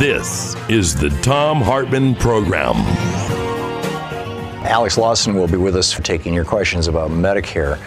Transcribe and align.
This 0.00 0.56
is 0.70 0.94
the 0.94 1.10
Thom 1.20 1.60
Hartmann 1.60 2.14
Program. 2.14 2.76
Alex 4.64 4.96
Lawson 4.96 5.34
will 5.34 5.46
be 5.46 5.58
with 5.58 5.76
us 5.76 5.92
for 5.92 6.00
taking 6.00 6.32
your 6.32 6.46
questions 6.46 6.88
about 6.88 7.10
Medicare. 7.10 7.78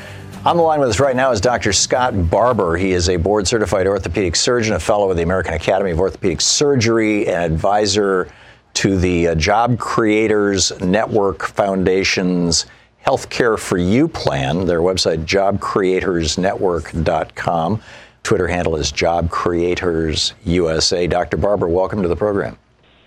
On 0.45 0.55
the 0.55 0.61
line 0.61 0.80
with 0.80 0.89
us 0.89 1.00
right 1.00 1.16
now 1.16 1.31
is 1.31 1.42
Dr. 1.42 1.73
Scott 1.73 2.30
Barbour. 2.30 2.78
He 2.78 2.92
is 2.92 3.09
a 3.09 3.16
board 3.16 3.47
certified 3.47 3.88
orthopedic 3.88 4.36
surgeon, 4.36 4.75
a 4.75 4.80
fellow 4.80 5.09
of 5.09 5.17
the 5.17 5.23
American 5.23 5.55
Academy 5.55 5.89
of 5.89 6.00
Orthopedic 6.00 6.39
Surgery, 6.39 7.28
and 7.28 7.52
advisor 7.52 8.31
to 8.75 8.95
the 8.95 9.30
uh, 9.30 9.33
Job 9.33 9.80
Creators 9.80 10.80
Network 10.81 11.42
Foundation's 11.42 12.67
Healthcare 13.08 13.58
for 13.58 13.80
You 13.80 14.08
plan. 14.08 14.67
Their 14.67 14.81
website, 14.81 15.25
jobcreatorsnetwork.com. 15.25 17.81
Twitter 18.23 18.47
handle 18.47 18.77
is 18.77 18.91
Job 18.91 19.29
Creators 19.29 20.33
USA. 20.45 21.07
Dr. 21.07 21.35
Barbour, 21.35 21.67
welcome 21.67 22.02
to 22.02 22.07
the 22.07 22.16
program. 22.16 22.57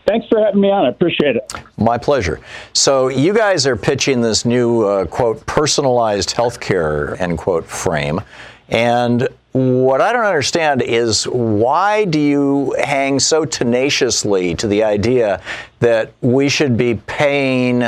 Thanks 0.06 0.28
for 0.28 0.38
having 0.38 0.60
me 0.60 0.70
on. 0.70 0.84
I 0.84 0.90
appreciate 0.90 1.36
it. 1.36 1.52
My 1.78 1.98
pleasure. 1.98 2.38
So, 2.74 3.08
you 3.08 3.34
guys 3.34 3.66
are 3.66 3.76
pitching 3.76 4.20
this 4.20 4.44
new, 4.44 4.82
uh, 4.82 5.06
quote, 5.06 5.44
personalized 5.46 6.34
healthcare, 6.36 7.18
end 7.18 7.38
quote, 7.38 7.64
frame. 7.64 8.20
And 8.68 9.26
what 9.52 10.02
I 10.02 10.12
don't 10.12 10.26
understand 10.26 10.82
is 10.82 11.24
why 11.24 12.04
do 12.04 12.20
you 12.20 12.76
hang 12.78 13.18
so 13.18 13.46
tenaciously 13.46 14.54
to 14.56 14.68
the 14.68 14.84
idea 14.84 15.40
that 15.80 16.12
we 16.20 16.50
should 16.50 16.76
be 16.76 16.96
paying 17.06 17.84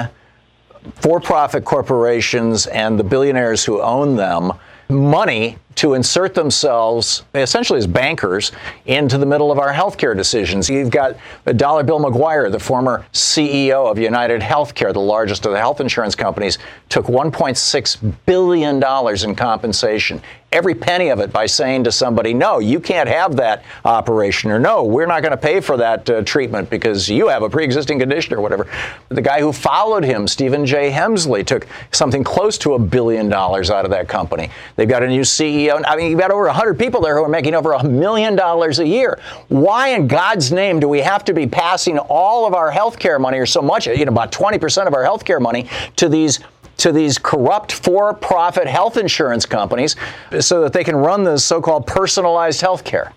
for 0.94 1.20
profit 1.20 1.66
corporations 1.66 2.66
and 2.68 2.98
the 2.98 3.04
billionaires 3.04 3.64
who 3.64 3.82
own 3.82 4.16
them 4.16 4.52
money 4.88 5.58
to 5.78 5.94
insert 5.94 6.34
themselves 6.34 7.22
essentially 7.36 7.78
as 7.78 7.86
bankers 7.86 8.50
into 8.86 9.16
the 9.16 9.24
middle 9.24 9.52
of 9.52 9.60
our 9.60 9.72
healthcare 9.72 10.16
decisions. 10.16 10.68
You've 10.68 10.90
got 10.90 11.16
Dollar 11.54 11.84
Bill 11.84 12.00
McGuire, 12.00 12.50
the 12.50 12.58
former 12.58 13.06
CEO 13.12 13.88
of 13.88 13.96
United 13.96 14.40
Healthcare, 14.40 14.92
the 14.92 14.98
largest 14.98 15.46
of 15.46 15.52
the 15.52 15.58
health 15.58 15.80
insurance 15.80 16.16
companies, 16.16 16.58
took 16.88 17.06
$1.6 17.06 18.14
billion 18.26 18.82
in 19.24 19.36
compensation. 19.36 20.20
Every 20.50 20.74
penny 20.74 21.10
of 21.10 21.20
it 21.20 21.30
by 21.30 21.44
saying 21.44 21.84
to 21.84 21.92
somebody, 21.92 22.32
no, 22.32 22.58
you 22.58 22.80
can't 22.80 23.08
have 23.08 23.36
that 23.36 23.64
operation, 23.84 24.50
or 24.50 24.58
no, 24.58 24.82
we're 24.82 25.04
not 25.04 25.20
going 25.20 25.32
to 25.32 25.36
pay 25.36 25.60
for 25.60 25.76
that 25.76 26.08
uh, 26.08 26.22
treatment 26.22 26.70
because 26.70 27.06
you 27.06 27.28
have 27.28 27.42
a 27.42 27.50
pre 27.50 27.64
existing 27.64 27.98
condition 27.98 28.32
or 28.34 28.40
whatever. 28.40 28.66
The 29.10 29.20
guy 29.20 29.40
who 29.40 29.52
followed 29.52 30.04
him, 30.04 30.26
Stephen 30.26 30.64
J. 30.64 30.90
Hemsley, 30.90 31.44
took 31.44 31.66
something 31.92 32.24
close 32.24 32.56
to 32.58 32.72
a 32.72 32.78
billion 32.78 33.28
dollars 33.28 33.70
out 33.70 33.84
of 33.84 33.90
that 33.90 34.08
company. 34.08 34.50
They've 34.76 34.88
got 34.88 35.02
a 35.02 35.08
new 35.08 35.20
CEO 35.20 35.67
I 35.70 35.96
mean, 35.96 36.10
you've 36.10 36.20
got 36.20 36.30
over 36.30 36.44
100 36.44 36.78
people 36.78 37.00
there 37.00 37.16
who 37.16 37.24
are 37.24 37.28
making 37.28 37.54
over 37.54 37.72
a 37.72 37.84
million 37.84 38.36
dollars 38.36 38.78
a 38.78 38.86
year. 38.86 39.18
Why 39.48 39.88
in 39.88 40.06
God's 40.06 40.52
name 40.52 40.80
do 40.80 40.88
we 40.88 41.00
have 41.00 41.24
to 41.24 41.34
be 41.34 41.46
passing 41.46 41.98
all 41.98 42.46
of 42.46 42.54
our 42.54 42.70
health 42.70 42.98
care 42.98 43.18
money, 43.18 43.38
or 43.38 43.46
so 43.46 43.62
much, 43.62 43.86
you 43.86 44.04
know, 44.04 44.12
about 44.12 44.32
20% 44.32 44.86
of 44.86 44.94
our 44.94 45.02
health 45.02 45.24
care 45.24 45.40
money, 45.40 45.68
to 45.96 46.08
these 46.08 46.40
to 46.78 46.92
these 46.92 47.18
corrupt 47.18 47.72
for-profit 47.72 48.66
health 48.66 48.96
insurance 48.96 49.44
companies 49.44 49.96
so 50.40 50.62
that 50.62 50.72
they 50.72 50.84
can 50.84 50.96
run 50.96 51.24
this 51.24 51.44
so-called 51.44 51.86
personalized 51.86 52.60
health 52.60 52.84
care? 52.84 53.12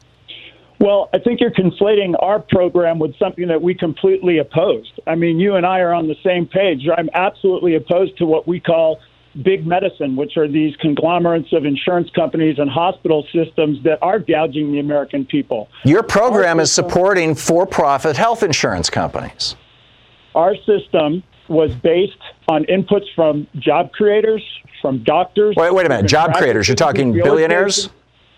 Well, 0.79 1.09
I 1.13 1.19
think 1.19 1.39
you're 1.39 1.51
conflating 1.51 2.15
our 2.19 2.39
program 2.39 2.97
with 2.97 3.15
something 3.17 3.47
that 3.49 3.61
we 3.61 3.75
completely 3.75 4.39
opposed. 4.39 4.99
I 5.05 5.13
mean, 5.13 5.39
you 5.39 5.55
and 5.55 5.65
I 5.65 5.79
are 5.81 5.93
on 5.93 6.07
the 6.07 6.15
same 6.23 6.47
page. 6.47 6.87
I'm 6.97 7.09
absolutely 7.13 7.75
opposed 7.75 8.17
to 8.17 8.25
what 8.25 8.47
we 8.47 8.59
call 8.59 8.99
big 9.43 9.65
medicine, 9.65 10.15
which 10.15 10.37
are 10.37 10.47
these 10.47 10.75
conglomerates 10.77 11.53
of 11.53 11.65
insurance 11.65 12.09
companies 12.11 12.59
and 12.59 12.69
hospital 12.69 13.25
systems 13.31 13.81
that 13.83 13.99
are 14.01 14.19
gouging 14.19 14.71
the 14.71 14.79
American 14.79 15.25
people. 15.25 15.69
Your 15.83 16.03
program 16.03 16.59
is 16.59 16.71
supporting 16.71 17.35
for 17.35 17.65
profit 17.65 18.17
health 18.17 18.43
insurance 18.43 18.89
companies. 18.89 19.55
Our 20.35 20.55
system 20.65 21.23
was 21.47 21.73
based 21.75 22.17
on 22.47 22.63
inputs 22.65 23.05
from 23.15 23.47
job 23.57 23.91
creators, 23.91 24.43
from 24.81 25.03
doctors. 25.03 25.55
Wait, 25.55 25.73
wait 25.73 25.85
a 25.85 25.89
minute. 25.89 26.07
Job 26.07 26.33
creators? 26.33 26.67
You're 26.67 26.75
talking 26.75 27.13
billionaires? 27.13 27.89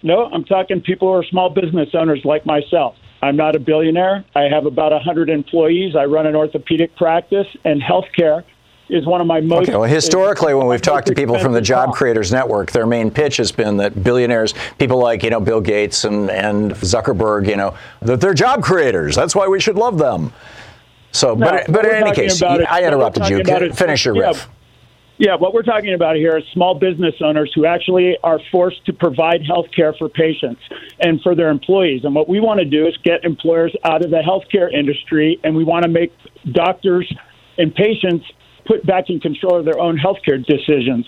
No, 0.01 0.25
I'm 0.25 0.43
talking 0.43 0.81
people 0.81 1.07
who 1.07 1.13
are 1.13 1.23
small 1.23 1.49
business 1.49 1.89
owners 1.93 2.21
like 2.25 2.45
myself. 2.45 2.95
I'm 3.21 3.37
not 3.37 3.55
a 3.55 3.59
billionaire. 3.59 4.25
I 4.35 4.43
have 4.43 4.65
about 4.65 4.91
100 4.91 5.29
employees. 5.29 5.95
I 5.95 6.05
run 6.05 6.27
an 6.27 6.35
orthopedic 6.35 6.95
practice, 6.97 7.47
and 7.63 7.81
healthcare 7.81 8.43
is 8.89 9.05
one 9.05 9.21
of 9.21 9.27
my 9.27 9.41
most. 9.41 9.69
Okay, 9.69 9.77
well, 9.77 9.89
historically, 9.89 10.53
when 10.53 10.67
we've 10.67 10.81
talked 10.81 11.07
to 11.07 11.15
people 11.15 11.39
from 11.39 11.53
the 11.53 11.61
Job 11.61 11.93
Creators 11.93 12.31
Network, 12.31 12.71
their 12.71 12.85
main 12.85 13.11
pitch 13.11 13.37
has 13.37 13.51
been 13.51 13.77
that 13.77 14.03
billionaires, 14.03 14.53
people 14.77 14.99
like 14.99 15.23
you 15.23 15.29
know 15.29 15.39
Bill 15.39 15.61
Gates 15.61 16.03
and 16.03 16.29
and 16.29 16.71
Zuckerberg, 16.71 17.47
you 17.47 17.55
know, 17.55 17.75
that 18.01 18.21
they're 18.21 18.33
job 18.33 18.63
creators. 18.63 19.15
That's 19.15 19.35
why 19.35 19.47
we 19.47 19.59
should 19.59 19.75
love 19.75 19.97
them. 19.97 20.33
So, 21.11 21.35
no, 21.35 21.49
but 21.49 21.71
but 21.71 21.85
in 21.85 21.95
any 21.95 22.11
case, 22.11 22.41
I 22.41 22.83
interrupted 22.83 23.29
you. 23.29 23.43
Finish 23.73 24.05
your 24.05 24.15
yeah, 24.15 24.27
riff. 24.27 24.49
Yeah, 25.17 25.35
what 25.35 25.53
we're 25.53 25.63
talking 25.63 25.93
about 25.93 26.15
here 26.15 26.35
is 26.37 26.43
small 26.53 26.73
business 26.73 27.13
owners 27.21 27.51
who 27.53 27.65
actually 27.65 28.17
are 28.23 28.39
forced 28.51 28.83
to 28.87 28.93
provide 28.93 29.45
health 29.45 29.67
care 29.73 29.93
for 29.93 30.09
patients 30.09 30.61
and 30.99 31.21
for 31.21 31.35
their 31.35 31.49
employees. 31.49 32.03
And 32.03 32.15
what 32.15 32.27
we 32.27 32.39
want 32.39 32.59
to 32.59 32.65
do 32.65 32.87
is 32.87 32.97
get 33.03 33.23
employers 33.23 33.75
out 33.83 34.03
of 34.03 34.09
the 34.09 34.21
healthcare 34.21 34.73
industry, 34.73 35.39
and 35.43 35.55
we 35.55 35.63
want 35.63 35.83
to 35.83 35.89
make 35.89 36.11
doctors 36.51 37.11
and 37.59 37.73
patients 37.73 38.25
put 38.65 38.85
back 38.85 39.09
in 39.09 39.19
control 39.19 39.59
of 39.59 39.65
their 39.65 39.79
own 39.79 39.97
healthcare 39.97 40.43
decisions. 40.43 41.07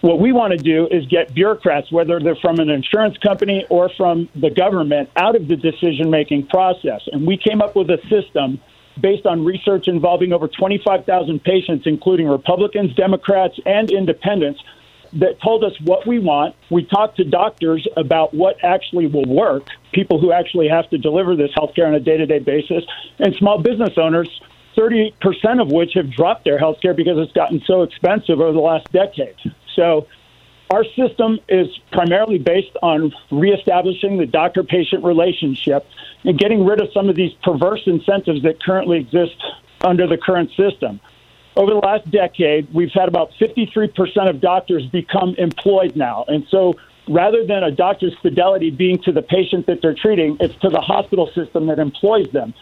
What 0.00 0.20
we 0.20 0.32
want 0.32 0.52
to 0.52 0.58
do 0.58 0.86
is 0.90 1.06
get 1.06 1.34
bureaucrats, 1.34 1.90
whether 1.90 2.20
they're 2.20 2.36
from 2.36 2.58
an 2.60 2.68
insurance 2.68 3.16
company 3.18 3.66
or 3.70 3.90
from 3.96 4.28
the 4.34 4.50
government, 4.50 5.10
out 5.16 5.36
of 5.36 5.48
the 5.48 5.56
decision 5.56 6.10
making 6.10 6.46
process. 6.48 7.02
And 7.10 7.26
we 7.26 7.36
came 7.36 7.62
up 7.62 7.74
with 7.74 7.88
a 7.90 7.98
system 8.08 8.60
based 9.00 9.26
on 9.26 9.44
research 9.44 9.88
involving 9.88 10.32
over 10.32 10.48
25,000 10.48 11.42
patients, 11.42 11.86
including 11.86 12.28
Republicans, 12.28 12.94
Democrats, 12.94 13.58
and 13.66 13.90
independents, 13.90 14.60
that 15.14 15.40
told 15.40 15.64
us 15.64 15.72
what 15.82 16.06
we 16.06 16.18
want. 16.18 16.54
We 16.70 16.84
talked 16.84 17.16
to 17.18 17.24
doctors 17.24 17.86
about 17.96 18.34
what 18.34 18.62
actually 18.62 19.06
will 19.06 19.24
work, 19.24 19.68
people 19.92 20.20
who 20.20 20.32
actually 20.32 20.68
have 20.68 20.88
to 20.90 20.98
deliver 20.98 21.36
this 21.36 21.50
healthcare 21.56 21.86
on 21.86 21.94
a 21.94 22.00
day 22.00 22.16
to 22.16 22.26
day 22.26 22.38
basis, 22.38 22.84
and 23.18 23.34
small 23.36 23.58
business 23.58 23.96
owners 23.96 24.28
30% 24.76 25.60
of 25.60 25.70
which 25.70 25.94
have 25.94 26.10
dropped 26.10 26.44
their 26.44 26.58
health 26.58 26.78
care 26.82 26.94
because 26.94 27.18
it's 27.18 27.32
gotten 27.32 27.62
so 27.66 27.82
expensive 27.82 28.40
over 28.40 28.52
the 28.52 28.60
last 28.60 28.90
decade. 28.92 29.36
So 29.74 30.06
our 30.70 30.84
system 30.96 31.38
is 31.48 31.68
primarily 31.92 32.38
based 32.38 32.76
on 32.82 33.12
reestablishing 33.30 34.18
the 34.18 34.26
doctor 34.26 34.64
patient 34.64 35.04
relationship 35.04 35.86
and 36.24 36.38
getting 36.38 36.64
rid 36.64 36.80
of 36.80 36.88
some 36.92 37.08
of 37.08 37.16
these 37.16 37.32
perverse 37.42 37.82
incentives 37.86 38.42
that 38.42 38.62
currently 38.62 38.98
exist 38.98 39.36
under 39.82 40.06
the 40.06 40.18
current 40.18 40.50
system. 40.56 41.00
Over 41.56 41.72
the 41.72 41.78
last 41.78 42.10
decade, 42.10 42.72
we've 42.74 42.92
had 42.92 43.08
about 43.08 43.30
53% 43.40 44.28
of 44.28 44.40
doctors 44.40 44.84
become 44.86 45.34
employed 45.38 45.96
now. 45.96 46.24
And 46.28 46.46
so 46.50 46.74
rather 47.08 47.46
than 47.46 47.62
a 47.62 47.70
doctor's 47.70 48.14
fidelity 48.20 48.70
being 48.70 48.98
to 49.04 49.12
the 49.12 49.22
patient 49.22 49.66
that 49.66 49.80
they're 49.80 49.94
treating, 49.94 50.36
it's 50.40 50.54
to 50.56 50.68
the 50.68 50.80
hospital 50.80 51.30
system 51.34 51.68
that 51.68 51.78
employs 51.78 52.30
them. 52.32 52.52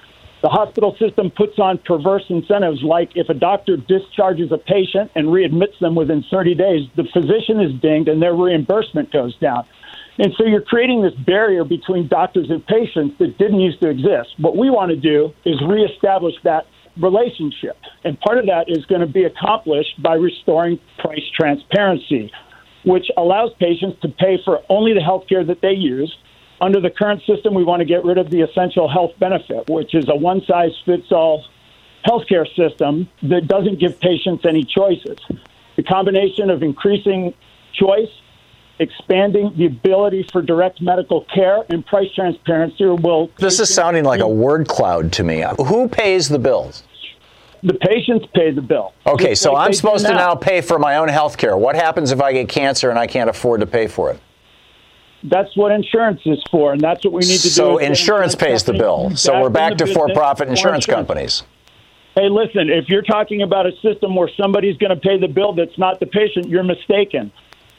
The 0.44 0.50
hospital 0.50 0.94
system 1.00 1.30
puts 1.30 1.58
on 1.58 1.78
perverse 1.78 2.24
incentives 2.28 2.82
like 2.82 3.12
if 3.14 3.30
a 3.30 3.34
doctor 3.34 3.78
discharges 3.78 4.52
a 4.52 4.58
patient 4.58 5.10
and 5.14 5.28
readmits 5.28 5.78
them 5.80 5.94
within 5.94 6.22
30 6.30 6.54
days, 6.54 6.86
the 6.96 7.04
physician 7.14 7.62
is 7.62 7.72
dinged 7.80 8.08
and 8.08 8.20
their 8.20 8.34
reimbursement 8.34 9.10
goes 9.10 9.34
down. 9.38 9.64
And 10.18 10.34
so 10.36 10.44
you're 10.44 10.60
creating 10.60 11.00
this 11.00 11.14
barrier 11.14 11.64
between 11.64 12.08
doctors 12.08 12.50
and 12.50 12.60
patients 12.66 13.16
that 13.20 13.38
didn't 13.38 13.60
used 13.60 13.80
to 13.80 13.88
exist. 13.88 14.36
What 14.36 14.54
we 14.54 14.68
want 14.68 14.90
to 14.90 14.96
do 14.96 15.32
is 15.46 15.56
reestablish 15.66 16.34
that 16.44 16.66
relationship. 17.00 17.78
And 18.04 18.20
part 18.20 18.36
of 18.36 18.44
that 18.44 18.66
is 18.68 18.84
going 18.84 19.00
to 19.00 19.06
be 19.06 19.24
accomplished 19.24 20.02
by 20.02 20.16
restoring 20.16 20.78
price 20.98 21.24
transparency, 21.34 22.30
which 22.84 23.06
allows 23.16 23.52
patients 23.58 23.98
to 24.02 24.08
pay 24.08 24.36
for 24.44 24.60
only 24.68 24.92
the 24.92 25.00
health 25.00 25.24
care 25.26 25.42
that 25.42 25.62
they 25.62 25.72
use. 25.72 26.14
Under 26.60 26.80
the 26.80 26.90
current 26.90 27.22
system, 27.26 27.54
we 27.54 27.64
want 27.64 27.80
to 27.80 27.84
get 27.84 28.04
rid 28.04 28.18
of 28.18 28.30
the 28.30 28.40
essential 28.40 28.88
health 28.88 29.12
benefit, 29.18 29.68
which 29.68 29.94
is 29.94 30.08
a 30.08 30.14
one 30.14 30.42
size 30.46 30.72
fits 30.84 31.10
all 31.10 31.44
healthcare 32.06 32.46
system 32.54 33.08
that 33.22 33.48
doesn't 33.48 33.80
give 33.80 33.98
patients 34.00 34.44
any 34.46 34.64
choices. 34.64 35.18
The 35.76 35.82
combination 35.82 36.50
of 36.50 36.62
increasing 36.62 37.34
choice 37.72 38.10
expanding 38.78 39.52
the 39.56 39.66
ability 39.66 40.26
for 40.32 40.42
direct 40.42 40.80
medical 40.80 41.24
care 41.32 41.64
and 41.68 41.84
price 41.86 42.12
transparency 42.14 42.84
will. 42.84 43.30
This 43.38 43.60
is 43.60 43.72
sounding 43.72 44.04
like 44.04 44.20
a 44.20 44.28
word 44.28 44.68
cloud 44.68 45.12
to 45.12 45.24
me. 45.24 45.44
Who 45.58 45.88
pays 45.88 46.28
the 46.28 46.38
bills? 46.38 46.82
The 47.62 47.74
patients 47.74 48.26
pay 48.34 48.50
the 48.50 48.60
bill. 48.60 48.92
Okay, 49.06 49.34
so 49.34 49.52
like 49.52 49.66
I'm 49.66 49.72
supposed 49.72 50.04
to 50.06 50.12
now 50.12 50.34
pay 50.34 50.60
for 50.60 50.78
my 50.78 50.96
own 50.96 51.08
health 51.08 51.38
care. 51.38 51.56
What 51.56 51.76
happens 51.76 52.10
if 52.10 52.20
I 52.20 52.32
get 52.32 52.48
cancer 52.48 52.90
and 52.90 52.98
I 52.98 53.06
can't 53.06 53.30
afford 53.30 53.60
to 53.60 53.66
pay 53.66 53.86
for 53.86 54.10
it? 54.10 54.20
That's 55.24 55.56
what 55.56 55.72
insurance 55.72 56.20
is 56.26 56.42
for, 56.50 56.72
and 56.72 56.80
that's 56.80 57.02
what 57.04 57.14
we 57.14 57.20
need 57.20 57.40
to 57.40 57.48
so 57.48 57.72
do. 57.72 57.78
So 57.78 57.78
insurance 57.78 58.34
pays 58.34 58.62
the 58.62 58.74
bill. 58.74 59.16
So 59.16 59.40
we're 59.40 59.48
back 59.48 59.76
to 59.78 59.86
for-profit 59.86 60.48
insurance, 60.48 60.84
insurance 60.84 60.86
companies. 60.86 61.42
Hey, 62.14 62.28
listen, 62.28 62.68
if 62.70 62.88
you're 62.88 63.02
talking 63.02 63.42
about 63.42 63.66
a 63.66 63.72
system 63.80 64.14
where 64.14 64.28
somebody's 64.36 64.76
going 64.76 64.90
to 64.90 65.00
pay 65.00 65.18
the 65.18 65.26
bill 65.26 65.54
that's 65.54 65.78
not 65.78 65.98
the 65.98 66.06
patient, 66.06 66.48
you're 66.48 66.62
mistaken 66.62 67.32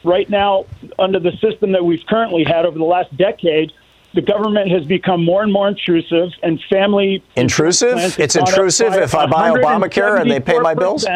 right 0.04 0.28
now, 0.28 0.66
under 0.98 1.18
the 1.18 1.32
system 1.40 1.72
that 1.72 1.84
we've 1.84 2.04
currently 2.08 2.44
had 2.44 2.66
over 2.66 2.76
the 2.76 2.84
last 2.84 3.16
decade, 3.16 3.72
the 4.14 4.22
government 4.22 4.70
has 4.70 4.84
become 4.84 5.24
more 5.24 5.42
and 5.42 5.52
more 5.52 5.68
intrusive, 5.68 6.30
and 6.42 6.60
family 6.68 7.22
intrusive. 7.36 8.18
It's 8.18 8.36
intrusive 8.36 8.94
if 8.94 9.14
I 9.14 9.26
buy 9.26 9.50
Obamacare 9.50 10.20
and 10.20 10.30
they 10.30 10.40
pay 10.40 10.58
my 10.58 10.74
bills. 10.74 11.06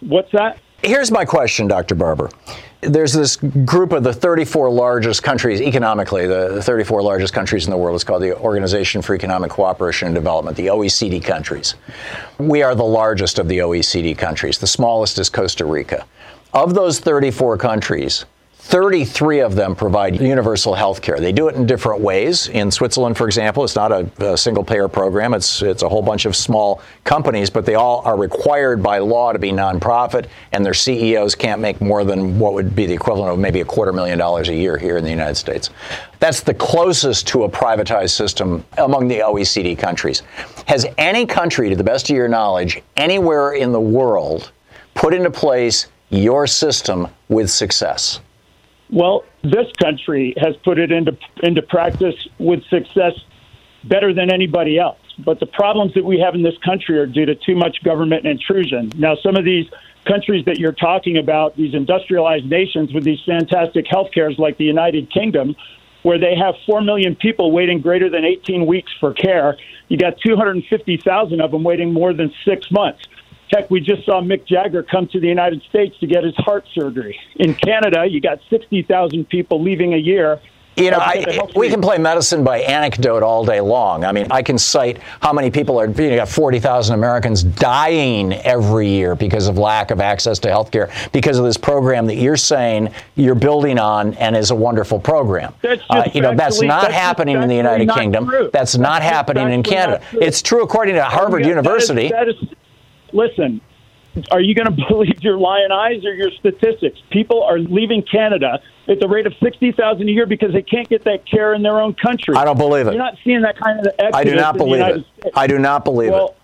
What's 0.00 0.32
that? 0.32 0.58
Here's 0.82 1.10
my 1.10 1.24
question, 1.24 1.66
Dr. 1.66 1.94
Barbour. 1.94 2.30
There's 2.80 3.12
this 3.12 3.36
group 3.36 3.90
of 3.90 4.04
the 4.04 4.12
34 4.12 4.70
largest 4.70 5.24
countries 5.24 5.60
economically, 5.60 6.28
the 6.28 6.62
34 6.62 7.02
largest 7.02 7.34
countries 7.34 7.64
in 7.64 7.72
the 7.72 7.76
world. 7.76 7.96
It's 7.96 8.04
called 8.04 8.22
the 8.22 8.36
Organization 8.36 9.02
for 9.02 9.16
Economic 9.16 9.50
Cooperation 9.50 10.06
and 10.06 10.14
Development, 10.14 10.56
the 10.56 10.66
OECD 10.66 11.22
countries. 11.22 11.74
We 12.38 12.62
are 12.62 12.76
the 12.76 12.84
largest 12.84 13.40
of 13.40 13.48
the 13.48 13.58
OECD 13.58 14.16
countries. 14.16 14.58
The 14.58 14.68
smallest 14.68 15.18
is 15.18 15.28
Costa 15.28 15.64
Rica. 15.64 16.06
Of 16.54 16.74
those 16.74 17.00
34 17.00 17.58
countries, 17.58 18.26
33 18.68 19.40
of 19.40 19.54
them 19.54 19.74
provide 19.74 20.20
universal 20.20 20.74
health 20.74 21.00
care. 21.00 21.18
They 21.18 21.32
do 21.32 21.48
it 21.48 21.54
in 21.54 21.64
different 21.64 22.02
ways. 22.02 22.48
In 22.48 22.70
Switzerland, 22.70 23.16
for 23.16 23.24
example, 23.24 23.64
it's 23.64 23.74
not 23.74 23.90
a, 23.90 24.10
a, 24.18 24.36
single 24.36 24.62
payer 24.62 24.88
program. 24.88 25.32
It's, 25.32 25.62
it's 25.62 25.82
a 25.82 25.88
whole 25.88 26.02
bunch 26.02 26.26
of 26.26 26.36
small 26.36 26.82
companies, 27.04 27.48
but 27.48 27.64
they 27.64 27.76
all 27.76 28.02
are 28.04 28.18
required 28.18 28.82
by 28.82 28.98
law 28.98 29.32
to 29.32 29.38
be 29.38 29.52
nonprofit, 29.52 30.26
and 30.52 30.66
their 30.66 30.74
CEOs 30.74 31.34
can't 31.34 31.62
make 31.62 31.80
more 31.80 32.04
than 32.04 32.38
what 32.38 32.52
would 32.52 32.76
be 32.76 32.84
the 32.84 32.92
equivalent 32.92 33.32
of 33.32 33.38
maybe 33.38 33.62
a 33.62 33.64
quarter 33.64 33.90
million 33.90 34.18
dollars 34.18 34.50
a 34.50 34.54
year 34.54 34.76
here 34.76 34.98
in 34.98 35.04
the 35.04 35.08
United 35.08 35.36
States. 35.36 35.70
That's 36.18 36.42
the 36.42 36.52
closest 36.52 37.26
to 37.28 37.44
a 37.44 37.48
privatized 37.48 38.10
system 38.10 38.62
among 38.76 39.08
the 39.08 39.20
OECD 39.20 39.78
countries. 39.78 40.22
Has 40.66 40.84
any 40.98 41.24
country, 41.24 41.70
to 41.70 41.76
the 41.76 41.82
best 41.82 42.10
of 42.10 42.16
your 42.16 42.28
knowledge, 42.28 42.82
anywhere 42.98 43.54
in 43.54 43.72
the 43.72 43.80
world 43.80 44.52
put 44.92 45.14
into 45.14 45.30
place 45.30 45.86
your 46.10 46.46
system 46.46 47.08
with 47.30 47.48
success? 47.48 48.20
Well, 48.90 49.24
this 49.42 49.70
country 49.80 50.34
has 50.38 50.56
put 50.64 50.78
it 50.78 50.90
into 50.90 51.16
into 51.42 51.62
practice 51.62 52.26
with 52.38 52.64
success 52.64 53.12
better 53.84 54.12
than 54.12 54.32
anybody 54.32 54.78
else. 54.78 54.98
But 55.18 55.40
the 55.40 55.46
problems 55.46 55.94
that 55.94 56.04
we 56.04 56.20
have 56.20 56.34
in 56.34 56.42
this 56.42 56.56
country 56.64 56.98
are 56.98 57.06
due 57.06 57.26
to 57.26 57.34
too 57.34 57.56
much 57.56 57.82
government 57.82 58.26
intrusion. 58.26 58.92
Now, 58.96 59.16
some 59.16 59.36
of 59.36 59.44
these 59.44 59.66
countries 60.06 60.44
that 60.46 60.58
you're 60.58 60.72
talking 60.72 61.18
about, 61.18 61.56
these 61.56 61.74
industrialized 61.74 62.46
nations 62.46 62.92
with 62.92 63.04
these 63.04 63.20
fantastic 63.26 63.86
health 63.88 64.08
cares 64.12 64.38
like 64.38 64.56
the 64.56 64.64
United 64.64 65.10
Kingdom, 65.10 65.54
where 66.02 66.18
they 66.18 66.34
have 66.34 66.54
4 66.66 66.80
million 66.80 67.16
people 67.16 67.50
waiting 67.52 67.80
greater 67.80 68.08
than 68.08 68.24
18 68.24 68.66
weeks 68.66 68.92
for 69.00 69.12
care, 69.12 69.56
you 69.88 69.98
got 69.98 70.18
250,000 70.18 71.40
of 71.40 71.50
them 71.50 71.64
waiting 71.64 71.92
more 71.92 72.12
than 72.12 72.32
six 72.44 72.70
months. 72.70 73.00
Heck, 73.50 73.70
we 73.70 73.80
just 73.80 74.04
saw 74.04 74.20
Mick 74.20 74.46
Jagger 74.46 74.82
come 74.82 75.08
to 75.08 75.20
the 75.20 75.26
United 75.26 75.62
States 75.68 75.98
to 76.00 76.06
get 76.06 76.24
his 76.24 76.34
heart 76.36 76.66
surgery. 76.74 77.18
In 77.36 77.54
Canada, 77.54 78.06
you 78.06 78.20
got 78.20 78.40
60,000 78.50 79.28
people 79.28 79.62
leaving 79.62 79.94
a 79.94 79.98
year 79.98 80.40
you 80.78 80.90
know, 80.92 80.98
I, 80.98 81.48
we 81.56 81.68
can 81.68 81.80
play 81.80 81.98
medicine 81.98 82.44
by 82.44 82.60
anecdote 82.60 83.22
all 83.22 83.44
day 83.44 83.60
long. 83.60 84.04
I 84.04 84.12
mean, 84.12 84.28
I 84.30 84.42
can 84.42 84.58
cite 84.58 84.98
how 85.20 85.32
many 85.32 85.50
people 85.50 85.80
are, 85.80 85.88
you 85.88 86.10
know, 86.10 86.16
got 86.16 86.28
40,000 86.28 86.94
Americans 86.94 87.42
dying 87.42 88.32
every 88.32 88.88
year 88.88 89.16
because 89.16 89.48
of 89.48 89.58
lack 89.58 89.90
of 89.90 90.00
access 90.00 90.38
to 90.40 90.48
health 90.48 90.70
care 90.70 90.90
because 91.12 91.38
of 91.38 91.44
this 91.44 91.56
program 91.56 92.06
that 92.06 92.16
you're 92.16 92.36
saying 92.36 92.92
you're 93.16 93.34
building 93.34 93.78
on 93.78 94.14
and 94.14 94.36
is 94.36 94.50
a 94.50 94.54
wonderful 94.54 95.00
program. 95.00 95.52
Uh, 95.90 96.08
you 96.14 96.20
know, 96.20 96.34
that's 96.34 96.62
not 96.62 96.82
that's 96.82 96.94
happening 96.94 97.40
in 97.42 97.48
the 97.48 97.56
United 97.56 97.90
Kingdom. 97.90 98.26
True. 98.26 98.50
That's 98.52 98.76
not 98.76 99.00
that's 99.00 99.12
happening 99.12 99.50
in 99.50 99.62
Canada. 99.62 100.02
It's 100.12 100.42
true 100.42 100.62
according 100.62 100.94
to 100.94 101.04
Harvard 101.04 101.44
oh, 101.44 101.48
University. 101.48 102.08
That 102.08 102.28
is, 102.28 102.36
that 102.40 102.48
is, 102.50 102.54
listen, 103.12 103.60
are 104.30 104.40
you 104.40 104.54
going 104.54 104.66
to 104.76 104.86
believe 104.88 105.22
your 105.22 105.38
lion 105.38 105.72
eyes 105.72 106.04
or 106.04 106.14
your 106.14 106.30
statistics? 106.32 106.98
People 107.10 107.42
are 107.42 107.58
leaving 107.58 108.02
Canada 108.02 108.60
at 108.88 109.00
the 109.00 109.08
rate 109.08 109.26
of 109.26 109.34
60,000 109.42 110.08
a 110.08 110.10
year 110.10 110.26
because 110.26 110.52
they 110.52 110.62
can't 110.62 110.88
get 110.88 111.04
that 111.04 111.26
care 111.26 111.54
in 111.54 111.62
their 111.62 111.80
own 111.80 111.94
country. 111.94 112.34
I 112.36 112.44
don't 112.44 112.58
believe 112.58 112.86
it. 112.86 112.94
You're 112.94 113.02
not 113.02 113.18
seeing 113.22 113.42
that 113.42 113.58
kind 113.58 113.80
of 113.80 113.86
exodus 113.98 114.14
I 114.14 114.24
do 114.24 114.34
not 114.34 114.56
believe 114.56 114.82
it. 114.82 115.04
I 115.34 115.46
do 115.46 115.58
not 115.58 115.84
believe 115.84 116.10
well, 116.10 116.28
it. 116.28 116.37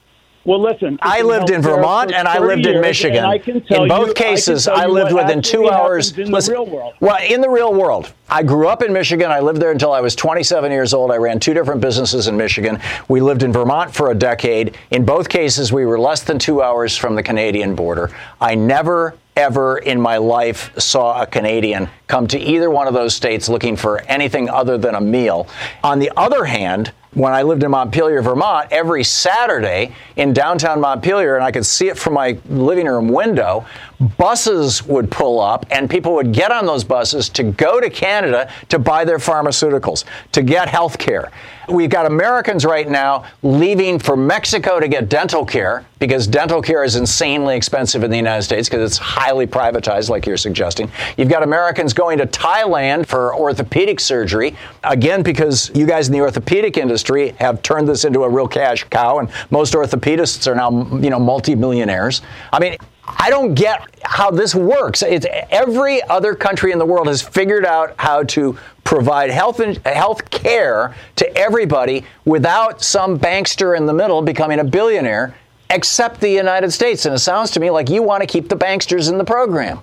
Well, 0.45 0.61
listen. 0.61 0.99
I 1.01 1.23
lived 1.23 1.49
in 1.51 1.63
Vermont 1.63 2.13
and 2.13 2.29
I 2.29 2.39
lived 2.39 2.67
in 2.67 2.81
Michigan. 2.81 3.25
in 3.47 3.89
both 3.89 4.09
you, 4.09 4.15
cases, 4.15 4.69
I, 4.69 4.83
I 4.83 4.87
lived 4.87 5.13
within 5.13 5.41
two 5.41 5.71
hours. 5.71 6.17
In 6.19 6.31
listen, 6.31 6.53
the 6.53 6.61
real 6.61 6.67
world. 6.71 6.95
Well, 7.01 7.19
in 7.23 7.41
the 7.41 7.49
real 7.49 7.73
world, 7.73 8.13
I 8.29 8.43
grew 8.43 8.69
up 8.69 8.83
in 8.83 8.93
Michigan. 8.93 9.31
I 9.31 9.41
lived 9.41 9.61
there 9.61 9.71
until 9.71 9.93
I 9.93 10.01
was 10.01 10.15
27 10.15 10.71
years 10.71 10.93
old. 10.93 11.11
I 11.11 11.17
ran 11.17 11.41
two 11.41 11.55
different 11.55 11.81
businesses 11.81 12.29
in 12.29 12.37
Michigan. 12.37 12.79
We 13.09 13.23
lived 13.23 13.43
in 13.43 13.53
Vermont 13.53 13.95
for 13.95 14.11
a 14.11 14.15
decade. 14.15 14.77
In 14.91 15.07
both 15.07 15.29
cases, 15.29 15.73
we 15.73 15.87
were 15.87 15.99
less 15.99 16.23
than 16.23 16.39
two 16.39 16.61
hours 16.61 16.97
from 16.97 17.15
the 17.15 17.23
Canadian 17.23 17.75
border. 17.75 18.11
I 18.41 18.55
never 18.55 19.17
ever 19.37 19.79
in 19.79 20.01
my 20.01 20.17
life 20.17 20.79
saw 20.79 21.21
a 21.21 21.27
Canadian 21.27 21.89
come 22.07 22.27
to 22.29 22.39
either 22.39 22.71
one 22.71 22.87
of 22.87 22.95
those 22.95 23.17
states 23.17 23.49
looking 23.49 23.77
for 23.77 24.01
anything 24.03 24.49
other 24.49 24.79
than 24.79 24.95
a 24.95 25.01
meal. 25.01 25.49
On 25.83 25.99
the 25.99 26.13
other 26.17 26.45
hand, 26.45 26.93
when 27.15 27.33
I 27.33 27.43
lived 27.43 27.63
in 27.63 27.71
Montpelier, 27.71 28.23
Vermont, 28.23 28.69
every 28.71 29.05
Saturday 29.05 29.95
in 30.17 30.33
downtown 30.33 30.81
Montpelier, 30.81 31.37
and 31.37 31.45
I 31.45 31.51
could 31.51 31.65
see 31.65 31.89
it 31.89 31.97
from 31.97 32.15
my 32.15 32.37
living 32.49 32.87
room 32.87 33.09
window, 33.09 33.65
buses 34.19 34.85
would 34.85 35.11
pull 35.11 35.41
up 35.41 35.67
and 35.71 35.89
people 35.89 36.15
would 36.15 36.33
get 36.33 36.51
on 36.51 36.67
those 36.67 36.85
buses 36.85 37.29
to 37.31 37.45
go 37.45 37.81
to 37.81 37.89
Canada 37.89 38.51
to 38.69 38.79
buy 38.79 39.05
their 39.05 39.19
pharmaceuticals, 39.19 40.05
to 40.33 40.43
get 40.43 40.69
health 40.69 40.99
care. 40.99 41.31
We've 41.69 41.91
got 41.91 42.07
Americans 42.07 42.65
right 42.65 42.89
now 42.89 43.25
leaving 43.43 43.99
for 43.99 44.17
Mexico 44.17 44.81
to 44.81 44.89
get 44.89 45.09
dental 45.09 45.45
care 45.45 45.85
because 45.99 46.27
dental 46.27 46.61
care 46.61 46.85
is 46.85 46.97
insanely 46.97 47.57
expensive 47.57 48.05
in 48.05 48.11
the 48.11 48.17
United 48.17 48.43
States 48.43 48.69
because 48.69 48.91
it's 48.91 48.99
highly 48.99 49.47
privatized, 49.47 50.11
like 50.11 50.27
you're 50.27 50.37
suggesting. 50.37 50.91
You've 51.17 51.31
got 51.31 51.43
Americans 51.43 51.95
going 51.95 52.19
to 52.19 52.27
Thailand 52.27 53.07
for 53.07 53.35
orthopedic 53.35 54.01
surgery, 54.01 54.57
again, 54.83 55.23
because 55.23 55.71
you 55.75 55.87
guys 55.87 56.09
in 56.09 56.13
the 56.13 56.21
orthopedic 56.21 56.77
industry 56.77 57.31
have 57.39 57.63
turned 57.63 57.89
this 57.89 58.05
into 58.05 58.25
a 58.25 58.29
real 58.29 58.49
cash 58.49 58.85
cow, 58.85 59.19
and 59.19 59.31
most 59.51 59.73
orthopedists 59.75 60.47
are 60.47 60.55
now, 60.55 60.71
you 60.99 61.11
know, 61.11 61.19
multimillionaires. 61.19 62.21
I 62.53 62.61
mean, 62.61 62.77
I 63.07 63.31
don't 63.31 63.55
get 63.55 63.83
how 64.03 64.31
this 64.31 64.55
works. 64.55 65.03
It's, 65.03 65.27
every 65.51 66.03
other 66.05 66.35
country 66.35 66.73
in 66.73 66.79
the 66.79 66.87
world 66.87 67.07
has 67.07 67.23
figured 67.23 67.65
out 67.65 67.95
how 67.99 68.23
to 68.25 68.59
provide 68.95 69.29
health 69.31 69.59
and 69.59 69.77
health 69.79 70.31
care 70.31 70.95
to 71.17 71.37
everybody 71.37 72.05
without 72.25 72.81
some 72.81 73.19
bankster 73.19 73.77
in 73.77 73.87
the 73.87 73.93
middle 73.93 74.23
becoming 74.23 74.61
a 74.61 74.65
billionaire, 74.65 75.35
except 75.71 76.21
the 76.21 76.31
United 76.31 76.71
States. 76.71 77.05
And 77.05 77.15
it 77.15 77.19
sounds 77.19 77.51
to 77.53 77.61
me 77.61 77.71
like 77.71 77.91
you 77.91 78.05
want 78.05 78.23
to 78.23 78.27
keep 78.27 78.49
the 78.49 78.57
banksters 78.57 79.11
in 79.11 79.19
the 79.19 79.25
program. 79.25 79.81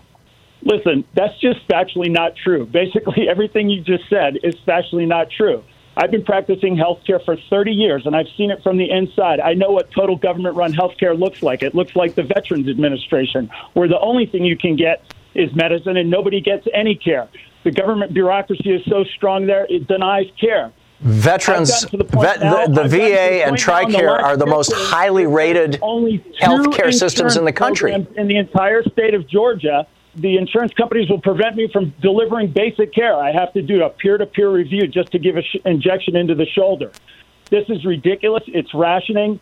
Listen, 0.63 1.03
that's 1.13 1.37
just 1.39 1.67
factually 1.67 2.09
not 2.09 2.35
true. 2.37 2.65
Basically, 2.65 3.27
everything 3.29 3.69
you 3.69 3.81
just 3.81 4.07
said 4.09 4.37
is 4.43 4.55
factually 4.65 5.07
not 5.07 5.29
true. 5.29 5.61
I've 5.97 6.11
been 6.11 6.23
practicing 6.23 6.77
healthcare 6.77 7.23
for 7.25 7.35
30 7.49 7.73
years, 7.73 8.05
and 8.05 8.15
I've 8.15 8.29
seen 8.37 8.49
it 8.49 8.63
from 8.63 8.77
the 8.77 8.89
inside. 8.89 9.41
I 9.41 9.55
know 9.55 9.71
what 9.71 9.91
total 9.91 10.15
government 10.15 10.55
run 10.55 10.71
healthcare 10.71 11.19
looks 11.19 11.43
like. 11.43 11.63
It 11.63 11.75
looks 11.75 11.97
like 11.97 12.15
the 12.15 12.23
Veterans 12.23 12.69
Administration, 12.69 13.49
where 13.73 13.89
the 13.89 13.99
only 13.99 14.25
thing 14.25 14.45
you 14.45 14.55
can 14.55 14.77
get 14.77 15.03
is 15.33 15.53
medicine 15.53 15.97
and 15.97 16.09
nobody 16.09 16.39
gets 16.39 16.65
any 16.73 16.95
care. 16.95 17.27
The 17.63 17.71
government 17.71 18.13
bureaucracy 18.13 18.71
is 18.71 18.83
so 18.85 19.03
strong 19.15 19.45
there, 19.45 19.65
it 19.69 19.87
denies 19.87 20.27
care. 20.39 20.71
Veterans, 21.01 21.83
vet, 21.89 22.39
the, 22.39 22.71
the 22.73 22.87
VA 22.87 23.43
and 23.45 23.57
TRICARE 23.57 24.21
are 24.21 24.37
the 24.37 24.45
most 24.45 24.71
highly 24.71 25.25
rated 25.25 25.79
only 25.81 26.23
health 26.39 26.75
care 26.75 26.91
systems 26.91 27.37
in 27.37 27.45
the 27.45 27.51
country. 27.51 27.93
In 27.93 28.27
the 28.27 28.37
entire 28.37 28.83
state 28.83 29.15
of 29.15 29.27
Georgia, 29.27 29.87
the 30.15 30.37
insurance 30.37 30.73
companies 30.73 31.09
will 31.09 31.21
prevent 31.21 31.55
me 31.55 31.69
from 31.71 31.93
delivering 32.01 32.51
basic 32.51 32.93
care. 32.93 33.15
I 33.15 33.31
have 33.31 33.51
to 33.53 33.61
do 33.63 33.83
a 33.83 33.89
peer 33.89 34.17
to 34.17 34.25
peer 34.27 34.51
review 34.51 34.85
just 34.85 35.11
to 35.13 35.19
give 35.19 35.37
an 35.37 35.43
sh- 35.43 35.57
injection 35.65 36.15
into 36.15 36.35
the 36.35 36.45
shoulder. 36.45 36.91
This 37.49 37.65
is 37.69 37.83
ridiculous. 37.85 38.43
It's 38.47 38.73
rationing. 38.73 39.39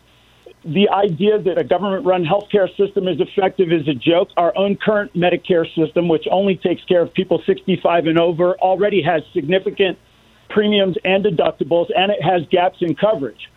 The 0.64 0.88
idea 0.90 1.38
that 1.38 1.58
a 1.58 1.64
government 1.64 2.04
run 2.04 2.24
healthcare 2.24 2.68
system 2.76 3.08
is 3.08 3.20
effective 3.20 3.72
is 3.72 3.88
a 3.88 3.94
joke. 3.94 4.28
Our 4.36 4.56
own 4.56 4.76
current 4.76 5.12
Medicare 5.14 5.66
system, 5.74 6.08
which 6.08 6.26
only 6.30 6.56
takes 6.56 6.84
care 6.84 7.02
of 7.02 7.12
people 7.12 7.42
65 7.46 8.06
and 8.06 8.18
over, 8.18 8.54
already 8.58 9.02
has 9.02 9.22
significant 9.32 9.98
premiums 10.48 10.96
and 11.04 11.24
deductibles, 11.24 11.86
and 11.96 12.12
it 12.12 12.22
has 12.22 12.42
gaps 12.50 12.78
in 12.80 12.94
coverage. 12.94 13.50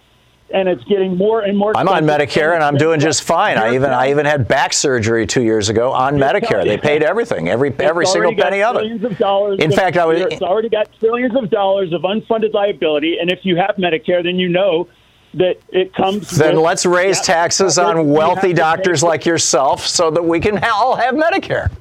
And 0.54 0.70
it's 0.70 0.84
getting 0.84 1.18
more 1.18 1.42
and 1.42 1.58
more. 1.58 1.76
I'm 1.76 1.90
on 1.90 2.04
Medicare 2.04 2.54
and 2.54 2.64
I'm 2.64 2.78
doing 2.78 3.00
just 3.00 3.24
fine. 3.24 3.58
I 3.58 3.74
even 3.74 3.90
I 3.90 4.12
even 4.12 4.26
had 4.26 4.48
back 4.48 4.74
surgery 4.74 5.26
two 5.26 5.42
years 5.42 5.70
ago 5.70 5.92
on 5.92 6.18
Medicare. 6.18 6.64
They 6.64 6.78
paid 6.78 7.02
everything, 7.02 7.50
every 7.50 7.74
every 7.80 8.06
single 8.06 8.36
penny 8.36 8.62
of 8.62 8.76
it. 8.76 9.04
Of 9.04 9.18
dollars 9.18 9.60
in 9.60 9.72
fact, 9.72 9.98
I 9.98 10.06
was. 10.06 10.20
It's 10.20 10.44
already 10.44 10.70
got 10.70 10.90
trillions 11.00 11.36
of 11.36 11.50
dollars 11.50 11.92
of 11.92 12.02
unfunded 12.02 12.54
liability, 12.54 13.18
and 13.20 13.32
if 13.32 13.40
you 13.44 13.56
have 13.56 13.78
Medicare, 13.78 14.22
then 14.22 14.38
you 14.38 14.48
know 14.48 14.88
that 15.36 15.58
it 15.70 15.94
comes. 15.94 16.30
Then 16.30 16.58
let's 16.58 16.86
raise 16.86 17.20
taxes 17.22 17.78
on 17.78 18.10
wealthy 18.10 18.54
doctors 18.54 19.04
like 19.04 19.26
yourself, 19.26 19.86
so 19.86 20.12
that 20.12 20.24
we 20.24 20.40
can 20.40 20.64
all 20.64 20.96
have 20.96 21.16
Medicare. 21.16 21.72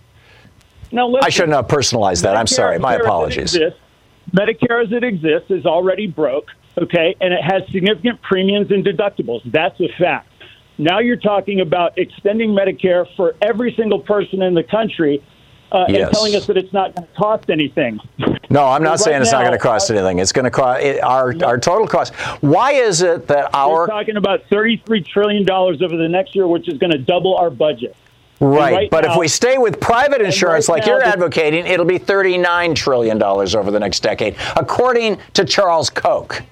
No, 0.90 1.08
listen, 1.08 1.24
I 1.24 1.28
shouldn't 1.30 1.54
have 1.54 1.68
personalized 1.68 2.24
that. 2.24 2.34
Medicare 2.34 2.40
I'm 2.40 2.46
sorry. 2.46 2.78
My 2.78 2.94
apologies. 2.94 3.58
Medicare 4.32 4.84
as 4.84 4.92
it 4.92 5.04
exists 5.04 5.50
is 5.50 5.66
already 5.66 6.06
broke, 6.06 6.48
okay, 6.78 7.14
and 7.20 7.34
it 7.34 7.42
has 7.42 7.62
significant 7.70 8.22
premiums 8.22 8.70
and 8.70 8.84
deductibles. 8.84 9.42
That's 9.44 9.78
a 9.80 9.88
fact. 9.98 10.28
Now 10.78 11.00
you're 11.00 11.16
talking 11.16 11.60
about 11.60 11.98
extending 11.98 12.50
Medicare 12.50 13.06
for 13.16 13.34
every 13.42 13.74
single 13.74 14.00
person 14.00 14.40
in 14.42 14.54
the 14.54 14.62
country 14.62 15.22
uh, 15.72 15.86
yes. 15.88 16.06
and 16.06 16.12
telling 16.12 16.34
us 16.36 16.46
that 16.46 16.56
it's 16.56 16.72
not 16.72 16.94
going 16.94 17.08
to 17.08 17.14
cost 17.14 17.50
anything. 17.50 17.98
No, 18.50 18.66
I'm 18.66 18.82
not 18.82 18.90
right 18.90 19.00
saying 19.00 19.22
it's 19.22 19.32
now, 19.32 19.38
not 19.38 19.44
going 19.44 19.58
to 19.58 19.62
cost 19.62 19.90
uh, 19.90 19.94
anything. 19.94 20.18
It's 20.18 20.32
going 20.32 20.44
to 20.44 20.50
cost 20.50 20.84
our 21.02 21.34
our 21.44 21.58
total 21.58 21.86
cost. 21.86 22.14
Why 22.40 22.72
is 22.72 23.02
it 23.02 23.26
that 23.28 23.54
our 23.54 23.72
we're 23.72 23.86
talking 23.86 24.16
about 24.16 24.44
33 24.50 25.02
trillion 25.02 25.44
dollars 25.44 25.80
over 25.82 25.96
the 25.96 26.08
next 26.08 26.34
year, 26.34 26.46
which 26.46 26.68
is 26.68 26.78
going 26.78 26.92
to 26.92 26.98
double 26.98 27.36
our 27.36 27.50
budget? 27.50 27.96
Right. 28.40 28.74
right 28.74 28.90
but 28.90 29.04
now, 29.04 29.12
if 29.12 29.18
we 29.18 29.28
stay 29.28 29.56
with 29.56 29.80
private 29.80 30.20
insurance 30.20 30.68
right 30.68 30.78
like 30.78 30.86
you're 30.86 31.02
advocating, 31.02 31.64
it'll 31.64 31.86
be 31.86 32.00
$39 32.00 32.74
trillion 32.74 33.22
over 33.22 33.70
the 33.70 33.78
next 33.78 34.00
decade, 34.00 34.34
according 34.56 35.18
to 35.34 35.44
Charles 35.44 35.88
Koch. 35.88 36.42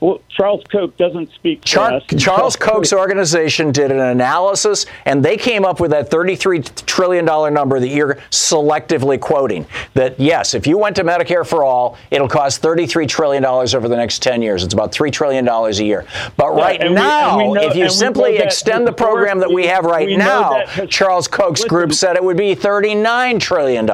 Well, 0.00 0.20
Charles 0.28 0.62
Koch 0.70 0.96
doesn't 0.96 1.32
speak 1.32 1.64
Char- 1.64 2.00
Charles 2.00 2.54
Koch's 2.54 2.92
organization 2.92 3.72
did 3.72 3.90
an 3.90 3.98
analysis, 3.98 4.86
and 5.04 5.24
they 5.24 5.36
came 5.36 5.64
up 5.64 5.80
with 5.80 5.90
that 5.90 6.10
$33 6.10 6.86
trillion 6.86 7.24
number 7.24 7.80
that 7.80 7.88
you're 7.88 8.14
selectively 8.30 9.18
quoting. 9.18 9.66
That, 9.94 10.18
yes, 10.20 10.54
if 10.54 10.66
you 10.66 10.78
went 10.78 10.94
to 10.96 11.04
Medicare 11.04 11.44
for 11.44 11.64
all, 11.64 11.98
it'll 12.12 12.28
cost 12.28 12.62
$33 12.62 13.08
trillion 13.08 13.44
over 13.44 13.88
the 13.88 13.96
next 13.96 14.22
10 14.22 14.40
years. 14.40 14.62
It's 14.62 14.74
about 14.74 14.92
$3 14.92 15.10
trillion 15.10 15.48
a 15.48 15.70
year. 15.72 16.06
But 16.36 16.54
right 16.54 16.80
yeah, 16.80 16.88
now, 16.90 17.38
we, 17.38 17.48
we 17.48 17.54
know, 17.54 17.68
if 17.68 17.74
you 17.74 17.88
simply 17.88 18.36
extend 18.36 18.86
the 18.86 18.92
program 18.92 19.40
that 19.40 19.50
we 19.50 19.66
have 19.66 19.84
right 19.84 20.16
now, 20.16 20.64
Charles 20.86 21.26
Koch's 21.26 21.60
listen, 21.60 21.68
group 21.68 21.92
said 21.92 22.14
it 22.14 22.22
would 22.22 22.36
be 22.36 22.54
$39 22.54 23.40
trillion. 23.40 23.88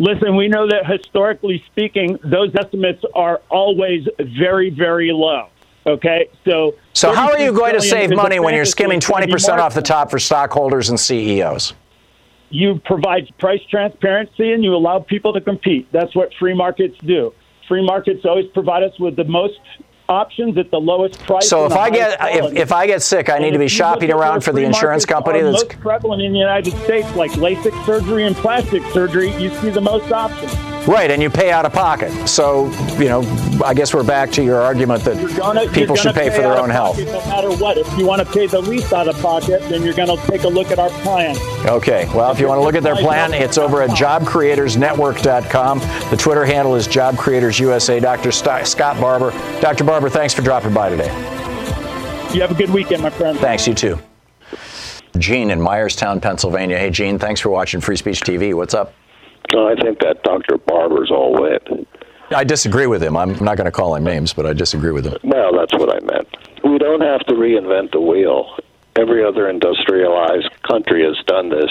Listen, 0.00 0.34
we 0.34 0.48
know 0.48 0.66
that 0.66 0.86
historically 0.86 1.62
speaking, 1.66 2.18
those 2.24 2.54
estimates 2.54 3.04
are 3.14 3.42
always 3.50 4.08
very, 4.18 4.70
very 4.70 5.12
low. 5.12 5.48
Okay, 5.86 6.30
so 6.42 6.74
so 6.94 7.12
how 7.12 7.30
are 7.30 7.38
you 7.38 7.52
going 7.52 7.74
to 7.74 7.82
save 7.82 8.08
money 8.08 8.40
when 8.40 8.54
you're 8.54 8.64
skimming 8.64 8.98
20% 8.98 9.58
off 9.58 9.74
the 9.74 9.82
top 9.82 10.10
for 10.10 10.18
stockholders 10.18 10.88
and 10.88 10.98
CEOs? 10.98 11.74
You 12.48 12.80
provide 12.82 13.30
price 13.38 13.60
transparency 13.70 14.52
and 14.52 14.64
you 14.64 14.74
allow 14.74 15.00
people 15.00 15.34
to 15.34 15.40
compete. 15.40 15.86
That's 15.92 16.16
what 16.16 16.32
free 16.38 16.54
markets 16.54 16.96
do. 17.04 17.34
Free 17.68 17.84
markets 17.84 18.24
always 18.24 18.46
provide 18.52 18.82
us 18.82 18.98
with 18.98 19.16
the 19.16 19.24
most 19.24 19.60
options 20.10 20.58
at 20.58 20.70
the 20.70 20.80
lowest 20.80 21.20
price. 21.20 21.48
So 21.48 21.64
if 21.64 21.72
I 21.72 21.88
get 21.88 22.18
if, 22.20 22.52
if, 22.54 22.72
I 22.72 22.86
get 22.86 23.00
sick, 23.00 23.30
I 23.30 23.36
and 23.36 23.44
need 23.44 23.52
to 23.52 23.58
be 23.58 23.68
shopping 23.68 24.10
around 24.10 24.42
for 24.42 24.52
the 24.52 24.62
insurance 24.62 25.06
company 25.06 25.40
that's 25.40 25.64
most 25.64 25.80
prevalent 25.80 26.20
in 26.20 26.32
the 26.32 26.38
United 26.38 26.76
States, 26.84 27.14
like 27.14 27.30
LASIK 27.32 27.86
surgery 27.86 28.26
and 28.26 28.34
plastic 28.36 28.82
surgery. 28.92 29.30
You 29.40 29.50
see 29.56 29.70
the 29.70 29.80
most 29.80 30.10
options. 30.10 30.52
Right, 30.88 31.10
and 31.10 31.22
you 31.22 31.28
pay 31.28 31.50
out 31.52 31.66
of 31.66 31.72
pocket. 31.72 32.10
So, 32.26 32.70
you 32.98 33.04
know, 33.04 33.20
I 33.64 33.74
guess 33.74 33.92
we're 33.92 34.02
back 34.02 34.30
to 34.32 34.42
your 34.42 34.60
argument 34.60 35.04
that 35.04 35.36
gonna, 35.36 35.68
people 35.70 35.94
should 35.94 36.14
pay, 36.14 36.30
pay 36.30 36.36
for 36.36 36.42
their 36.42 36.56
own 36.56 36.70
health. 36.70 36.98
No 36.98 37.20
matter 37.26 37.50
what. 37.52 37.76
If 37.76 37.98
you 37.98 38.06
want 38.06 38.26
to 38.26 38.32
pay 38.32 38.46
the 38.46 38.60
least 38.60 38.92
out 38.92 39.06
of 39.06 39.20
pocket, 39.20 39.60
then 39.68 39.82
you're 39.82 39.94
going 39.94 40.08
to 40.08 40.26
take 40.26 40.44
a 40.44 40.48
look 40.48 40.70
at 40.70 40.78
our 40.78 40.88
plan. 40.88 41.36
Okay. 41.66 42.08
Well, 42.14 42.32
if 42.32 42.40
you 42.40 42.48
want 42.48 42.58
to 42.58 42.64
look 42.64 42.74
at 42.74 42.82
their 42.82 42.96
plan, 42.96 43.34
it's 43.34 43.58
over 43.58 43.82
at 43.82 43.90
jobcreatorsnetwork.com. 43.90 45.78
The 46.10 46.16
Twitter 46.16 46.44
handle 46.46 46.74
is 46.74 46.88
jobcreatorsusa. 46.88 48.00
Dr. 48.00 48.32
Scott 48.32 49.00
Barbour. 49.00 49.30
Dr. 49.60 49.84
Barbour, 49.84 50.08
thanks 50.08 50.32
for 50.32 50.42
dropping 50.42 50.72
by 50.72 50.88
today. 50.88 51.12
You 52.32 52.40
have 52.40 52.52
a 52.52 52.54
good 52.54 52.70
weekend, 52.70 53.02
my 53.02 53.10
friend. 53.10 53.38
Thanks, 53.38 53.66
you 53.66 53.74
too. 53.74 53.98
Gene 55.18 55.50
in 55.50 55.58
Myerstown, 55.58 56.22
Pennsylvania. 56.22 56.78
Hey, 56.78 56.90
Gene, 56.90 57.18
thanks 57.18 57.40
for 57.40 57.50
watching 57.50 57.80
Free 57.80 57.96
Speech 57.96 58.22
TV. 58.22 58.54
What's 58.54 58.72
up? 58.74 58.94
I 59.52 59.74
think 59.82 59.98
that 60.00 60.22
Dr. 60.22 60.58
Barbour's 60.58 61.10
all 61.10 61.40
wet. 61.40 61.66
I 62.34 62.44
disagree 62.44 62.86
with 62.86 63.02
him. 63.02 63.16
I'm 63.16 63.32
not 63.44 63.56
going 63.56 63.64
to 63.64 63.72
call 63.72 63.94
him 63.96 64.04
names, 64.04 64.32
but 64.32 64.46
I 64.46 64.52
disagree 64.52 64.92
with 64.92 65.04
him. 65.04 65.16
Well, 65.24 65.52
that's 65.56 65.72
what 65.72 65.94
I 65.94 65.98
meant. 66.04 66.28
We 66.64 66.78
don't 66.78 67.00
have 67.00 67.20
to 67.26 67.34
reinvent 67.34 67.92
the 67.92 68.00
wheel. 68.00 68.56
Every 68.96 69.24
other 69.24 69.48
industrialized 69.48 70.50
country 70.62 71.04
has 71.04 71.16
done 71.26 71.48
this 71.48 71.70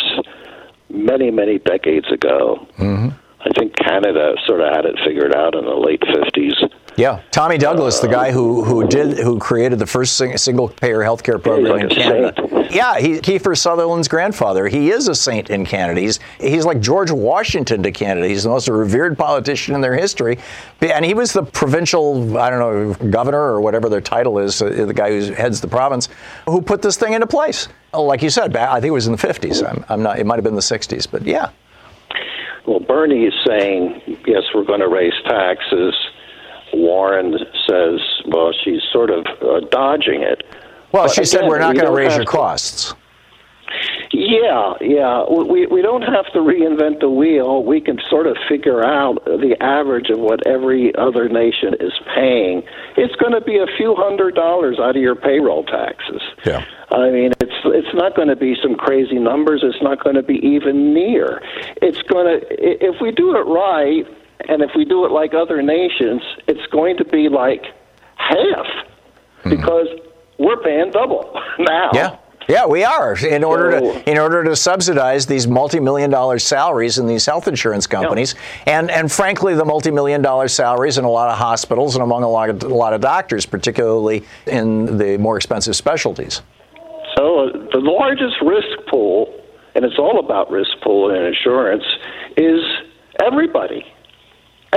many, 0.89 1.31
many 1.31 1.59
decades 1.59 2.11
ago. 2.11 2.67
Mm-hmm. 2.77 3.09
I 3.41 3.49
think 3.57 3.75
Canada 3.75 4.35
sort 4.45 4.61
of 4.61 4.73
had 4.73 4.85
it 4.85 4.99
figured 5.05 5.33
out 5.33 5.55
in 5.55 5.63
the 5.63 5.75
late 5.75 6.01
50s. 6.01 6.69
Yeah, 6.99 7.21
Tommy 7.31 7.57
Douglas, 7.57 7.99
uh, 7.99 8.01
the 8.01 8.07
guy 8.09 8.29
who 8.33 8.61
who 8.61 8.85
did 8.85 9.17
who 9.19 9.39
created 9.39 9.79
the 9.79 9.85
first 9.85 10.17
single 10.17 10.67
payer 10.67 10.99
healthcare 10.99 11.41
program 11.41 11.77
like 11.77 11.83
in 11.83 11.89
Canada. 11.89 12.33
Saint. 12.35 12.71
Yeah, 12.73 12.99
he, 12.99 13.13
Kiefer 13.19 13.57
Sutherland's 13.57 14.09
grandfather. 14.09 14.67
He 14.67 14.91
is 14.91 15.07
a 15.07 15.15
saint 15.15 15.49
in 15.49 15.65
Canada. 15.65 16.01
He's 16.01 16.19
he's 16.41 16.65
like 16.65 16.81
George 16.81 17.09
Washington 17.09 17.81
to 17.83 17.91
Canada. 17.93 18.27
He's 18.27 18.43
the 18.43 18.49
most 18.49 18.67
revered 18.67 19.17
politician 19.17 19.75
in 19.75 19.81
their 19.81 19.95
history, 19.95 20.39
and 20.81 21.05
he 21.05 21.13
was 21.13 21.31
the 21.31 21.43
provincial 21.43 22.37
I 22.37 22.49
don't 22.49 22.59
know 22.59 23.09
governor 23.09 23.43
or 23.43 23.61
whatever 23.61 23.87
their 23.87 24.01
title 24.01 24.37
is, 24.37 24.61
uh, 24.61 24.67
the 24.69 24.93
guy 24.93 25.17
who 25.17 25.31
heads 25.31 25.61
the 25.61 25.69
province, 25.69 26.09
who 26.47 26.61
put 26.61 26.81
this 26.81 26.97
thing 26.97 27.13
into 27.13 27.27
place. 27.27 27.69
Like 27.93 28.21
you 28.21 28.29
said, 28.29 28.53
I 28.57 28.81
think 28.81 28.89
it 28.89 28.91
was 28.91 29.07
in 29.07 29.13
the 29.13 29.17
50s. 29.17 29.65
I'm, 29.65 29.85
I'm 29.87 30.03
not. 30.03 30.19
It 30.19 30.25
might 30.25 30.35
have 30.35 30.43
been 30.43 30.55
the 30.55 30.59
60s, 30.59 31.09
but 31.09 31.25
yeah. 31.25 31.51
Well, 32.67 32.81
Bernie 32.81 33.23
is 33.23 33.33
saying 33.47 34.01
yes, 34.27 34.43
we're 34.53 34.65
going 34.65 34.81
to 34.81 34.89
raise 34.89 35.13
taxes 35.23 35.95
Warren 36.73 37.37
says, 37.67 37.99
well, 38.27 38.51
she's 38.63 38.81
sort 38.91 39.09
of 39.09 39.25
uh, 39.41 39.61
dodging 39.71 40.21
it. 40.21 40.43
Well, 40.91 41.03
but 41.03 41.11
she 41.11 41.21
again, 41.21 41.25
said 41.25 41.47
we're 41.47 41.59
not 41.59 41.73
we 41.73 41.81
going 41.81 41.93
to 41.93 41.97
raise 41.97 42.15
your 42.15 42.25
costs. 42.25 42.93
Yeah, 44.11 44.73
yeah. 44.81 45.23
We 45.29 45.67
we 45.67 45.81
don't 45.81 46.01
have 46.01 46.25
to 46.33 46.39
reinvent 46.39 46.99
the 46.99 47.09
wheel. 47.09 47.63
We 47.63 47.79
can 47.79 47.99
sort 48.09 48.25
of 48.25 48.35
figure 48.47 48.83
out 48.83 49.23
the 49.25 49.55
average 49.61 50.09
of 50.09 50.19
what 50.19 50.45
every 50.47 50.93
other 50.95 51.29
nation 51.29 51.75
is 51.79 51.93
paying. 52.15 52.63
It's 52.97 53.15
going 53.15 53.33
to 53.33 53.41
be 53.41 53.57
a 53.57 53.67
few 53.77 53.95
hundred 53.95 54.33
dollars 54.35 54.79
out 54.79 54.95
of 54.95 55.01
your 55.01 55.15
payroll 55.15 55.63
taxes. 55.63 56.21
Yeah. 56.45 56.65
I 56.91 57.11
mean, 57.11 57.33
it's 57.39 57.53
it's 57.65 57.93
not 57.93 58.15
going 58.15 58.29
to 58.29 58.35
be 58.35 58.55
some 58.61 58.75
crazy 58.75 59.19
numbers. 59.19 59.61
It's 59.63 59.81
not 59.81 60.03
going 60.03 60.15
to 60.15 60.23
be 60.23 60.39
even 60.45 60.93
near. 60.93 61.41
It's 61.81 62.01
going 62.03 62.25
to 62.25 62.45
if 62.49 62.99
we 62.99 63.11
do 63.11 63.35
it 63.35 63.41
right 63.41 64.07
and 64.47 64.61
if 64.61 64.71
we 64.75 64.85
do 64.85 65.05
it 65.05 65.11
like 65.11 65.33
other 65.33 65.61
nations, 65.61 66.21
it's 66.47 66.65
going 66.71 66.97
to 66.97 67.05
be 67.05 67.29
like 67.29 67.63
half 68.15 68.65
hmm. 69.43 69.49
because 69.49 69.87
we're 70.37 70.61
paying 70.61 70.91
double 70.91 71.39
now. 71.59 71.91
Yeah. 71.93 72.17
Yeah, 72.47 72.65
we 72.65 72.83
are. 72.83 73.15
In 73.15 73.43
order 73.43 73.79
to 73.79 74.09
in 74.09 74.17
order 74.17 74.43
to 74.43 74.55
subsidize 74.55 75.27
these 75.27 75.47
multi-million 75.47 76.09
dollar 76.09 76.39
salaries 76.39 76.97
in 76.97 77.05
these 77.05 77.23
health 77.23 77.47
insurance 77.47 77.85
companies, 77.85 78.33
yeah. 78.65 78.79
and 78.79 78.89
and 78.89 79.11
frankly, 79.11 79.53
the 79.53 79.65
multi-million 79.65 80.23
dollar 80.23 80.47
salaries 80.47 80.97
in 80.97 81.05
a 81.05 81.09
lot 81.11 81.29
of 81.29 81.37
hospitals 81.37 81.93
and 81.93 82.01
among 82.01 82.23
a 82.23 82.27
lot 82.27 82.49
of 82.49 82.63
a 82.63 82.73
lot 82.73 82.93
of 82.93 83.01
doctors, 83.01 83.45
particularly 83.45 84.25
in 84.47 84.97
the 84.97 85.19
more 85.19 85.37
expensive 85.37 85.75
specialties. 85.75 86.41
So 87.15 87.49
uh, 87.49 87.51
the 87.71 87.81
largest 87.81 88.41
risk 88.41 88.87
pool, 88.89 89.31
and 89.75 89.85
it's 89.85 89.99
all 89.99 90.19
about 90.19 90.49
risk 90.49 90.71
pool 90.81 91.13
in 91.13 91.23
insurance, 91.23 91.83
is 92.35 92.61
everybody. 93.23 93.85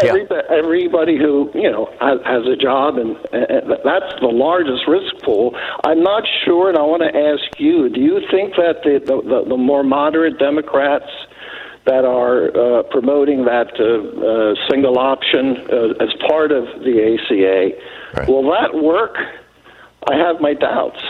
Everybody, 0.01 0.43
yeah. 0.49 0.57
everybody 0.57 1.19
who 1.19 1.51
you 1.55 1.71
know 1.71 1.93
has, 2.01 2.19
has 2.25 2.47
a 2.47 2.57
job, 2.57 2.97
and, 2.97 3.15
and 3.33 3.71
that's 3.85 4.21
the 4.21 4.33
largest 4.33 4.89
risk 4.89 5.23
pool. 5.23 5.55
I'm 5.85 6.03
not 6.03 6.23
sure, 6.45 6.71
and 6.71 6.79
I 6.79 6.83
want 6.83 7.03
to 7.03 7.15
ask 7.15 7.61
you: 7.61 7.91
Do 7.91 8.01
you 8.01 8.21
think 8.31 8.55
that 8.57 8.83
the 8.85 9.01
the, 9.05 9.45
the, 9.51 9.57
more 9.57 9.85
moderate 9.85 10.39
Democrats 10.39 11.11
that 11.85 12.05
are 12.05 12.49
uh, 12.57 12.83
promoting 12.85 13.45
that 13.45 13.69
uh, 13.79 13.85
uh, 13.85 14.71
single 14.71 14.99
option 14.99 15.57
uh, 15.71 16.03
as 16.03 16.11
part 16.29 16.53
of 16.53 16.65
the 16.85 17.19
ACA. 17.19 18.17
Right. 18.17 18.29
Will 18.29 18.51
that 18.53 18.73
work? 18.75 19.17
I 20.09 20.17
have 20.17 20.41
my 20.41 20.55
doubts. 20.55 21.03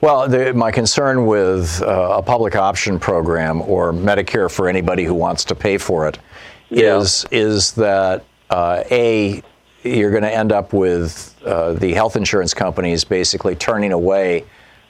Well, 0.00 0.28
the, 0.28 0.52
my 0.54 0.70
concern 0.70 1.26
with 1.26 1.82
uh, 1.82 2.18
a 2.18 2.22
public 2.22 2.54
option 2.56 2.98
program 2.98 3.62
or 3.62 3.92
Medicare 3.92 4.50
for 4.50 4.68
anybody 4.68 5.04
who 5.04 5.14
wants 5.14 5.44
to 5.46 5.54
pay 5.54 5.78
for 5.78 6.06
it 6.08 6.18
Yeah. 6.70 7.04
is 7.30 7.72
that 7.72 8.24
uh, 8.48 8.84
a 8.90 9.42
you're 9.82 10.10
going 10.10 10.22
to 10.22 10.34
end 10.34 10.52
up 10.52 10.72
with 10.72 11.34
uh, 11.44 11.72
the 11.72 11.92
health 11.94 12.16
insurance 12.16 12.52
companies 12.52 13.02
basically 13.02 13.54
turning 13.56 13.92
away. 13.92 14.44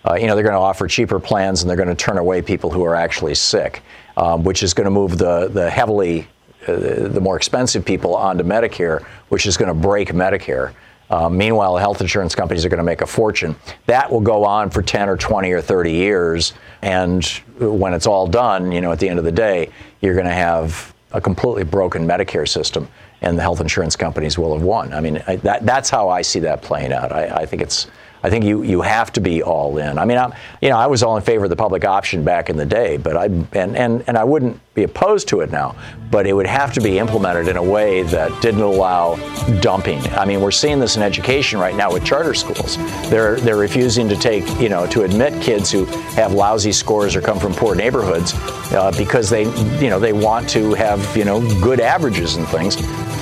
Uh, 0.04 0.14
you 0.14 0.26
know, 0.26 0.34
they're 0.34 0.44
going 0.44 0.54
to 0.54 0.60
offer 0.60 0.88
cheaper 0.88 1.20
plans 1.20 1.62
and 1.62 1.70
they're 1.70 1.76
going 1.76 1.88
to 1.88 1.94
turn 1.94 2.18
away 2.18 2.42
people 2.42 2.70
who 2.70 2.84
are 2.84 2.96
actually 2.96 3.34
sick, 3.34 3.82
um, 4.16 4.42
which 4.42 4.62
is 4.62 4.74
going 4.74 4.86
to 4.86 4.90
move 4.90 5.18
the 5.18 5.48
the 5.48 5.70
heavily 5.70 6.26
uh, 6.66 6.74
the 7.08 7.20
more 7.20 7.36
expensive 7.36 7.84
people 7.84 8.14
onto 8.14 8.44
Medicare, 8.44 9.02
which 9.28 9.46
is 9.46 9.56
going 9.56 9.68
to 9.68 9.74
break 9.74 10.08
Medicare. 10.10 10.74
Uh, 11.08 11.28
meanwhile, 11.28 11.76
health 11.76 12.00
insurance 12.00 12.34
companies 12.34 12.64
are 12.64 12.68
going 12.68 12.78
to 12.78 12.84
make 12.84 13.00
a 13.00 13.06
fortune. 13.06 13.56
That 13.86 14.10
will 14.10 14.20
go 14.20 14.44
on 14.44 14.70
for 14.70 14.80
10 14.80 15.08
or 15.08 15.16
20 15.16 15.50
or 15.50 15.60
30 15.60 15.92
years. 15.92 16.52
And 16.82 17.24
when 17.58 17.94
it's 17.94 18.06
all 18.06 18.28
done, 18.28 18.70
you 18.70 18.80
know, 18.80 18.92
at 18.92 19.00
the 19.00 19.08
end 19.08 19.18
of 19.18 19.24
the 19.24 19.32
day, 19.32 19.70
you're 20.00 20.14
going 20.14 20.26
to 20.26 20.32
have 20.32 20.94
a 21.12 21.20
completely 21.20 21.64
broken 21.64 22.06
Medicare 22.06 22.48
system, 22.48 22.88
and 23.22 23.36
the 23.36 23.42
health 23.42 23.60
insurance 23.60 23.96
companies 23.96 24.38
will 24.38 24.54
have 24.54 24.62
won. 24.62 24.92
I 24.92 25.00
mean, 25.00 25.22
I, 25.26 25.36
that, 25.36 25.66
that's 25.66 25.90
how 25.90 26.08
I 26.08 26.22
see 26.22 26.40
that 26.40 26.62
playing 26.62 26.92
out. 26.92 27.12
I, 27.12 27.26
I 27.26 27.46
think 27.46 27.62
it's. 27.62 27.86
I 28.22 28.28
think 28.28 28.44
you, 28.44 28.62
you 28.64 28.82
have 28.82 29.14
to 29.14 29.20
be 29.22 29.42
all 29.42 29.78
in. 29.78 29.96
I 29.96 30.04
mean, 30.04 30.18
I'm, 30.18 30.34
you 30.60 30.68
know, 30.68 30.76
I 30.76 30.86
was 30.86 31.02
all 31.02 31.16
in 31.16 31.22
favor 31.22 31.44
of 31.44 31.50
the 31.50 31.56
public 31.56 31.86
option 31.86 32.22
back 32.22 32.50
in 32.50 32.56
the 32.58 32.66
day, 32.66 32.98
but 32.98 33.16
I 33.16 33.24
and, 33.24 33.74
and, 33.74 34.04
and 34.06 34.18
I 34.18 34.24
wouldn't 34.24 34.60
be 34.74 34.84
opposed 34.84 35.26
to 35.28 35.40
it 35.40 35.50
now. 35.50 35.74
But 36.10 36.26
it 36.26 36.32
would 36.32 36.46
have 36.46 36.72
to 36.74 36.80
be 36.80 36.98
implemented 36.98 37.48
in 37.48 37.56
a 37.56 37.62
way 37.62 38.02
that 38.04 38.42
didn't 38.42 38.62
allow 38.62 39.16
dumping. 39.60 40.00
I 40.08 40.24
mean, 40.24 40.40
we're 40.40 40.50
seeing 40.50 40.78
this 40.78 40.96
in 40.96 41.02
education 41.02 41.58
right 41.58 41.74
now 41.74 41.92
with 41.92 42.04
charter 42.04 42.34
schools. 42.34 42.76
They're 43.10 43.36
they're 43.36 43.56
refusing 43.56 44.08
to 44.08 44.16
take, 44.16 44.48
you 44.60 44.68
know, 44.68 44.86
to 44.88 45.02
admit 45.02 45.40
kids 45.42 45.70
who 45.70 45.84
have 46.14 46.32
lousy 46.32 46.72
scores 46.72 47.14
or 47.14 47.20
come 47.20 47.38
from 47.38 47.52
poor 47.52 47.74
neighborhoods 47.74 48.32
uh, 48.72 48.92
because 48.96 49.28
they, 49.30 49.44
you 49.80 49.90
know, 49.90 50.00
they 50.00 50.12
want 50.12 50.48
to 50.50 50.74
have, 50.74 51.16
you 51.16 51.24
know, 51.24 51.40
good 51.60 51.80
averages 51.80 52.36
and 52.36 52.46
things. 52.48 52.76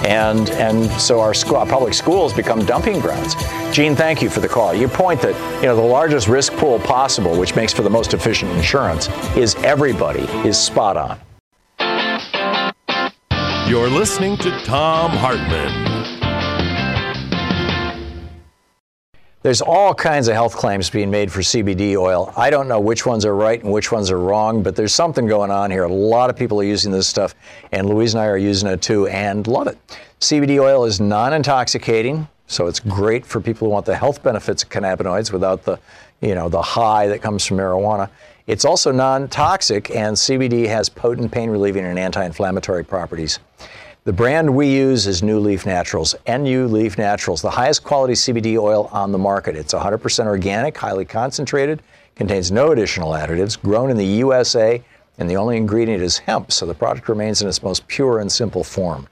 And 0.07 0.49
and 0.51 0.91
so 1.01 1.21
our, 1.21 1.35
school, 1.35 1.57
our 1.57 1.67
public 1.67 1.93
schools 1.93 2.33
become 2.33 2.65
dumping 2.65 3.01
grounds. 3.01 3.35
Gene, 3.75 3.97
thank 3.97 4.23
you 4.23 4.31
for 4.31 4.41
the 4.41 4.49
call. 4.49 4.75
Your 4.75 4.89
point 4.89 5.21
that 5.23 5.35
you 5.61 5.67
know 5.67 5.77
the 5.77 5.83
largest 5.83 6.29
risk 6.29 6.53
pool 6.55 6.79
possible, 6.79 7.39
which 7.39 7.55
makes 7.57 7.73
for 7.73 7.83
the 7.83 7.91
most 7.91 8.15
efficient 8.15 8.51
insurance, 8.53 9.09
is 9.37 9.55
everybody 9.57 10.23
is 10.49 10.59
spot 10.59 10.97
on. 10.97 11.19
You're 13.69 13.91
listening 13.91 14.39
to 14.39 14.51
Thom 14.61 15.11
Hartmann. 15.11 15.69
There's 19.43 19.61
all 19.61 19.93
kinds 19.93 20.29
of 20.29 20.33
health 20.33 20.57
claims 20.57 20.89
being 20.89 21.11
made 21.11 21.31
for 21.31 21.41
CBD 21.41 21.95
oil. 21.95 22.33
I 22.35 22.49
don't 22.49 22.67
know 22.67 22.81
which 22.81 23.05
ones 23.05 23.27
are 23.27 23.35
right 23.35 23.63
and 23.63 23.71
which 23.71 23.93
ones 23.93 24.11
are 24.11 24.19
wrong, 24.19 24.63
but 24.63 24.75
there's 24.75 24.95
something 24.95 25.27
going 25.27 25.51
on 25.51 25.71
here. 25.71 25.85
A 25.85 25.93
lot 25.93 26.31
of 26.31 26.37
people 26.37 26.59
are 26.63 26.65
using 26.65 26.91
this 26.91 27.07
stuff, 27.07 27.35
and 27.71 27.87
Louise 27.87 28.15
and 28.15 28.23
I 28.23 28.29
are 28.29 28.39
using 28.39 28.71
it 28.71 28.81
too 28.81 29.07
and 29.09 29.47
love 29.47 29.67
it. 29.67 29.77
CBD 30.19 30.59
oil 30.59 30.87
is 30.87 30.99
non 30.99 31.35
intoxicating, 31.35 32.27
so 32.47 32.69
it's 32.69 32.81
great 32.81 33.27
for 33.27 33.39
people 33.39 33.69
who 33.69 33.73
want 33.73 33.85
the 33.85 33.95
health 33.95 34.23
benefits 34.23 34.63
of 34.63 34.71
cannabinoids 34.71 35.31
without 35.31 35.65
the, 35.65 35.79
you 36.23 36.35
know, 36.35 36.49
the 36.49 36.63
high 36.63 37.07
that 37.09 37.21
comes 37.21 37.45
from 37.45 37.59
marijuana. 37.59 38.09
It's 38.47 38.65
also 38.65 38.91
non-toxic, 38.93 39.91
and 39.91 40.17
CBD 40.17 40.67
has 40.69 40.89
potent 40.89 41.31
pain 41.31 41.51
relieving 41.51 41.85
and 41.85 41.99
anti-inflammatory 41.99 42.83
properties. 42.83 43.41
The 44.09 44.15
brand 44.15 44.57
we 44.57 44.75
use 44.75 45.07
is 45.07 45.21
NuLeaf 45.21 45.67
Naturals, 45.67 46.15
NU 46.27 46.67
Leaf 46.67 46.97
Naturals, 46.97 47.43
the 47.43 47.51
highest 47.51 47.85
quality 47.85 48.15
CBD 48.15 48.57
oil 48.57 48.89
on 48.91 49.13
the 49.13 49.19
market. 49.19 49.55
It's 49.55 49.75
100% 49.75 50.25
organic, 50.25 50.79
highly 50.79 51.05
concentrated, 51.05 51.83
contains 52.17 52.51
no 52.51 52.73
additional 52.73 53.11
additives, 53.11 53.61
grown 53.61 53.91
in 53.91 53.99
the 53.99 54.07
USA, 54.07 54.83
and 55.19 55.29
the 55.29 55.37
only 55.37 55.59
ingredient 55.59 56.03
is 56.03 56.17
hemp, 56.17 56.53
so 56.53 56.65
the 56.65 56.73
product 56.73 57.11
remains 57.11 57.43
in 57.43 57.49
its 57.49 57.63
most 57.63 57.87
pure 57.87 58.21
and 58.21 58.33
simple 58.33 58.65
form. 58.65 59.07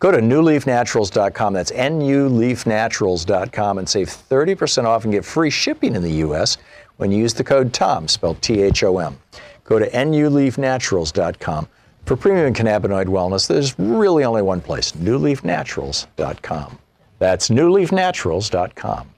Go 0.00 0.10
to 0.10 0.18
nuleafnaturals.com. 0.18 1.52
That's 1.52 1.70
nuleafnaturals.com 1.70 3.78
and 3.78 3.88
save 3.88 4.08
30% 4.08 4.84
off 4.84 5.04
and 5.04 5.12
get 5.12 5.24
free 5.24 5.50
shipping 5.50 5.94
in 5.94 6.02
the 6.02 6.10
U.S. 6.10 6.56
when 6.96 7.12
you 7.12 7.18
use 7.18 7.34
the 7.34 7.44
code 7.44 7.72
TOM, 7.72 8.08
spelled 8.08 8.42
T 8.42 8.62
H 8.62 8.82
O 8.82 8.98
M. 8.98 9.16
Go 9.62 9.78
to 9.78 9.88
nuleafnaturals.com. 9.88 11.68
For 12.04 12.16
premium 12.16 12.52
cannabinoid 12.52 13.06
wellness, 13.06 13.48
there's 13.48 13.78
really 13.78 14.24
only 14.24 14.42
one 14.42 14.60
place 14.60 14.92
nuleafnaturals.com. 14.92 16.78
That's 17.18 17.48
nuleafnaturals.com. 17.48 19.10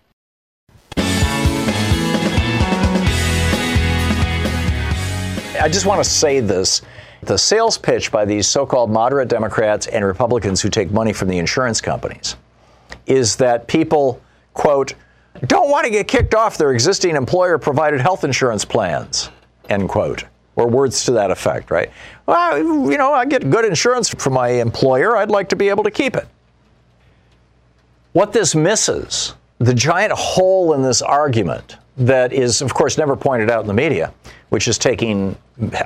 I 5.58 5.68
just 5.68 5.86
want 5.86 6.04
to 6.04 6.08
say 6.08 6.40
this. 6.40 6.82
The 7.22 7.36
sales 7.36 7.76
pitch 7.76 8.12
by 8.12 8.24
these 8.24 8.46
so 8.46 8.64
called 8.64 8.90
moderate 8.90 9.28
Democrats 9.28 9.88
and 9.88 10.04
Republicans 10.04 10.60
who 10.60 10.68
take 10.68 10.92
money 10.92 11.12
from 11.12 11.26
the 11.26 11.38
insurance 11.38 11.80
companies 11.80 12.36
is 13.06 13.34
that 13.36 13.66
people, 13.66 14.20
quote, 14.54 14.94
don't 15.46 15.70
want 15.70 15.84
to 15.84 15.90
get 15.90 16.06
kicked 16.06 16.34
off 16.34 16.56
their 16.56 16.72
existing 16.72 17.16
employer 17.16 17.58
provided 17.58 18.00
health 18.00 18.22
insurance 18.22 18.64
plans, 18.64 19.30
end 19.68 19.88
quote, 19.88 20.24
or 20.56 20.66
words 20.66 21.04
to 21.04 21.12
that 21.12 21.30
effect, 21.30 21.70
right? 21.70 21.90
Well, 22.24 22.58
you 22.90 22.98
know, 22.98 23.12
I 23.12 23.26
get 23.26 23.48
good 23.50 23.64
insurance 23.64 24.08
from 24.08 24.32
my 24.32 24.48
employer. 24.48 25.16
I'd 25.16 25.30
like 25.30 25.50
to 25.50 25.56
be 25.56 25.68
able 25.68 25.84
to 25.84 25.90
keep 25.90 26.16
it. 26.16 26.26
What 28.12 28.32
this 28.32 28.54
misses, 28.54 29.34
the 29.58 29.74
giant 29.74 30.12
hole 30.12 30.72
in 30.72 30.82
this 30.82 31.02
argument 31.02 31.76
that 31.98 32.32
is, 32.32 32.62
of 32.62 32.72
course, 32.74 32.98
never 32.98 33.16
pointed 33.16 33.50
out 33.50 33.60
in 33.60 33.66
the 33.66 33.74
media, 33.74 34.12
which 34.48 34.68
is 34.68 34.78
taking 34.78 35.36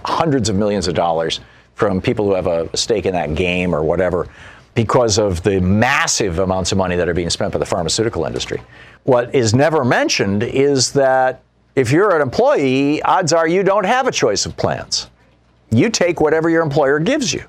hundreds 0.05 0.49
of 0.49 0.57
millions 0.57 0.89
of 0.89 0.95
dollars 0.95 1.41
from 1.75 2.01
people 2.01 2.25
who 2.25 2.35
have 2.35 2.47
a 2.47 2.75
stake 2.77 3.07
in 3.07 3.15
that 3.15 3.35
game 3.35 3.75
or 3.75 3.83
whatever 3.83 4.29
because 4.75 5.19
of 5.19 5.43
the 5.43 5.61
massive 5.61 6.39
amounts 6.39 6.71
of 6.73 6.79
money 6.79 6.95
that 6.95 7.09
are 7.09 7.15
being 7.15 7.31
spent 7.31 7.53
by 7.53 7.59
the 7.59 7.67
pharmaceutical 7.67 8.25
industry. 8.25 8.61
What 9.05 9.35
is 9.35 9.55
never 9.55 9.85
mentioned 9.85 10.43
is 10.43 10.93
that 10.93 11.43
if 11.75 11.93
you're 11.93 12.15
an 12.15 12.23
employee, 12.23 13.03
odds 13.03 13.33
are 13.33 13.47
you 13.47 13.63
don't 13.63 13.87
have 13.87 14.07
a 14.07 14.13
choice 14.13 14.47
of 14.47 14.57
plans. 14.57 15.09
You 15.71 15.89
take 15.89 16.21
whatever 16.21 16.51
your 16.51 16.63
employer 16.63 16.99
gives 16.99 17.33
you. 17.33 17.45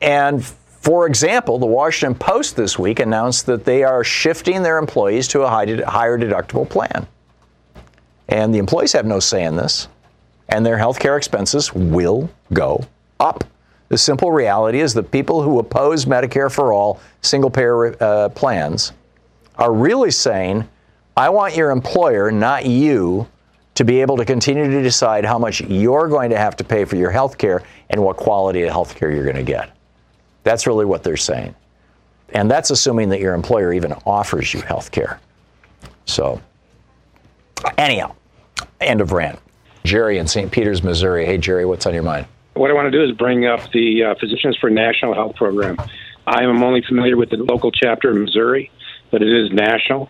And 0.00 0.44
for 0.44 1.06
example, 1.06 1.58
the 1.58 1.66
Washington 1.66 2.18
Post 2.18 2.56
this 2.56 2.78
week 2.78 3.00
announced 3.00 3.46
that 3.46 3.64
they 3.64 3.84
are 3.84 4.02
shifting 4.02 4.62
their 4.62 4.78
employees 4.78 5.28
to 5.28 5.42
a 5.42 5.48
higher 5.48 6.18
deductible 6.18 6.68
plan. 6.68 7.06
And 8.28 8.54
the 8.54 8.58
employees 8.58 8.92
have 8.92 9.06
no 9.06 9.20
say 9.20 9.44
in 9.44 9.56
this, 9.56 9.88
and 10.48 10.64
their 10.64 10.78
health 10.78 10.98
care 10.98 11.16
expenses 11.16 11.74
will 11.74 12.30
go 12.52 12.86
up. 13.18 13.44
The 13.88 13.98
simple 13.98 14.30
reality 14.30 14.80
is 14.80 14.94
that 14.94 15.10
people 15.10 15.42
who 15.42 15.58
oppose 15.58 16.04
Medicare 16.04 16.50
for 16.50 16.72
all 16.72 17.00
single 17.22 17.50
payer 17.50 18.02
uh, 18.02 18.28
plans 18.30 18.92
are 19.56 19.72
really 19.72 20.12
saying, 20.12 20.66
I 21.20 21.28
want 21.28 21.54
your 21.54 21.70
employer, 21.70 22.30
not 22.30 22.64
you, 22.64 23.28
to 23.74 23.84
be 23.84 24.00
able 24.00 24.16
to 24.16 24.24
continue 24.24 24.70
to 24.70 24.82
decide 24.82 25.22
how 25.22 25.38
much 25.38 25.60
you're 25.60 26.08
going 26.08 26.30
to 26.30 26.38
have 26.38 26.56
to 26.56 26.64
pay 26.64 26.86
for 26.86 26.96
your 26.96 27.10
health 27.10 27.36
care 27.36 27.62
and 27.90 28.02
what 28.02 28.16
quality 28.16 28.62
of 28.62 28.70
health 28.70 28.94
care 28.94 29.10
you're 29.10 29.24
going 29.24 29.36
to 29.36 29.42
get. 29.42 29.76
That's 30.44 30.66
really 30.66 30.86
what 30.86 31.02
they're 31.02 31.18
saying. 31.18 31.54
And 32.30 32.50
that's 32.50 32.70
assuming 32.70 33.10
that 33.10 33.20
your 33.20 33.34
employer 33.34 33.74
even 33.74 33.92
offers 34.06 34.54
you 34.54 34.62
health 34.62 34.92
care. 34.92 35.20
So, 36.06 36.40
anyhow, 37.76 38.14
end 38.80 39.02
of 39.02 39.12
rant. 39.12 39.38
Jerry 39.84 40.16
in 40.16 40.26
St. 40.26 40.50
Peters, 40.50 40.82
Missouri. 40.82 41.26
Hey, 41.26 41.36
Jerry, 41.36 41.66
what's 41.66 41.84
on 41.84 41.92
your 41.92 42.02
mind? 42.02 42.24
What 42.54 42.70
I 42.70 42.72
want 42.72 42.90
to 42.90 42.98
do 42.98 43.04
is 43.04 43.14
bring 43.14 43.44
up 43.44 43.70
the 43.72 44.04
uh, 44.04 44.14
Physicians 44.18 44.56
for 44.56 44.70
National 44.70 45.12
Health 45.12 45.36
Program. 45.36 45.76
I 46.26 46.44
am 46.44 46.62
only 46.62 46.80
familiar 46.80 47.18
with 47.18 47.28
the 47.28 47.36
local 47.36 47.70
chapter 47.72 48.10
in 48.10 48.24
Missouri, 48.24 48.70
but 49.10 49.20
it 49.20 49.28
is 49.28 49.52
national. 49.52 50.08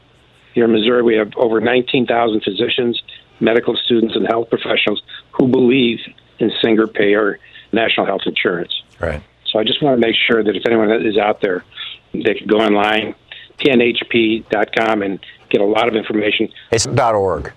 Here 0.55 0.65
in 0.65 0.73
Missouri, 0.73 1.03
we 1.03 1.17
have 1.17 1.33
over 1.37 1.61
19,000 1.61 2.43
physicians, 2.43 3.01
medical 3.39 3.77
students, 3.77 4.17
and 4.17 4.27
health 4.27 4.51
professionals 4.51 5.03
who 5.33 5.49
believe 5.49 5.99
in 6.39 6.51
single 6.63 6.87
payer 6.87 7.39
national 7.73 8.07
health 8.07 8.23
insurance. 8.27 8.83
Right. 8.99 9.23
So 9.47 9.59
I 9.59 9.65
just 9.65 9.83
want 9.83 10.01
to 10.01 10.07
make 10.07 10.17
sure 10.17 10.43
that 10.43 10.57
if 10.57 10.65
anyone 10.67 10.91
is 11.07 11.19
out 11.19 11.41
there, 11.41 11.65
they 12.13 12.35
can 12.35 12.47
go 12.47 12.59
online, 12.59 13.15
pnhp.com, 13.59 15.03
and 15.03 15.21
get 15.49 15.61
a 15.61 15.65
lot 15.65 15.89
of 15.89 15.95
information. 15.95 16.49
It's 16.71 16.87
.org, 16.87 17.53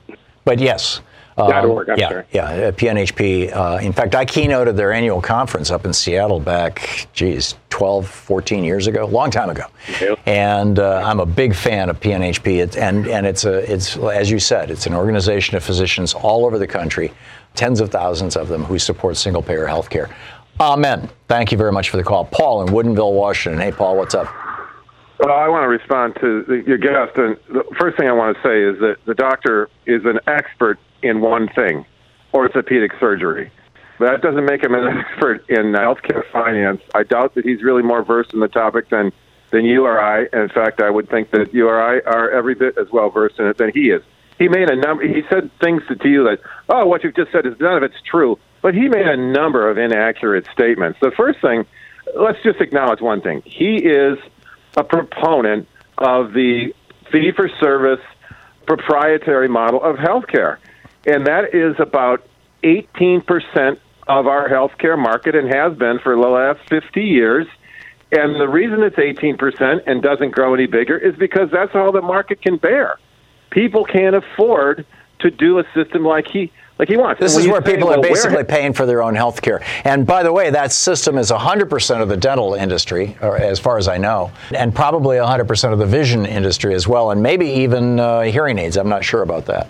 but 0.46 0.60
yes. 0.60 1.02
Um, 1.38 1.70
.org, 1.70 1.90
I'm 1.90 2.00
yeah, 2.00 2.10
sorry. 2.10 2.26
Yeah, 2.32 2.44
uh, 2.44 2.72
PNHP. 2.72 3.56
Uh, 3.56 3.80
in 3.82 3.94
fact, 3.94 4.16
I 4.16 4.26
keynoted 4.26 4.76
their 4.76 4.94
annual 4.94 5.22
conference 5.22 5.72
up 5.72 5.86
in 5.86 5.94
Seattle 5.94 6.40
back, 6.40 7.08
geez, 7.14 7.56
12, 7.70 8.08
14 8.08 8.64
years 8.64 8.88
ago, 8.88 9.06
long 9.06 9.32
time 9.32 9.50
ago. 9.50 9.66
Okay. 9.90 10.16
And 10.26 10.78
uh, 10.78 11.02
I'm 11.04 11.20
a 11.20 11.26
big 11.26 11.56
fan 11.56 11.90
of 11.90 12.00
PNHP. 12.00 12.64
It, 12.64 12.78
and 12.78 13.08
and 13.08 13.26
it's 13.26 13.46
a 13.46 13.72
it's 13.72 13.98
as 13.98 14.30
you 14.30 14.40
said, 14.40 14.70
it's 14.70 14.86
an 14.86 14.94
organization 14.94 15.58
of 15.58 15.64
physicians 15.64 16.14
all 16.14 16.46
over 16.46 16.60
the 16.60 16.68
country, 16.68 17.12
tens 17.56 17.80
of 17.80 17.90
thousands 17.90 18.36
of 18.36 18.48
them 18.48 18.64
who 18.64 18.78
support 18.78 19.18
single 19.18 19.42
payer 19.42 19.66
health 19.66 19.90
care. 19.90 20.10
Amen. 20.60 21.10
Thank 21.28 21.52
you 21.52 21.58
very 21.58 21.72
much 21.72 21.90
for 21.90 21.98
the 21.98 22.04
call. 22.04 22.26
Paul 22.26 22.62
in 22.62 22.68
Woodinville, 22.70 23.14
Washington. 23.14 23.60
Hey, 23.60 23.72
Paul, 23.72 23.98
what's 23.98 24.14
up? 24.14 24.28
Well, 25.24 25.38
I 25.38 25.48
want 25.48 25.64
to 25.64 25.70
respond 25.70 26.16
to 26.20 26.44
the, 26.44 26.64
your 26.68 26.78
guest. 26.78 27.18
And 27.18 27.38
the 27.48 27.64
first 27.80 27.98
thing 27.98 28.10
I 28.10 28.12
want 28.12 28.36
to 28.36 28.44
say 28.44 28.62
is 28.62 28.78
that 28.80 28.98
the 29.06 29.14
doctor 29.14 29.70
is 29.86 30.02
an 30.04 30.20
expert 30.28 30.80
in 31.02 31.22
one 31.22 31.48
thing 31.48 31.86
orthopedic 32.34 32.92
surgery. 33.00 33.50
But 34.00 34.12
that 34.12 34.22
doesn't 34.22 34.44
make 34.44 34.62
him 34.62 34.74
an 34.74 34.86
expert 34.98 35.50
in 35.50 35.72
healthcare 35.72 36.30
finance. 36.34 36.82
I 36.94 37.04
doubt 37.04 37.36
that 37.36 37.46
he's 37.46 37.64
really 37.64 37.84
more 37.84 38.04
versed 38.04 38.34
in 38.34 38.42
the 38.42 38.50
topic 38.50 38.90
than, 38.90 39.14
than 39.52 39.64
you 39.64 39.86
or 39.86 39.98
I. 39.98 40.24
In 40.34 40.50
fact, 40.50 40.82
I 40.82 40.90
would 40.90 41.10
think 41.10 41.32
that 41.32 41.54
you 41.54 41.70
or 41.70 41.82
I 41.82 42.00
are 42.00 42.30
every 42.30 42.56
bit 42.56 42.78
as 42.78 42.88
well 42.92 43.10
versed 43.10 43.40
in 43.40 43.46
it 43.46 43.58
than 43.58 43.72
he 43.74 43.92
is. 43.92 44.02
He 44.40 44.50
made 44.50 44.70
a 44.70 44.76
number. 44.76 45.08
He 45.08 45.22
said 45.30 45.50
things 45.62 45.84
to 45.88 46.10
you 46.10 46.26
that, 46.26 46.40
oh, 46.68 46.86
what 46.86 47.02
you've 47.06 47.16
just 47.16 47.32
said 47.32 47.46
is 47.46 47.54
none 47.62 47.78
of 47.78 47.84
it's 47.84 48.02
true. 48.04 48.38
But 48.62 48.74
he 48.74 48.90
made 48.90 49.08
a 49.08 49.16
number 49.16 49.70
of 49.70 49.78
inaccurate 49.78 50.48
statements. 50.52 51.00
The 51.02 51.12
first 51.16 51.40
thing, 51.40 51.66
let's 52.14 52.44
just 52.44 52.60
acknowledge 52.60 53.00
one 53.00 53.22
thing. 53.22 53.42
He 53.46 53.78
is 53.78 54.18
a 54.76 54.84
proponent 54.84 55.68
of 55.98 56.34
the 56.34 56.74
fee 57.12 57.32
for 57.36 57.50
service 57.60 58.00
proprietary 58.66 59.48
model 59.48 59.82
of 59.84 59.98
healthcare. 59.98 60.58
And 61.06 61.28
that 61.28 61.54
is 61.54 61.76
about 61.80 62.26
18% 62.64 63.80
of 64.08 64.28
our 64.28 64.50
healthcare 64.50 64.98
market 64.98 65.36
and 65.36 65.54
has 65.54 65.78
been 65.78 66.00
for 66.00 66.16
the 66.16 66.28
last 66.28 66.68
50 66.70 67.02
years. 67.02 67.48
And 68.12 68.36
the 68.40 68.48
reason 68.48 68.84
it's 68.84 68.96
18% 68.96 69.82
and 69.86 70.02
doesn't 70.02 70.32
grow 70.32 70.54
any 70.54 70.68
bigger 70.68 70.98
is 70.98 71.16
because 71.16 71.50
that's 71.52 71.74
all 71.74 71.92
the 71.92 72.02
market 72.02 72.42
can 72.42 72.58
bear. 72.58 73.00
People 73.50 73.86
can't 73.86 74.16
afford 74.16 74.86
to 75.20 75.32
do 75.32 75.60
a 75.60 75.64
system 75.74 76.04
like 76.04 76.28
he 76.28 76.52
like 76.84 76.90
he 76.90 76.98
wants. 76.98 77.22
This 77.22 77.38
is 77.38 77.48
where 77.48 77.62
people 77.62 77.90
are 77.90 78.02
basically 78.02 78.44
paying 78.44 78.74
for 78.74 78.86
their 78.86 79.02
own 79.02 79.16
health 79.16 79.42
care. 79.42 79.64
And 79.86 80.06
by 80.06 80.22
the 80.22 80.34
way, 80.34 80.50
that 80.50 80.74
system 80.74 81.18
is 81.18 81.32
100% 81.32 82.02
of 82.02 82.10
the 82.10 82.18
dental 82.18 82.56
industry, 82.56 83.16
or 83.22 83.38
as 83.38 83.58
far 83.58 83.78
as 83.78 83.88
I 83.88 83.98
know, 83.98 84.32
and 84.54 84.76
probably 84.76 85.16
100% 85.16 85.72
of 85.72 85.80
the 85.80 85.86
vision 85.86 86.26
industry 86.26 86.74
as 86.74 86.86
well, 86.86 87.12
and 87.12 87.24
maybe 87.24 87.48
even 87.48 88.02
uh, 88.02 88.24
hearing 88.24 88.58
aids. 88.60 88.76
I'm 88.76 88.90
not 88.90 89.06
sure 89.06 89.22
about 89.22 89.46
that. 89.46 89.70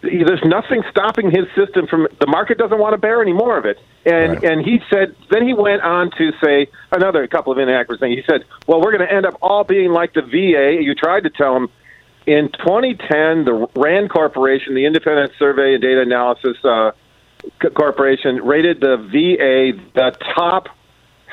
there's 0.00 0.40
nothing 0.46 0.82
stopping 0.90 1.30
his 1.30 1.44
system 1.54 1.86
from 1.86 2.08
the 2.20 2.26
market 2.26 2.56
doesn't 2.56 2.78
want 2.78 2.94
to 2.94 2.98
bear 2.98 3.20
any 3.20 3.34
more 3.34 3.58
of 3.58 3.66
it 3.66 3.78
and 4.06 4.32
Right. 4.32 4.44
and 4.44 4.64
he 4.64 4.80
said 4.88 5.14
then 5.30 5.46
he 5.46 5.52
went 5.52 5.82
on 5.82 6.10
to 6.16 6.32
say 6.42 6.68
another 6.90 7.26
couple 7.26 7.52
of 7.52 7.58
inaccurate 7.58 8.00
things 8.00 8.16
he 8.16 8.22
said 8.26 8.46
well 8.66 8.80
we're 8.80 8.96
going 8.96 9.06
to 9.06 9.12
end 9.12 9.26
up 9.26 9.36
all 9.42 9.62
being 9.62 9.90
like 9.92 10.14
the 10.14 10.22
va 10.22 10.82
you 10.82 10.94
tried 10.94 11.24
to 11.24 11.28
tell 11.28 11.54
him 11.54 11.68
in 12.26 12.50
2010 12.52 13.44
the 13.44 13.68
rand 13.76 14.10
corporation 14.10 14.74
the 14.74 14.86
independent 14.86 15.32
survey 15.38 15.74
and 15.74 15.82
data 15.82 16.02
analysis 16.02 16.56
uh, 16.64 16.92
corporation 17.74 18.36
rated 18.44 18.80
the 18.80 18.96
va 18.96 19.80
the 19.94 20.16
top 20.34 20.68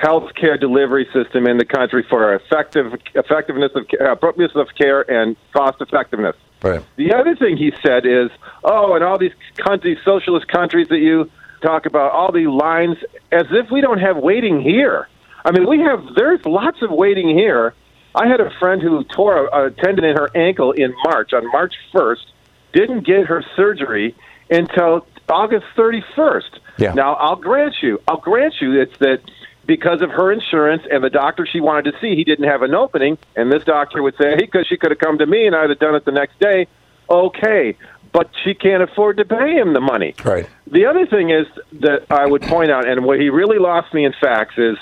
healthcare 0.02 0.60
delivery 0.60 1.08
system 1.12 1.48
in 1.48 1.58
the 1.58 1.66
country 1.66 2.06
for 2.10 2.34
effective 2.36 2.94
effectiveness 3.16 3.72
of 3.76 3.88
ca- 3.88 4.06
uh, 4.06 4.12
appropriateness 4.12 4.56
of 4.56 4.74
care 4.76 5.02
and 5.10 5.36
cost 5.54 5.82
effectiveness 5.82 6.36
Right. 6.62 6.84
the 6.96 7.14
other 7.14 7.36
thing 7.36 7.56
he 7.56 7.72
said 7.86 8.06
is, 8.08 8.32
oh, 8.64 8.96
and 8.96 9.04
all 9.04 9.20
these 9.20 9.34
countries, 9.58 10.00
socialist 10.04 10.48
countries 10.48 10.88
that 10.88 10.98
you 10.98 11.30
talk 11.62 11.86
about, 11.86 12.12
all 12.14 12.32
the 12.32 12.48
lines, 12.48 12.98
as 13.32 13.46
if 13.52 13.70
we 13.70 13.80
don't 13.82 14.00
have 14.00 14.18
waiting 14.18 14.60
here. 14.60 15.08
I 15.46 15.52
mean, 15.52 15.70
we 15.70 15.80
have, 15.82 16.04
there's 16.16 16.44
lots 16.46 16.82
of 16.82 16.90
waiting 16.90 17.30
here. 17.30 17.76
I 18.18 18.28
had 18.28 18.42
a 18.42 18.50
friend 18.60 18.82
who 18.82 19.04
tore 19.04 19.46
a, 19.46 19.68
a 19.68 19.72
tendon 19.72 20.04
in 20.04 20.16
her 20.16 20.30
ankle 20.36 20.72
in 20.72 20.94
March, 21.04 21.34
on 21.34 21.46
March 21.52 21.76
1st, 21.94 22.26
didn't 22.74 23.06
get 23.06 23.28
her 23.28 23.44
surgery 23.56 24.16
until 24.50 25.06
August 25.30 25.66
31st. 25.76 26.60
Yeah. 26.80 26.94
Now, 26.94 27.14
I'll 27.14 27.36
grant 27.36 27.76
you, 27.82 28.02
I'll 28.08 28.18
grant 28.18 28.56
you 28.60 28.82
it's 28.82 28.98
that 29.00 29.22
because 29.68 30.02
of 30.02 30.10
her 30.10 30.32
insurance 30.32 30.84
and 30.90 31.04
the 31.04 31.10
doctor 31.10 31.46
she 31.46 31.60
wanted 31.60 31.92
to 31.92 32.00
see, 32.00 32.16
he 32.16 32.24
didn't 32.24 32.48
have 32.48 32.64
an 32.64 32.74
opening. 32.74 33.18
And 33.36 33.52
this 33.52 33.64
doctor 33.66 34.02
would 34.02 34.16
say, 34.18 34.32
hey, 34.32 34.46
because 34.46 34.66
she 34.68 34.78
could 34.78 34.92
have 34.92 35.00
come 35.00 35.18
to 35.20 35.26
me 35.26 35.46
and 35.46 35.56
I'd 35.56 35.70
have 35.70 35.80
done 35.80 35.94
it 35.94 36.06
the 36.06 36.12
next 36.12 36.40
day. 36.40 36.68
Okay. 37.10 37.78
But 38.14 38.32
she 38.44 38.54
can't 38.54 38.82
afford 38.82 39.18
to 39.18 39.26
pay 39.26 39.56
him 39.56 39.74
the 39.74 39.82
money. 39.82 40.16
Right. 40.24 40.48
The 40.66 40.86
other 40.86 41.06
thing 41.06 41.30
is 41.30 41.46
that 41.82 42.06
I 42.10 42.26
would 42.26 42.42
point 42.44 42.72
out, 42.72 42.88
and 42.88 43.04
what 43.06 43.20
he 43.20 43.30
really 43.30 43.60
lost 43.60 43.94
me 43.94 44.06
in 44.06 44.14
facts 44.20 44.58
is 44.58 44.78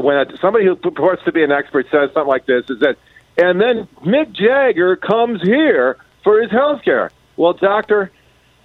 when 0.00 0.16
a, 0.16 0.36
somebody 0.38 0.64
who 0.64 0.76
purports 0.76 1.22
to 1.24 1.32
be 1.32 1.42
an 1.42 1.52
expert 1.52 1.86
says 1.90 2.10
something 2.12 2.28
like 2.28 2.46
this 2.46 2.64
is 2.68 2.80
that, 2.80 2.96
and 3.36 3.60
then 3.60 3.88
Mick 4.04 4.32
Jagger 4.32 4.96
comes 4.96 5.42
here 5.42 5.98
for 6.22 6.40
his 6.40 6.50
health 6.50 6.82
care. 6.84 7.10
Well, 7.36 7.54
doctor, 7.54 8.10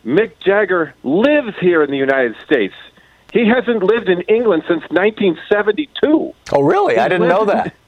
Mick 0.05 0.39
Jagger 0.39 0.93
lives 1.03 1.55
here 1.59 1.83
in 1.83 1.91
the 1.91 1.97
United 1.97 2.35
States. 2.45 2.73
He 3.33 3.47
hasn't 3.47 3.83
lived 3.83 4.09
in 4.09 4.21
England 4.21 4.63
since 4.67 4.81
1972. 4.89 6.33
Oh, 6.53 6.61
really? 6.61 6.97
I 6.97 7.07
didn't 7.07 7.27
know 7.27 7.45
that. 7.45 7.73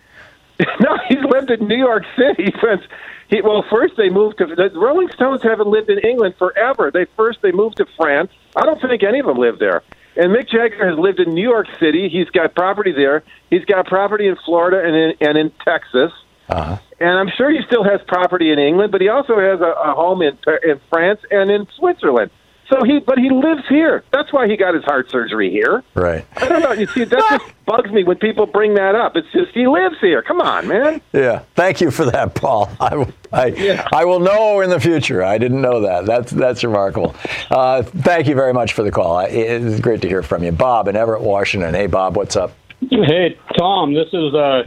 No, 0.81 0.97
he's 1.07 1.23
lived 1.23 1.51
in 1.51 1.69
New 1.69 1.77
York 1.77 2.03
City 2.17 2.53
since 2.61 2.81
he. 3.29 3.41
Well, 3.41 3.63
first 3.69 3.93
they 3.95 4.09
moved 4.09 4.39
to 4.39 4.45
the 4.45 4.69
Rolling 4.77 5.09
Stones 5.09 5.41
haven't 5.41 5.69
lived 5.69 5.89
in 5.89 5.99
England 5.99 6.35
forever. 6.37 6.91
They 6.91 7.05
first 7.15 7.41
they 7.41 7.53
moved 7.53 7.77
to 7.77 7.85
France. 7.95 8.29
I 8.57 8.65
don't 8.65 8.81
think 8.81 9.01
any 9.01 9.19
of 9.19 9.25
them 9.25 9.37
lived 9.37 9.59
there. 9.59 9.83
And 10.19 10.35
Mick 10.35 10.49
Jagger 10.49 10.89
has 10.89 10.99
lived 10.99 11.21
in 11.21 11.33
New 11.33 11.47
York 11.49 11.67
City. 11.79 12.09
He's 12.09 12.29
got 12.31 12.53
property 12.53 12.91
there. 12.91 13.23
He's 13.49 13.63
got 13.63 13.87
property 13.87 14.27
in 14.27 14.35
Florida 14.43 14.85
and 14.85 14.93
in, 14.93 15.13
and 15.25 15.37
in 15.37 15.51
Texas. 15.63 16.11
Uh-huh. 16.49 16.77
And 16.99 17.09
I'm 17.09 17.29
sure 17.37 17.49
he 17.49 17.61
still 17.65 17.85
has 17.85 18.01
property 18.05 18.51
in 18.51 18.59
England, 18.59 18.91
but 18.91 18.99
he 18.99 19.07
also 19.07 19.39
has 19.39 19.61
a, 19.61 19.71
a 19.71 19.93
home 19.93 20.21
in 20.21 20.37
in 20.61 20.81
France 20.89 21.21
and 21.31 21.49
in 21.49 21.67
Switzerland. 21.77 22.31
So 22.69 22.83
he, 22.83 22.99
but 22.99 23.17
he 23.17 23.29
lives 23.31 23.63
here. 23.67 24.03
That's 24.11 24.31
why 24.31 24.47
he 24.47 24.55
got 24.55 24.75
his 24.75 24.83
heart 24.83 25.09
surgery 25.09 25.49
here. 25.49 25.83
Right. 25.95 26.23
I 26.37 26.47
don't 26.47 26.61
know. 26.61 26.71
You 26.71 26.85
see, 26.87 27.03
that 27.03 27.19
just 27.29 27.45
bugs 27.65 27.89
me 27.91 28.03
when 28.03 28.17
people 28.17 28.45
bring 28.45 28.75
that 28.75 28.93
up. 28.93 29.15
It's 29.15 29.27
just 29.31 29.51
he 29.53 29.67
lives 29.67 29.95
here. 29.99 30.21
Come 30.21 30.39
on, 30.39 30.67
man. 30.67 31.01
Yeah. 31.11 31.41
Thank 31.55 31.81
you 31.81 31.89
for 31.89 32.05
that, 32.05 32.35
Paul. 32.35 32.69
I, 32.79 33.11
I, 33.33 33.45
Yeah. 33.47 33.87
I 33.91 34.05
will 34.05 34.19
know 34.19 34.61
in 34.61 34.69
the 34.69 34.79
future. 34.79 35.23
I 35.23 35.39
didn't 35.39 35.61
know 35.61 35.81
that. 35.81 36.05
That's 36.05 36.31
that's 36.31 36.63
remarkable. 36.63 37.15
Uh, 37.49 37.81
thank 37.81 38.27
you 38.27 38.35
very 38.35 38.53
much 38.53 38.73
for 38.73 38.83
the 38.83 38.91
call. 38.91 39.17
I- 39.17 39.25
It's 39.25 39.79
great 39.79 40.01
to 40.03 40.07
hear 40.07 40.21
from 40.21 40.43
you, 40.43 40.51
Bob 40.51 40.87
in 40.87 40.95
Everett, 40.95 41.21
Washington. 41.21 41.73
Hey, 41.73 41.87
Bob, 41.87 42.15
what's 42.15 42.35
up? 42.35 42.53
Hey, 42.89 43.37
Tom, 43.57 43.93
this 43.95 44.07
is 44.13 44.33
a 44.35 44.63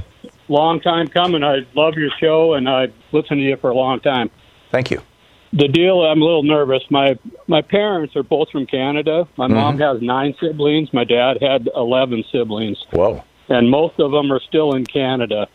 long 0.48 0.80
time 0.80 1.06
coming. 1.06 1.44
I 1.44 1.58
love 1.74 1.94
your 1.94 2.10
show, 2.20 2.54
and 2.54 2.68
I've 2.68 2.92
listened 3.12 3.38
to 3.38 3.44
you 3.44 3.56
for 3.58 3.70
a 3.70 3.74
long 3.74 4.00
time. 4.00 4.28
Thank 4.72 4.90
you. 4.90 5.00
The 5.54 5.68
deal, 5.68 6.00
I'm 6.00 6.22
a 6.22 6.24
little 6.24 6.42
nervous. 6.42 6.82
My 6.90 7.18
my 7.46 7.60
parents 7.60 8.16
are 8.16 8.22
both 8.22 8.48
from 8.50 8.66
Canada. 8.66 9.28
My 9.36 9.48
mom 9.48 9.78
has 9.80 10.00
nine 10.00 10.34
siblings. 10.40 10.92
My 10.94 11.04
dad 11.04 11.42
had 11.42 11.68
11 11.76 12.24
siblings, 12.32 12.82
Whoa. 12.90 13.22
and 13.50 13.68
most 13.70 14.00
of 14.00 14.12
them 14.12 14.32
are 14.32 14.40
still 14.40 14.74
in 14.74 14.86
Canada. 14.86 15.48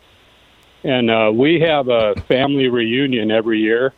And 0.84 1.10
uh, 1.10 1.32
we 1.34 1.58
have 1.60 1.88
a 1.88 2.14
family 2.28 2.68
reunion 2.68 3.32
every 3.32 3.58
year, 3.58 3.92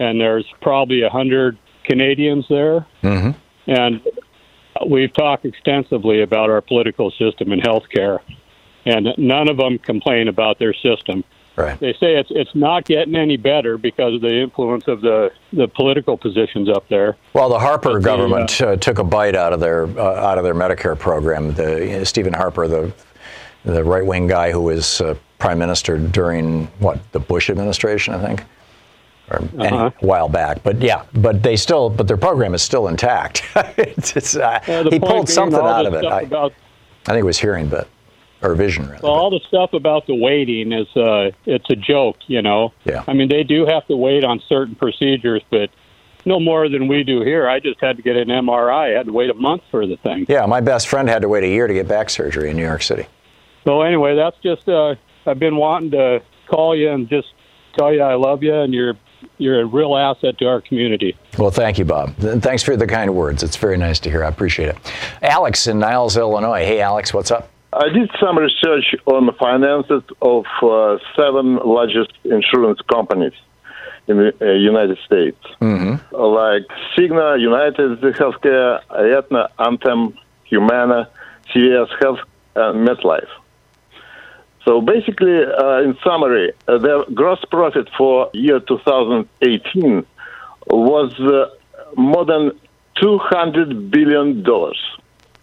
and 0.00 0.20
there's 0.20 0.46
probably 0.60 1.02
a 1.02 1.08
hundred 1.08 1.56
Canadians 1.84 2.46
there. 2.48 2.84
Mhm. 3.04 3.36
And 3.68 4.00
we've 4.88 5.12
talked 5.12 5.44
extensively 5.44 6.22
about 6.22 6.50
our 6.50 6.60
political 6.60 7.12
system 7.12 7.52
and 7.52 7.62
health 7.62 7.84
care, 7.94 8.20
and 8.84 9.14
none 9.16 9.48
of 9.48 9.56
them 9.56 9.78
complain 9.78 10.26
about 10.26 10.58
their 10.58 10.74
system. 10.74 11.22
Right. 11.62 11.78
They 11.80 11.92
say 11.94 12.16
it's 12.16 12.30
it's 12.30 12.54
not 12.54 12.84
getting 12.84 13.14
any 13.16 13.36
better 13.36 13.78
because 13.78 14.14
of 14.14 14.20
the 14.20 14.34
influence 14.40 14.88
of 14.88 15.00
the 15.00 15.30
the 15.52 15.68
political 15.68 16.16
positions 16.16 16.68
up 16.68 16.88
there. 16.88 17.16
Well, 17.32 17.48
the 17.48 17.58
Harper 17.58 17.90
But 17.90 17.98
the, 17.98 18.04
government 18.04 18.60
uh, 18.60 18.76
took 18.76 18.98
a 18.98 19.04
bite 19.04 19.34
out 19.36 19.52
of 19.52 19.60
their 19.60 19.84
uh, 19.98 20.14
out 20.28 20.38
of 20.38 20.44
their 20.44 20.54
Medicare 20.54 20.98
program. 20.98 21.52
The 21.54 22.04
Stephen 22.04 22.32
Harper, 22.32 22.66
the 22.68 22.92
the 23.64 23.84
right 23.84 24.04
wing 24.04 24.26
guy 24.26 24.50
who 24.52 24.60
was 24.62 25.00
uh, 25.00 25.14
prime 25.38 25.58
minister 25.58 25.98
during 25.98 26.66
what 26.78 26.98
the 27.12 27.20
Bush 27.20 27.50
administration, 27.50 28.14
I 28.14 28.24
think, 28.26 28.44
or 29.30 29.38
Uh-huh. 29.58 29.90
a 30.00 30.06
while 30.06 30.28
back. 30.28 30.62
But 30.62 30.80
yeah, 30.80 31.04
but 31.14 31.42
they 31.42 31.56
still, 31.56 31.90
but 31.90 32.06
their 32.08 32.16
program 32.16 32.54
is 32.54 32.62
still 32.62 32.88
intact. 32.88 33.42
it's, 33.76 34.16
it's, 34.16 34.36
uh, 34.36 34.60
Uh, 34.66 34.88
he 34.90 34.98
pulled 34.98 35.28
something 35.28 35.60
out 35.60 35.84
of 35.86 35.94
it. 35.94 36.04
I, 36.06 36.22
about 36.22 36.52
I 37.06 37.12
think 37.12 37.20
it 37.20 37.24
was 37.24 37.38
hearing, 37.38 37.68
but 37.68 37.86
or 38.42 38.54
vision 38.54 38.88
rather. 38.88 39.02
well, 39.02 39.12
all 39.12 39.30
the 39.30 39.40
stuff 39.48 39.72
about 39.72 40.06
the 40.06 40.14
waiting 40.14 40.72
is 40.72 40.86
uh, 40.96 41.30
it's 41.46 41.68
a 41.70 41.76
joke, 41.76 42.16
you 42.26 42.42
know. 42.42 42.72
Yeah. 42.84 43.04
I 43.06 43.12
mean, 43.12 43.28
they 43.28 43.42
do 43.42 43.66
have 43.66 43.86
to 43.88 43.96
wait 43.96 44.24
on 44.24 44.40
certain 44.48 44.74
procedures, 44.74 45.42
but 45.50 45.70
no 46.24 46.40
more 46.40 46.68
than 46.68 46.88
we 46.88 47.02
do 47.02 47.22
here. 47.22 47.48
I 47.48 47.60
just 47.60 47.80
had 47.80 47.96
to 47.96 48.02
get 48.02 48.16
an 48.16 48.28
MRI. 48.28 48.94
I 48.94 48.96
had 48.96 49.06
to 49.06 49.12
wait 49.12 49.30
a 49.30 49.34
month 49.34 49.62
for 49.70 49.86
the 49.86 49.96
thing. 49.98 50.26
yeah, 50.28 50.46
my 50.46 50.60
best 50.60 50.88
friend 50.88 51.08
had 51.08 51.22
to 51.22 51.28
wait 51.28 51.44
a 51.44 51.48
year 51.48 51.66
to 51.66 51.74
get 51.74 51.88
back 51.88 52.10
surgery 52.10 52.50
in 52.50 52.56
New 52.56 52.64
York 52.64 52.82
City. 52.82 53.06
So 53.64 53.82
anyway, 53.82 54.16
that's 54.16 54.36
just 54.42 54.68
uh, 54.68 54.94
I've 55.26 55.38
been 55.38 55.56
wanting 55.56 55.90
to 55.92 56.22
call 56.48 56.74
you 56.74 56.90
and 56.90 57.08
just 57.08 57.28
tell 57.76 57.92
you 57.92 58.02
I 58.02 58.14
love 58.14 58.42
you 58.42 58.54
and 58.54 58.72
you're 58.72 58.94
you're 59.36 59.60
a 59.60 59.66
real 59.66 59.96
asset 59.96 60.38
to 60.38 60.46
our 60.46 60.62
community. 60.62 61.14
Well, 61.38 61.50
thank 61.50 61.78
you, 61.78 61.84
Bob. 61.84 62.14
And 62.20 62.42
Thanks 62.42 62.62
for 62.62 62.74
the 62.74 62.86
kind 62.86 63.14
words. 63.14 63.42
It's 63.42 63.56
very 63.56 63.76
nice 63.76 63.98
to 64.00 64.10
hear. 64.10 64.24
I 64.24 64.28
appreciate 64.28 64.70
it. 64.70 64.78
Alex 65.20 65.66
in 65.66 65.78
Niles, 65.78 66.16
Illinois. 66.16 66.64
Hey, 66.64 66.80
Alex, 66.80 67.12
what's 67.12 67.30
up? 67.30 67.49
I 67.72 67.88
did 67.88 68.10
some 68.20 68.36
research 68.36 68.94
on 69.06 69.26
the 69.26 69.32
finances 69.32 70.02
of 70.20 70.44
uh, 70.62 70.98
seven 71.14 71.56
largest 71.56 72.12
insurance 72.24 72.80
companies 72.92 73.32
in 74.08 74.16
the 74.16 74.34
uh, 74.40 74.52
United 74.54 74.98
States, 75.06 75.38
Mm-hmm. 75.60 76.16
like 76.16 76.66
Cigna, 76.96 77.40
United 77.40 78.00
Healthcare, 78.16 78.80
Aetna, 78.90 79.48
Anthem, 79.58 80.18
Humana, 80.44 81.08
CVS 81.54 81.88
Health, 82.02 82.18
and 82.56 82.88
MetLife. 82.88 83.28
So 84.64 84.80
basically, 84.80 85.44
uh, 85.44 85.82
in 85.82 85.96
summary, 86.04 86.52
uh, 86.66 86.78
their 86.78 87.04
gross 87.14 87.42
profit 87.50 87.88
for 87.96 88.30
year 88.34 88.60
2018 88.60 90.04
was 90.66 91.12
uh, 91.20 91.50
more 91.96 92.24
than 92.24 92.52
200 93.00 93.90
billion 93.90 94.42
dollars. 94.42 94.78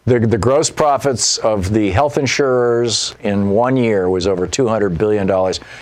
The, 0.07 0.19
the 0.19 0.37
gross 0.37 0.69
profits 0.69 1.37
of 1.39 1.73
the 1.73 1.91
health 1.91 2.17
insurers 2.17 3.13
in 3.23 3.49
one 3.49 3.75
year 3.75 4.09
was 4.09 4.25
over 4.25 4.47
$200 4.47 4.97
billion. 4.97 5.29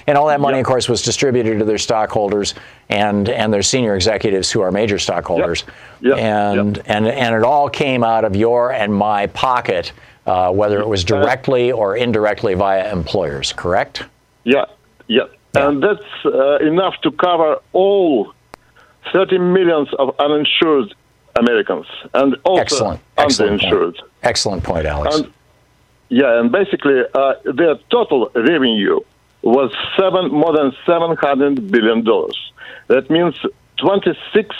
And 0.07 0.17
all 0.17 0.25
that 0.29 0.41
money, 0.41 0.57
of 0.57 0.65
course, 0.65 0.89
was 0.89 1.03
distributed 1.03 1.59
to 1.59 1.65
their 1.65 1.77
stockholders 1.77 2.55
and, 2.89 3.29
and 3.29 3.53
their 3.53 3.61
senior 3.61 3.93
executives 3.93 4.49
who 4.49 4.61
are 4.61 4.71
major 4.71 4.97
stockholders. 4.97 5.63
Yep. 6.01 6.17
And, 6.17 6.77
and, 6.87 7.07
and 7.07 7.35
it 7.35 7.43
all 7.43 7.69
came 7.69 8.03
out 8.03 8.25
of 8.25 8.35
your 8.35 8.73
and 8.73 8.91
my 8.91 9.27
pocket, 9.27 9.91
uh, 10.25 10.51
whether 10.51 10.79
it 10.79 10.87
was 10.87 11.03
directly 11.03 11.71
or 11.71 11.95
indirectly 11.95 12.55
via 12.55 12.91
employers, 12.91 13.53
correct? 13.53 14.05
Yeah, 14.43 14.65
yeah. 15.05 15.25
And 15.53 15.83
that's 15.83 16.25
uh, 16.25 16.57
enough 16.65 16.95
to 17.03 17.11
cover 17.11 17.59
all 17.73 18.33
30 19.13 19.37
millions 19.37 19.89
of 19.99 20.15
uninsured 20.17 20.95
Americans 21.35 21.85
and 22.13 22.35
also 22.43 22.61
Excellent. 22.61 23.01
Excellent 23.17 23.61
underinsured. 23.61 23.95
point. 23.97 24.09
Excellent 24.25 24.63
point, 24.63 24.85
Alex. 24.85 25.15
And, 25.15 25.33
yeah, 26.09 26.39
and 26.39 26.51
basically 26.51 27.03
uh, 27.13 27.33
their 27.45 27.75
total 27.89 28.29
revenue 28.35 28.99
was 29.41 29.71
seven 29.97 30.31
more 30.31 30.53
than 30.53 30.73
seven 30.85 31.15
hundred 31.15 31.71
billion 31.71 32.03
dollars. 32.03 32.51
That 32.87 33.09
means 33.09 33.39
twenty 33.77 34.17
six 34.33 34.55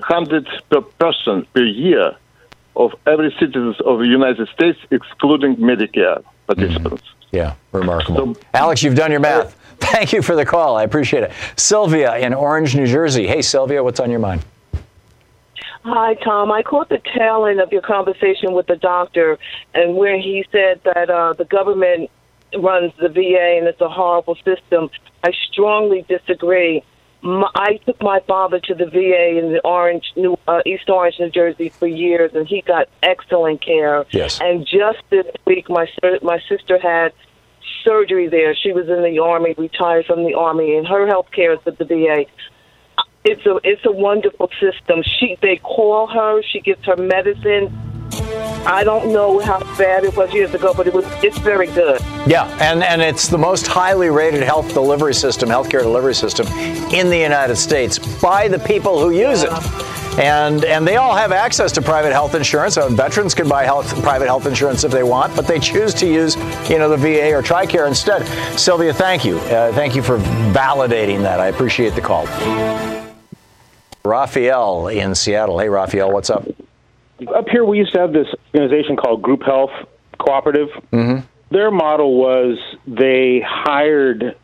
hundred 0.00 0.48
per 0.70 0.80
person 0.80 1.46
per 1.54 1.62
year 1.62 2.16
of 2.76 2.94
every 3.06 3.34
citizen 3.38 3.74
of 3.84 3.98
the 3.98 4.06
United 4.06 4.48
States, 4.48 4.78
excluding 4.90 5.56
Medicare 5.56 6.22
participants. 6.46 7.04
Yeah, 7.30 7.54
remarkable. 7.72 8.34
So, 8.34 8.40
Alex, 8.54 8.82
you've 8.82 8.94
done 8.94 9.10
your 9.10 9.20
math. 9.20 9.54
Thank 9.78 10.12
you 10.12 10.22
for 10.22 10.34
the 10.34 10.44
call. 10.44 10.76
I 10.76 10.82
appreciate 10.84 11.24
it. 11.24 11.32
Sylvia 11.56 12.16
in 12.18 12.34
Orange, 12.34 12.74
New 12.74 12.86
Jersey. 12.86 13.26
Hey, 13.26 13.42
Sylvia, 13.42 13.82
what's 13.84 14.00
on 14.00 14.10
your 14.10 14.20
mind? 14.20 14.42
Hi, 15.82 16.14
Tom. 16.14 16.52
I 16.52 16.62
caught 16.62 16.88
the 16.90 17.00
tail 17.16 17.46
end 17.46 17.60
of 17.60 17.72
your 17.72 17.80
conversation 17.80 18.52
with 18.52 18.66
the 18.66 18.76
doctor, 18.76 19.38
and 19.74 19.96
where 19.96 20.18
he 20.20 20.44
said 20.52 20.80
that 20.84 21.08
uh, 21.08 21.32
the 21.32 21.46
government 21.46 22.10
runs 22.58 22.92
the 23.00 23.08
VA 23.08 23.56
and 23.58 23.66
it's 23.66 23.80
a 23.80 23.88
horrible 23.88 24.34
system. 24.36 24.90
I 25.22 25.32
strongly 25.50 26.04
disagree. 26.08 26.82
My, 27.22 27.50
I 27.54 27.76
took 27.86 28.00
my 28.02 28.20
father 28.26 28.60
to 28.60 28.74
the 28.74 28.86
VA 28.86 29.38
in 29.38 29.52
the 29.52 29.60
Orange, 29.62 30.12
New, 30.16 30.38
uh, 30.48 30.62
East 30.64 30.88
Orange, 30.88 31.16
New 31.18 31.30
Jersey, 31.30 31.68
for 31.68 31.86
years, 31.86 32.34
and 32.34 32.46
he 32.46 32.62
got 32.62 32.88
excellent 33.02 33.64
care. 33.64 34.06
Yes. 34.10 34.40
And 34.40 34.66
just 34.66 34.98
this 35.10 35.26
week, 35.46 35.68
my 35.68 35.86
my 36.22 36.40
sister 36.48 36.78
had 36.78 37.12
surgery 37.84 38.28
there. 38.28 38.54
She 38.54 38.72
was 38.72 38.88
in 38.88 39.02
the 39.02 39.18
army, 39.18 39.54
retired 39.56 40.06
from 40.06 40.24
the 40.24 40.34
army, 40.34 40.76
and 40.76 40.86
her 40.86 41.06
health 41.06 41.30
care 41.30 41.52
is 41.52 41.60
at 41.66 41.78
the 41.78 41.84
VA. 41.84 42.24
It's 43.24 43.44
a 43.44 43.60
it's 43.62 43.84
a 43.84 43.92
wonderful 43.92 44.50
system. 44.60 45.02
She 45.02 45.36
they 45.42 45.56
call 45.56 46.06
her. 46.06 46.42
She 46.42 46.60
gets 46.60 46.84
her 46.86 46.96
medicine. 46.96 47.70
I 48.66 48.82
don't 48.84 49.12
know 49.12 49.38
how 49.40 49.60
bad 49.76 50.04
it 50.04 50.16
was 50.16 50.32
years 50.32 50.54
ago, 50.54 50.72
but 50.74 50.86
it 50.86 50.94
was 50.94 51.04
it's 51.22 51.38
very 51.38 51.66
good. 51.66 52.00
Yeah, 52.26 52.46
and, 52.60 52.82
and 52.82 53.00
it's 53.00 53.28
the 53.28 53.38
most 53.38 53.66
highly 53.66 54.10
rated 54.10 54.42
health 54.42 54.72
delivery 54.72 55.14
system, 55.14 55.48
healthcare 55.48 55.80
delivery 55.82 56.14
system 56.14 56.46
in 56.92 57.08
the 57.10 57.18
United 57.18 57.56
States 57.56 57.98
by 58.20 58.48
the 58.48 58.58
people 58.58 58.98
who 59.00 59.10
use 59.10 59.42
it. 59.42 59.50
And 60.18 60.64
and 60.64 60.86
they 60.86 60.96
all 60.96 61.14
have 61.14 61.30
access 61.30 61.72
to 61.72 61.82
private 61.82 62.12
health 62.12 62.34
insurance. 62.34 62.74
So 62.74 62.88
veterans 62.88 63.34
can 63.34 63.48
buy 63.48 63.64
health 63.64 64.02
private 64.02 64.26
health 64.26 64.46
insurance 64.46 64.82
if 64.82 64.92
they 64.92 65.04
want, 65.04 65.34
but 65.36 65.46
they 65.46 65.58
choose 65.58 65.94
to 65.94 66.06
use 66.06 66.36
you 66.68 66.78
know 66.78 66.88
the 66.88 66.96
VA 66.96 67.32
or 67.34 67.42
TRICARE 67.42 67.86
instead. 67.86 68.26
Sylvia, 68.58 68.92
thank 68.92 69.24
you, 69.24 69.38
uh, 69.38 69.72
thank 69.72 69.94
you 69.94 70.02
for 70.02 70.18
validating 70.52 71.22
that. 71.22 71.38
I 71.38 71.46
appreciate 71.46 71.94
the 71.94 72.00
call. 72.00 72.26
Raphael 74.04 74.88
in 74.88 75.14
Seattle. 75.14 75.58
Hey, 75.58 75.68
Raphael, 75.68 76.10
what's 76.12 76.30
up? 76.30 76.46
Up 77.34 77.48
here, 77.48 77.64
we 77.64 77.78
used 77.78 77.92
to 77.92 77.98
have 77.98 78.12
this 78.12 78.26
organization 78.54 78.96
called 78.96 79.22
Group 79.22 79.42
Health 79.42 79.70
Cooperative. 80.18 80.68
Mm-hmm. 80.92 81.26
Their 81.50 81.70
model 81.70 82.16
was 82.16 82.58
they 82.86 83.42
hired 83.46 84.36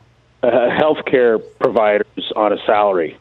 uh, 0.42 0.46
healthcare 0.46 1.42
providers 1.58 2.06
on 2.34 2.52
a 2.52 2.58
salary. 2.66 3.16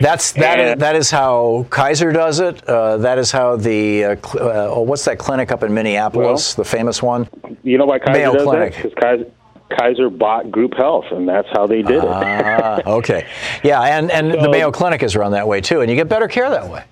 That's 0.00 0.32
that. 0.32 0.58
Is, 0.58 0.72
And- 0.72 0.80
that 0.80 0.96
is 0.96 1.10
how 1.10 1.66
Kaiser 1.68 2.10
does 2.12 2.40
it. 2.40 2.66
Uh, 2.66 2.96
that 2.98 3.18
is 3.18 3.30
how 3.30 3.56
the 3.56 4.04
uh, 4.04 4.16
cl- 4.16 4.48
uh, 4.48 4.52
oh, 4.74 4.80
what's 4.80 5.04
that 5.04 5.18
clinic 5.18 5.52
up 5.52 5.62
in 5.62 5.74
Minneapolis, 5.74 6.54
the 6.54 6.64
famous 6.64 7.02
one? 7.02 7.28
You 7.62 7.76
know 7.76 7.84
why 7.84 7.98
Kaiser 7.98 8.12
Mayo 8.12 8.32
does 8.32 8.42
Clinic. 8.44 8.72
that? 8.74 8.82
Because 8.84 8.94
Kaiser, 8.98 9.30
Kaiser 9.70 10.10
bought 10.10 10.50
Group 10.50 10.74
Health, 10.76 11.06
and 11.10 11.28
that's 11.28 11.48
how 11.52 11.66
they 11.66 11.82
did 11.82 12.02
it. 12.02 12.04
Ah, 12.04 12.80
okay. 12.86 13.26
Yeah, 13.62 13.80
and 13.80 14.10
and 14.10 14.32
the 14.32 14.48
Mayo 14.48 14.70
Clinic 14.70 15.02
is 15.02 15.16
run 15.16 15.32
that 15.32 15.48
way 15.48 15.60
too, 15.60 15.80
and 15.80 15.90
you 15.90 15.96
get 15.96 16.08
better 16.08 16.28
care 16.28 16.50
that 16.50 16.68
way. 16.68 16.84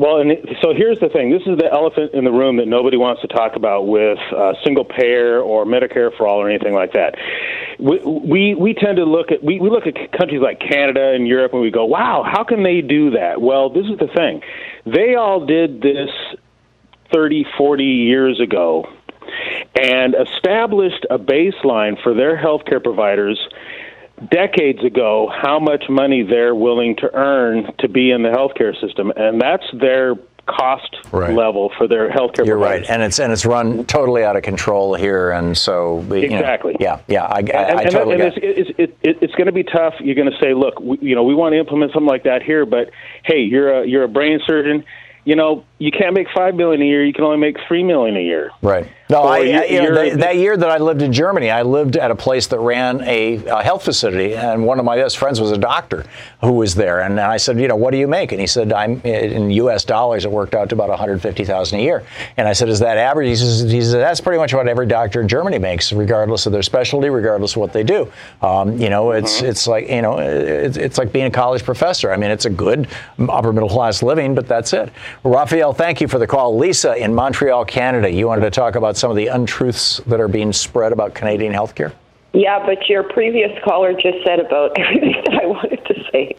Well, 0.00 0.16
and 0.18 0.32
so 0.62 0.72
here's 0.74 0.98
the 0.98 1.10
thing. 1.10 1.30
This 1.30 1.42
is 1.42 1.58
the 1.58 1.68
elephant 1.70 2.14
in 2.14 2.24
the 2.24 2.32
room 2.32 2.56
that 2.56 2.66
nobody 2.66 2.96
wants 2.96 3.20
to 3.20 3.28
talk 3.28 3.54
about 3.54 3.86
with 3.86 4.18
uh, 4.34 4.54
single 4.64 4.84
payer 4.84 5.40
or 5.40 5.66
Medicare 5.66 6.16
for 6.16 6.26
all 6.26 6.40
or 6.40 6.48
anything 6.48 6.72
like 6.72 6.94
that. 6.94 7.16
We 7.78 7.98
we, 7.98 8.54
we 8.54 8.72
tend 8.72 8.96
to 8.96 9.04
look 9.04 9.30
at 9.30 9.44
we, 9.44 9.60
we 9.60 9.68
look 9.68 9.86
at 9.86 9.94
countries 10.16 10.40
like 10.40 10.58
Canada 10.58 11.12
and 11.14 11.28
Europe 11.28 11.52
and 11.52 11.60
we 11.60 11.70
go, 11.70 11.84
wow, 11.84 12.24
how 12.24 12.44
can 12.44 12.62
they 12.62 12.80
do 12.80 13.10
that? 13.10 13.42
Well, 13.42 13.68
this 13.68 13.84
is 13.84 13.98
the 13.98 14.08
thing. 14.08 14.40
They 14.86 15.16
all 15.16 15.44
did 15.44 15.82
this 15.82 16.08
30, 17.12 17.44
40 17.58 17.84
years 17.84 18.40
ago 18.40 18.86
and 19.80 20.14
established 20.14 21.06
a 21.10 21.18
baseline 21.18 22.00
for 22.02 22.14
their 22.14 22.36
healthcare 22.36 22.82
providers 22.82 23.38
decades 24.30 24.84
ago 24.84 25.30
how 25.34 25.58
much 25.58 25.84
money 25.88 26.22
they're 26.22 26.54
willing 26.54 26.94
to 26.96 27.10
earn 27.14 27.72
to 27.78 27.88
be 27.88 28.10
in 28.10 28.22
the 28.22 28.28
healthcare 28.28 28.78
system, 28.80 29.10
and 29.16 29.40
that's 29.40 29.64
their 29.72 30.14
cost 30.46 30.96
Right. 31.12 31.34
level 31.34 31.70
for 31.78 31.86
their 31.86 32.10
healthcare 32.10 32.44
You're 32.44 32.56
providers. 32.58 32.88
right, 32.88 32.90
and 32.90 33.02
it's 33.02 33.18
and 33.18 33.32
it's 33.32 33.46
run 33.46 33.84
totally 33.86 34.24
out 34.24 34.36
of 34.36 34.42
control 34.42 34.94
here, 34.94 35.30
and 35.30 35.56
so 35.56 36.00
you 36.00 36.28
know, 36.28 36.36
Exactly. 36.38 36.76
yeah, 36.80 37.00
yeah, 37.08 37.24
I, 37.24 37.36
I, 37.36 37.38
and, 37.38 37.50
I 37.54 37.82
and, 37.82 37.90
totally 37.90 38.20
and 38.20 38.34
get. 38.34 38.44
it's, 38.44 38.70
it's, 38.70 38.78
it, 38.78 38.98
it, 39.02 39.18
it's 39.22 39.34
going 39.34 39.46
to 39.46 39.52
be 39.52 39.62
tough. 39.64 39.94
You're 40.00 40.14
going 40.16 40.30
to 40.30 40.38
say, 40.38 40.52
look, 40.54 40.78
we, 40.80 40.98
you 41.00 41.14
know, 41.14 41.22
we 41.22 41.34
want 41.34 41.52
to 41.54 41.58
implement 41.58 41.92
something 41.92 42.08
like 42.08 42.24
that 42.24 42.42
here, 42.42 42.66
but 42.66 42.90
hey, 43.24 43.40
you're 43.40 43.82
a 43.82 43.86
you're 43.86 44.04
a 44.04 44.08
brain 44.08 44.40
surgeon. 44.46 44.84
You 45.24 45.36
know, 45.36 45.64
you 45.78 45.90
can't 45.92 46.14
make 46.14 46.26
five 46.34 46.54
million 46.54 46.82
a 46.82 46.86
year. 46.86 47.04
You 47.04 47.12
can 47.12 47.24
only 47.24 47.36
make 47.38 47.56
three 47.68 47.84
million 47.84 48.16
a 48.16 48.22
year. 48.22 48.50
Right. 48.62 48.88
No, 49.10 49.22
I, 49.22 49.38
you- 49.40 49.58
I- 49.58 49.64
you 49.64 49.82
know, 49.82 49.94
that, 49.94 50.18
that 50.18 50.36
year 50.36 50.56
that 50.56 50.70
I 50.70 50.78
lived 50.78 51.02
in 51.02 51.12
Germany, 51.12 51.50
I 51.50 51.62
lived 51.62 51.96
at 51.96 52.10
a 52.10 52.14
place 52.14 52.46
that 52.48 52.58
ran 52.60 53.00
a, 53.02 53.36
a 53.46 53.62
health 53.62 53.84
facility, 53.84 54.34
and 54.34 54.64
one 54.64 54.78
of 54.78 54.84
my 54.84 54.96
best 54.96 55.18
friends 55.18 55.40
was 55.40 55.50
a 55.50 55.58
doctor 55.58 56.04
who 56.40 56.52
was 56.52 56.74
there. 56.74 57.00
And 57.00 57.20
I 57.20 57.36
said, 57.36 57.58
you 57.60 57.68
know, 57.68 57.76
what 57.76 57.90
do 57.90 57.98
you 57.98 58.08
make? 58.08 58.32
And 58.32 58.40
he 58.40 58.46
said, 58.46 58.72
I'm 58.72 59.00
in 59.02 59.50
U.S. 59.50 59.84
dollars. 59.84 60.24
It 60.24 60.30
worked 60.30 60.54
out 60.54 60.68
to 60.70 60.74
about 60.74 60.88
150,000 60.88 61.78
a 61.78 61.82
year. 61.82 62.04
And 62.36 62.48
I 62.48 62.52
said, 62.52 62.68
is 62.68 62.78
that 62.80 62.96
average? 62.96 63.28
He 63.28 63.36
says, 63.36 63.70
he 63.70 63.80
says, 63.80 63.92
that's 63.92 64.20
pretty 64.20 64.38
much 64.38 64.54
what 64.54 64.68
every 64.68 64.86
doctor 64.86 65.20
in 65.20 65.28
Germany 65.28 65.58
makes, 65.58 65.92
regardless 65.92 66.46
of 66.46 66.52
their 66.52 66.62
specialty, 66.62 67.10
regardless 67.10 67.52
of 67.52 67.56
what 67.58 67.72
they 67.72 67.82
do. 67.82 68.10
Um, 68.42 68.78
you 68.78 68.88
know, 68.90 69.10
it's 69.12 69.42
it's 69.42 69.66
like 69.66 69.88
you 69.88 70.02
know, 70.02 70.18
it's, 70.18 70.76
it's 70.76 70.98
like 70.98 71.12
being 71.12 71.26
a 71.26 71.30
college 71.30 71.64
professor. 71.64 72.12
I 72.12 72.16
mean, 72.16 72.30
it's 72.30 72.44
a 72.44 72.50
good 72.50 72.88
upper 73.28 73.52
middle 73.52 73.68
class 73.68 74.02
living, 74.02 74.34
but 74.34 74.46
that's 74.46 74.72
it. 74.72 74.90
Raphael, 75.24 75.72
thank 75.72 76.00
you 76.00 76.08
for 76.08 76.18
the 76.18 76.26
call. 76.26 76.56
Lisa 76.56 76.94
in 76.96 77.14
Montreal, 77.14 77.64
Canada, 77.64 78.10
you 78.10 78.26
wanted 78.26 78.42
to 78.42 78.50
talk 78.50 78.76
about 78.76 78.96
some 79.00 79.10
of 79.10 79.16
the 79.16 79.28
untruths 79.28 79.98
that 80.06 80.20
are 80.20 80.28
being 80.28 80.52
spread 80.52 80.92
about 80.92 81.14
Canadian 81.14 81.52
healthcare. 81.52 81.92
Yeah, 82.32 82.64
but 82.64 82.88
your 82.88 83.02
previous 83.02 83.50
caller 83.64 83.92
just 83.94 84.18
said 84.24 84.38
about 84.38 84.78
everything 84.78 85.14
that 85.24 85.40
I 85.42 85.46
wanted 85.46 85.84
to 85.86 85.94
say. 86.12 86.36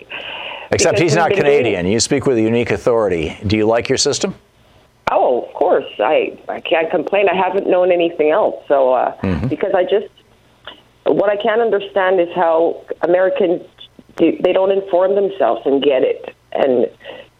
Except 0.72 0.96
Because 0.96 1.00
he's 1.02 1.16
not 1.16 1.32
doing- 1.32 1.42
Canadian. 1.42 1.86
You 1.88 2.00
speak 2.00 2.26
with 2.26 2.38
a 2.38 2.42
unique 2.42 2.72
authority. 2.72 3.36
Do 3.46 3.58
you 3.58 3.66
like 3.66 3.90
your 3.90 3.98
system? 3.98 4.36
Oh, 5.12 5.42
of 5.42 5.54
course. 5.54 5.84
I 6.00 6.40
I 6.48 6.62
can't 6.62 6.90
complain. 6.90 7.28
I 7.28 7.36
haven't 7.36 7.68
known 7.68 7.92
anything 7.92 8.30
else. 8.32 8.64
So 8.70 8.94
uh, 8.94 9.16
Mm-hmm. 9.18 9.48
because 9.48 9.74
I 9.76 9.84
just 9.84 10.08
what 11.06 11.30
I 11.30 11.36
can't 11.36 11.60
understand 11.62 12.22
is 12.22 12.30
how 12.36 12.86
Americans 13.02 13.64
do, 14.16 14.38
they 14.42 14.54
don't 14.54 14.72
inform 14.72 15.16
themselves 15.16 15.62
and 15.66 15.82
get 15.84 16.04
it 16.04 16.34
and 16.54 16.88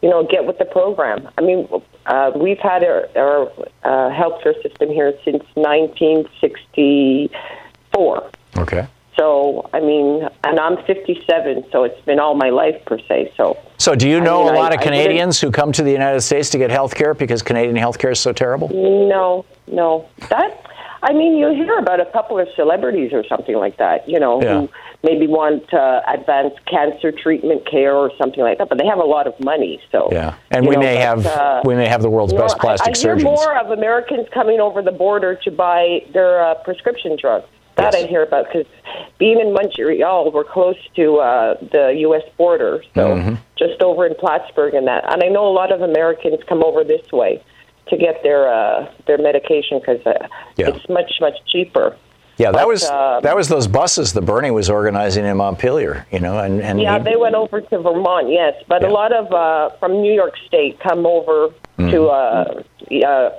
you 0.02 0.10
know 0.10 0.22
get 0.24 0.44
with 0.44 0.58
the 0.58 0.64
program. 0.66 1.28
I 1.38 1.42
mean, 1.42 1.66
uh, 2.06 2.32
we've 2.36 2.58
had 2.58 2.82
our, 2.84 3.08
our 3.16 3.48
uh, 3.84 4.10
healthcare 4.10 4.60
system 4.62 4.90
here 4.90 5.14
since 5.24 5.42
1964. 5.54 8.30
Okay. 8.58 8.86
So 9.16 9.68
I 9.72 9.80
mean, 9.80 10.28
and 10.44 10.58
I'm 10.58 10.76
57, 10.84 11.64
so 11.70 11.84
it's 11.84 12.00
been 12.04 12.18
all 12.18 12.34
my 12.34 12.50
life 12.50 12.82
per 12.86 12.98
se. 12.98 13.32
So 13.36 13.56
So, 13.78 13.94
do 13.94 14.08
you 14.08 14.16
I 14.18 14.24
know 14.24 14.44
mean, 14.44 14.54
a 14.54 14.58
lot 14.58 14.72
I- 14.72 14.76
of 14.76 14.80
Canadians 14.80 15.40
who 15.40 15.50
come 15.50 15.70
to 15.72 15.82
the 15.82 15.92
United 15.92 16.20
States 16.22 16.48
to 16.50 16.58
get 16.58 16.70
health 16.70 16.94
care 16.94 17.12
because 17.14 17.42
Canadian 17.42 17.76
health 17.76 17.98
care 17.98 18.10
is 18.12 18.20
so 18.20 18.32
terrible? 18.32 18.68
No, 18.70 19.44
no. 19.66 20.06
That 20.30 20.58
I 21.04 21.12
mean, 21.12 21.36
you 21.36 21.48
hear 21.50 21.78
about 21.78 21.98
a 22.00 22.06
couple 22.06 22.38
of 22.38 22.46
celebrities 22.54 23.12
or 23.12 23.24
something 23.26 23.56
like 23.56 23.76
that, 23.78 24.08
you 24.08 24.18
know, 24.20 24.40
Yeah. 24.42 24.60
who 24.60 24.68
maybe 25.02 25.26
want 25.26 25.72
uh, 25.74 26.00
advanced 26.08 26.64
cancer 26.66 27.10
treatment 27.12 27.68
care 27.68 27.94
or 27.94 28.10
something 28.18 28.40
like 28.40 28.58
that, 28.58 28.68
but 28.68 28.78
they 28.78 28.86
have 28.86 28.98
a 28.98 29.04
lot 29.04 29.26
of 29.26 29.34
money, 29.40 29.80
so 29.90 30.08
Yeah, 30.12 30.34
and 30.50 30.66
we 30.66 30.74
know, 30.76 30.80
may 30.80 30.94
but, 30.96 31.02
have 31.02 31.26
uh, 31.26 31.62
we 31.64 31.74
may 31.74 31.88
have 31.88 32.02
the 32.02 32.10
world's 32.10 32.32
you 32.32 32.38
know, 32.38 32.44
best 32.46 32.58
plastic 32.58 32.86
I, 32.88 32.90
I 32.90 32.94
surgeons. 32.94 33.22
hear 33.22 33.30
more 33.30 33.56
of 33.58 33.70
Americans 33.70 34.28
coming 34.32 34.60
over 34.60 34.80
the 34.82 34.92
border 34.92 35.34
to 35.44 35.50
buy 35.50 36.00
their 36.12 36.44
uh, 36.44 36.54
prescription 36.62 37.16
drugs. 37.20 37.46
That 37.76 37.94
I 37.94 38.06
hear 38.06 38.22
about 38.22 38.46
because 38.52 38.66
being 39.18 39.40
in 39.40 39.54
Montreal, 39.54 40.30
we're 40.30 40.44
close 40.44 40.76
to 40.94 41.16
uh, 41.16 41.54
the 41.72 41.94
U.S. 42.00 42.22
border, 42.36 42.84
so 42.94 43.14
Mm-hmm. 43.16 43.34
just 43.56 43.80
over 43.82 44.06
in 44.06 44.14
Plattsburgh 44.14 44.74
and 44.74 44.86
that. 44.88 45.10
And 45.10 45.22
I 45.24 45.28
know 45.28 45.46
a 45.48 45.54
lot 45.54 45.72
of 45.72 45.80
Americans 45.80 46.38
come 46.46 46.62
over 46.62 46.84
this 46.84 47.10
way 47.10 47.42
to 47.88 47.96
get 47.96 48.22
their 48.22 48.46
uh, 48.52 48.92
their 49.06 49.16
medication 49.16 49.80
because 49.80 50.04
uh, 50.06 50.28
Yeah. 50.58 50.68
it's 50.68 50.86
much 50.90 51.12
much 51.20 51.38
cheaper. 51.50 51.96
Yeah, 52.42 52.50
that 52.50 52.62
But, 52.62 52.68
was 52.68 52.82
uh, 52.90 53.20
that 53.22 53.36
was 53.36 53.46
those 53.48 53.68
buses 53.68 54.14
that 54.14 54.22
Bernie 54.22 54.50
was 54.50 54.68
organizing 54.68 55.24
in 55.24 55.36
Montpelier, 55.36 56.06
you 56.10 56.18
know, 56.18 56.38
and 56.38 56.60
and 56.60 56.80
yeah, 56.80 56.98
he- 56.98 57.04
they 57.04 57.16
went 57.16 57.36
over 57.36 57.60
to 57.60 57.78
Vermont, 57.78 58.28
yes, 58.30 58.54
but 58.66 58.82
a 58.84 58.88
lot 58.90 59.12
of 59.12 59.32
uh, 59.32 59.70
from 59.78 59.92
New 60.02 60.12
York 60.12 60.34
State 60.48 60.80
come 60.80 61.06
over 61.06 61.50
Mm. 61.78 61.90
to 61.90 62.00
uh, 62.08 62.62
uh, 63.06 63.30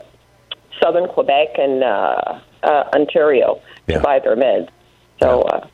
southern 0.82 1.08
Quebec 1.08 1.50
and 1.60 1.84
uh, 1.84 2.40
uh, 2.64 2.84
Ontario 2.96 3.60
Yeah. 3.88 3.98
to 3.98 4.04
buy 4.04 4.18
their 4.20 4.36
meds. 4.36 4.70
So, 5.22 5.42
uh, 5.44 5.68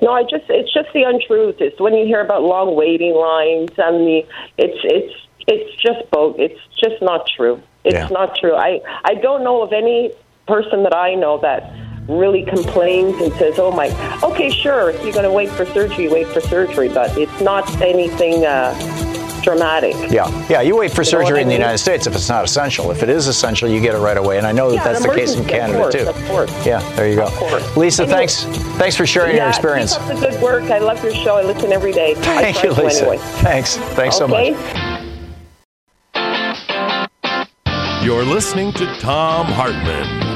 no, 0.00 0.12
I 0.12 0.22
just 0.22 0.44
it's 0.48 0.72
just 0.72 0.88
the 0.94 1.02
untruth. 1.02 1.56
It's 1.60 1.78
when 1.80 1.94
you 1.94 2.06
hear 2.06 2.20
about 2.20 2.42
long 2.44 2.74
waiting 2.76 3.14
lines 3.14 3.70
and 3.76 4.06
the 4.06 4.18
it's 4.56 4.78
it's 4.84 5.14
it's 5.48 5.70
just 5.82 6.10
both. 6.12 6.36
It's 6.38 6.60
just 6.82 7.02
not 7.02 7.26
true. 7.36 7.60
It's 7.84 7.94
Yeah. 7.94 8.08
not 8.18 8.36
true. 8.36 8.54
I 8.54 8.80
I 9.04 9.14
don't 9.14 9.42
know 9.44 9.62
of 9.62 9.72
any 9.72 10.12
person 10.46 10.82
that 10.84 10.96
I 10.96 11.14
know 11.14 11.38
that 11.48 11.60
really 12.08 12.42
complains 12.42 13.20
and 13.20 13.32
says, 13.34 13.58
"Oh 13.58 13.70
my, 13.70 13.88
okay, 14.22 14.50
sure, 14.50 14.90
if 14.90 15.02
you're 15.04 15.12
going 15.12 15.24
to 15.24 15.32
wait 15.32 15.50
for 15.50 15.66
surgery, 15.66 16.08
wait 16.08 16.26
for 16.28 16.40
surgery," 16.40 16.88
but 16.88 17.16
it's 17.18 17.40
not 17.40 17.68
anything 17.82 18.44
uh, 18.46 18.72
dramatic. 19.42 19.94
yeah, 20.10 20.28
yeah. 20.48 20.60
You 20.62 20.76
wait 20.76 20.90
for 20.92 21.02
You 21.02 21.12
know 21.12 21.18
what 21.18 21.26
surgery 21.26 21.38
I 21.38 21.42
in 21.42 21.48
the? 21.48 21.54
United 21.54 21.78
States 21.78 22.06
if 22.06 22.14
it's 22.14 22.28
not 22.28 22.44
essential. 22.44 22.90
If 22.90 23.02
it 23.02 23.08
is 23.08 23.26
essential, 23.28 23.68
you 23.68 23.80
get 23.80 23.94
it 23.94 23.98
right 23.98 24.16
away, 24.16 24.38
and 24.38 24.46
I 24.46 24.52
know 24.52 24.70
that 24.70 24.76
Yeah, 24.76 24.84
that's 24.84 25.02
the 25.04 25.14
case 25.14 25.34
in 25.34 25.40
emergency, 25.40 25.54
of 25.54 25.60
Canada 25.60 25.78
course, 25.78 25.94
too. 25.94 26.08
Of 26.08 26.28
course. 26.28 26.66
Yeah, 26.66 26.92
there 26.96 27.08
you 27.08 27.16
go. 27.16 27.28
course. 27.30 27.76
Lisa, 27.76 28.02
Anyway. 28.02 28.16
thanks 28.18 28.44
thanks 28.78 28.96
for 28.96 29.06
sharing 29.06 29.36
yeah, 29.36 29.42
your 29.42 29.48
experience. 29.50 29.96
Keep 29.96 30.06
up 30.06 30.20
the 30.20 30.28
good 30.30 30.42
work. 30.42 30.62
I 30.70 30.78
love 30.78 31.02
your 31.04 31.14
show. 31.14 31.36
I 31.36 31.42
listen 31.42 31.72
every 31.72 31.92
day. 31.92 32.14
Thank 32.14 32.62
you, 32.62 32.72
Lisa. 32.72 33.02
Anyway. 33.02 33.18
Thanks, 33.42 33.76
thanks 33.76 34.16
so 34.16 34.26
much. 34.26 34.54
You're 38.02 38.24
listening 38.24 38.72
to 38.74 38.86
Thom 39.00 39.46
Hartmann. 39.46 40.27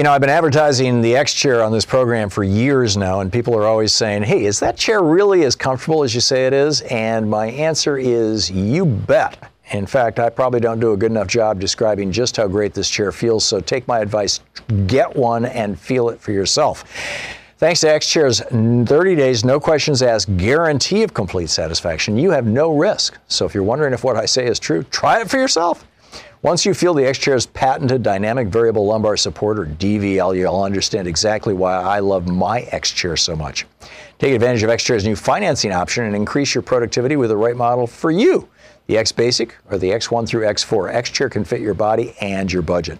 You 0.00 0.04
know, 0.04 0.12
I've 0.12 0.22
been 0.22 0.30
advertising 0.30 1.02
the 1.02 1.14
X 1.14 1.34
chair 1.34 1.62
on 1.62 1.72
this 1.72 1.84
program 1.84 2.30
for 2.30 2.42
years 2.42 2.96
now, 2.96 3.20
and 3.20 3.30
people 3.30 3.54
are 3.54 3.66
always 3.66 3.94
saying, 3.94 4.22
hey, 4.22 4.46
is 4.46 4.58
that 4.60 4.78
chair 4.78 5.02
really 5.02 5.44
as 5.44 5.54
comfortable 5.54 6.02
as 6.02 6.14
you 6.14 6.22
say 6.22 6.46
it 6.46 6.54
is? 6.54 6.80
And 6.80 7.28
my 7.28 7.48
answer 7.48 7.98
is, 7.98 8.50
you 8.50 8.86
bet. 8.86 9.50
In 9.72 9.84
fact, 9.84 10.18
I 10.18 10.30
probably 10.30 10.58
don't 10.58 10.80
do 10.80 10.94
a 10.94 10.96
good 10.96 11.10
enough 11.10 11.26
job 11.26 11.60
describing 11.60 12.12
just 12.12 12.38
how 12.38 12.48
great 12.48 12.72
this 12.72 12.88
chair 12.88 13.12
feels, 13.12 13.44
so 13.44 13.60
take 13.60 13.86
my 13.86 13.98
advice, 13.98 14.40
get 14.86 15.14
one 15.14 15.44
and 15.44 15.78
feel 15.78 16.08
it 16.08 16.18
for 16.18 16.32
yourself. 16.32 16.82
Thanks 17.58 17.80
to 17.80 17.90
X 17.90 18.08
Chair's 18.08 18.40
30 18.40 18.86
days, 19.16 19.44
no 19.44 19.60
questions 19.60 20.00
asked 20.00 20.34
guarantee 20.38 21.02
of 21.02 21.12
complete 21.12 21.50
satisfaction, 21.50 22.16
you 22.16 22.30
have 22.30 22.46
no 22.46 22.74
risk. 22.74 23.18
So 23.28 23.44
if 23.44 23.52
you're 23.52 23.64
wondering 23.64 23.92
if 23.92 24.02
what 24.02 24.16
I 24.16 24.24
say 24.24 24.46
is 24.46 24.58
true, 24.58 24.82
try 24.84 25.20
it 25.20 25.28
for 25.28 25.36
yourself. 25.36 25.84
Once 26.42 26.64
you 26.64 26.72
feel 26.72 26.94
the 26.94 27.04
X 27.04 27.18
Chair's 27.18 27.44
patented 27.44 28.02
dynamic 28.02 28.48
variable 28.48 28.86
lumbar 28.86 29.14
support, 29.14 29.58
or 29.58 29.66
DVL, 29.66 30.34
you'll 30.34 30.62
understand 30.62 31.06
exactly 31.06 31.52
why 31.52 31.74
I 31.74 31.98
love 31.98 32.28
my 32.28 32.60
X 32.62 32.92
Chair 32.92 33.14
so 33.18 33.36
much. 33.36 33.66
Take 34.18 34.32
advantage 34.34 34.62
of 34.62 34.70
X 34.70 34.82
Chair's 34.82 35.04
new 35.04 35.16
financing 35.16 35.70
option 35.70 36.04
and 36.04 36.16
increase 36.16 36.54
your 36.54 36.62
productivity 36.62 37.16
with 37.16 37.28
the 37.28 37.36
right 37.36 37.56
model 37.56 37.86
for 37.86 38.10
you. 38.10 38.48
The 38.86 38.96
X 38.96 39.12
Basic 39.12 39.54
or 39.70 39.76
the 39.76 39.90
X1 39.90 40.26
through 40.26 40.46
X4. 40.46 40.94
X 40.94 41.10
Chair 41.10 41.28
can 41.28 41.44
fit 41.44 41.60
your 41.60 41.74
body 41.74 42.14
and 42.22 42.50
your 42.50 42.62
budget. 42.62 42.98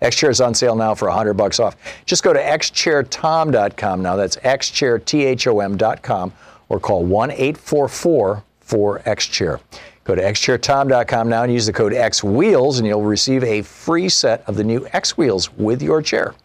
X 0.00 0.14
Chair 0.14 0.30
is 0.30 0.40
on 0.40 0.54
sale 0.54 0.76
now 0.76 0.94
for 0.94 1.08
100 1.08 1.34
bucks 1.34 1.58
off. 1.58 1.76
Just 2.04 2.22
go 2.22 2.32
to 2.32 2.40
xchairtom.com 2.40 4.00
now. 4.00 4.14
That's 4.14 4.36
xchairtom.com 4.36 6.32
or 6.68 6.78
call 6.78 7.04
1 7.04 7.30
844 7.32 8.44
4X 8.64 9.30
Chair. 9.30 9.60
Go 10.06 10.14
to 10.14 10.22
xchairtom.com 10.22 11.28
now 11.28 11.42
and 11.42 11.52
use 11.52 11.66
the 11.66 11.72
code 11.72 11.92
XWheels 11.92 12.78
and 12.78 12.86
you'll 12.86 13.02
receive 13.02 13.42
a 13.42 13.62
free 13.62 14.08
set 14.08 14.48
of 14.48 14.54
the 14.54 14.62
new 14.62 14.86
X 14.92 15.18
Wheels 15.18 15.52
with 15.54 15.82
your 15.82 16.00
chair. 16.00 16.36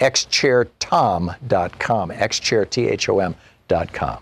xchairtom.com. 0.00 2.10
xchairtom.com. 2.10 4.18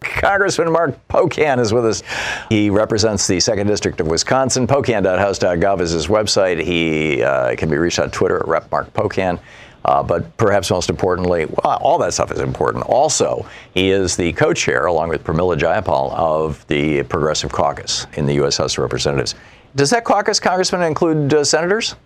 Congressman 0.00 0.72
Mark 0.72 1.08
Pocan 1.08 1.60
is 1.60 1.74
with 1.74 1.84
us. 1.84 2.02
He 2.48 2.70
represents 2.70 3.26
the 3.26 3.38
second 3.40 3.66
district 3.66 4.00
of 4.00 4.06
Wisconsin. 4.06 4.66
Pocan.house.gov 4.66 5.82
is 5.82 5.90
his 5.90 6.06
website. 6.06 6.64
He 6.64 7.22
uh, 7.22 7.54
can 7.56 7.68
be 7.68 7.76
reached 7.76 7.98
on 7.98 8.10
Twitter 8.10 8.38
at 8.38 8.48
Rep 8.48 8.72
Mark 8.72 8.90
Pocan. 8.94 9.38
Uh, 9.84 10.02
but 10.02 10.36
perhaps 10.38 10.70
most 10.70 10.88
importantly, 10.88 11.46
well, 11.46 11.78
all 11.82 11.98
that 11.98 12.14
stuff 12.14 12.30
is 12.30 12.40
important. 12.40 12.84
Also, 12.86 13.46
he 13.74 13.90
is 13.90 14.16
the 14.16 14.32
co-chair, 14.32 14.86
along 14.86 15.10
with 15.10 15.22
Pramila 15.22 15.58
Jayapal, 15.58 16.12
of 16.14 16.66
the 16.68 17.02
Progressive 17.04 17.52
Caucus 17.52 18.06
in 18.14 18.24
the 18.24 18.34
U.S. 18.34 18.56
House 18.56 18.74
of 18.74 18.78
Representatives. 18.78 19.34
Does 19.76 19.90
that 19.90 20.04
caucus, 20.04 20.40
Congressman, 20.40 20.82
include 20.82 21.34
uh, 21.34 21.44
senators? 21.44 21.96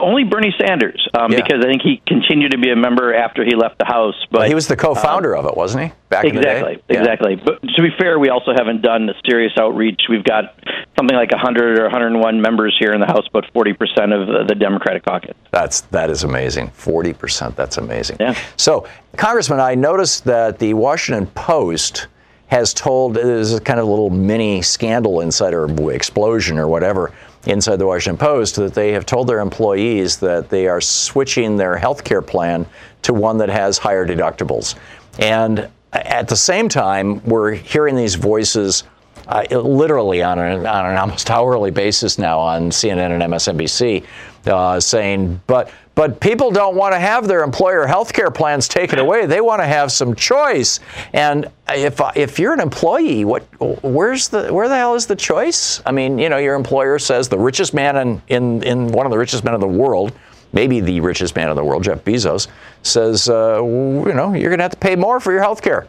Only 0.00 0.22
Bernie 0.24 0.54
Sanders, 0.60 1.08
um, 1.18 1.32
Yeah. 1.32 1.42
because 1.42 1.64
I 1.64 1.68
think 1.68 1.82
he 1.82 2.00
continued 2.06 2.52
to 2.52 2.58
be 2.58 2.70
a 2.70 2.76
member 2.76 3.12
after 3.14 3.44
he 3.44 3.56
left 3.56 3.78
the 3.78 3.84
House. 3.84 4.14
But 4.30 4.46
he 4.48 4.54
was 4.54 4.68
the 4.68 4.76
co-founder 4.76 5.34
of 5.36 5.44
it, 5.46 5.56
wasn't 5.56 5.84
he? 5.86 5.92
Back 6.08 6.24
in 6.24 6.36
the 6.36 6.40
day? 6.42 6.50
exactly, 6.58 6.82
Yeah. 6.88 6.98
exactly. 7.00 7.34
But 7.36 7.62
to 7.62 7.82
be 7.82 7.90
fair, 7.98 8.18
we 8.18 8.28
also 8.30 8.52
haven't 8.56 8.82
done 8.82 9.08
a 9.08 9.14
serious 9.28 9.52
outreach. 9.58 10.02
We've 10.08 10.22
got 10.22 10.54
something 10.96 11.16
like 11.16 11.32
100 11.32 11.80
or 11.80 11.84
101 11.84 12.40
members 12.40 12.76
here 12.78 12.92
in 12.92 13.00
the 13.00 13.06
House, 13.06 13.26
but 13.32 13.44
40 13.52 13.72
percent 13.72 14.12
of 14.12 14.26
the, 14.46 14.54
Democratic 14.58 15.04
caucus. 15.04 15.34
That's 15.52 15.82
that 15.92 16.10
is 16.10 16.24
amazing. 16.24 16.68
Forty 16.68 17.12
percent. 17.12 17.54
That's 17.56 17.78
amazing. 17.78 18.16
Yeah. 18.18 18.34
So, 18.56 18.86
Congressman, 19.16 19.60
I 19.60 19.76
noticed 19.76 20.24
that 20.24 20.58
the 20.58 20.74
Washington 20.74 21.26
Post 21.28 22.08
has 22.48 22.74
told 22.74 23.14
there's 23.14 23.54
a 23.54 23.60
kind 23.60 23.78
of 23.78 23.86
little 23.86 24.10
mini 24.10 24.62
scandal 24.62 25.20
inside 25.20 25.54
or 25.54 25.68
explosion 25.92 26.58
or 26.58 26.66
whatever 26.66 27.12
inside 27.48 27.76
the 27.76 27.86
Washington 27.86 28.18
Post 28.18 28.56
that 28.56 28.74
they 28.74 28.92
have 28.92 29.06
told 29.06 29.26
their 29.26 29.40
employees 29.40 30.18
that 30.18 30.50
they 30.50 30.68
are 30.68 30.80
switching 30.80 31.56
their 31.56 31.76
health 31.76 32.04
care 32.04 32.22
plan 32.22 32.66
to 33.02 33.14
one 33.14 33.38
that 33.38 33.48
has 33.48 33.78
higher 33.78 34.06
deductibles. 34.06 34.74
And 35.18 35.68
at 35.92 36.28
the 36.28 36.36
same 36.36 36.68
time, 36.68 37.24
we're 37.24 37.52
hearing 37.52 37.96
these 37.96 38.14
voices 38.14 38.84
uh, 39.26 39.44
literally 39.50 40.22
on 40.22 40.38
an, 40.38 40.66
on 40.66 40.86
an 40.86 40.96
almost 40.96 41.30
hourly 41.30 41.70
basis 41.70 42.18
now 42.18 42.38
on 42.38 42.70
CNN 42.70 43.12
and 43.12 43.22
MSNBC 43.22 44.04
uh, 44.46 44.80
saying, 44.80 45.40
but 45.46 45.70
but 45.98 46.20
people 46.20 46.52
don't 46.52 46.76
want 46.76 46.94
to 46.94 46.98
have 47.00 47.26
their 47.26 47.42
employer 47.42 47.84
health 47.84 48.12
care 48.12 48.30
plans 48.30 48.68
taken 48.68 49.00
away. 49.00 49.26
They 49.26 49.40
want 49.40 49.60
to 49.60 49.66
have 49.66 49.90
some 49.90 50.14
choice. 50.14 50.78
And 51.12 51.50
if 51.68 52.00
if 52.14 52.38
you're 52.38 52.52
an 52.52 52.60
employee, 52.60 53.24
what 53.24 53.42
where's 53.82 54.28
the 54.28 54.54
where 54.54 54.68
the 54.68 54.76
hell 54.76 54.94
is 54.94 55.06
the 55.06 55.16
choice? 55.16 55.82
I 55.84 55.90
mean, 55.90 56.16
you 56.20 56.28
know, 56.28 56.36
your 56.36 56.54
employer 56.54 57.00
says 57.00 57.28
the 57.28 57.36
richest 57.36 57.74
man 57.74 57.96
in 57.96 58.22
in, 58.28 58.62
in 58.62 58.92
one 58.92 59.06
of 59.06 59.10
the 59.10 59.18
richest 59.18 59.42
men 59.42 59.54
in 59.54 59.60
the 59.60 59.66
world. 59.66 60.12
Maybe 60.52 60.78
the 60.78 61.00
richest 61.00 61.34
man 61.34 61.50
in 61.50 61.56
the 61.56 61.64
world, 61.64 61.82
Jeff 61.82 62.04
Bezos, 62.04 62.46
says, 62.84 63.28
uh, 63.28 63.60
you 63.60 64.14
know, 64.14 64.34
you're 64.34 64.50
going 64.50 64.58
to 64.58 64.64
have 64.64 64.70
to 64.70 64.78
pay 64.78 64.94
more 64.94 65.18
for 65.18 65.32
your 65.32 65.42
health 65.42 65.62
care. 65.62 65.88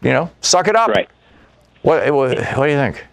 You 0.00 0.10
know, 0.10 0.28
suck 0.40 0.66
it 0.66 0.74
up. 0.74 0.88
Right. 0.88 1.08
What, 1.82 2.12
what, 2.12 2.36
what 2.36 2.66
do 2.66 2.72
you 2.72 2.78
think? 2.78 3.06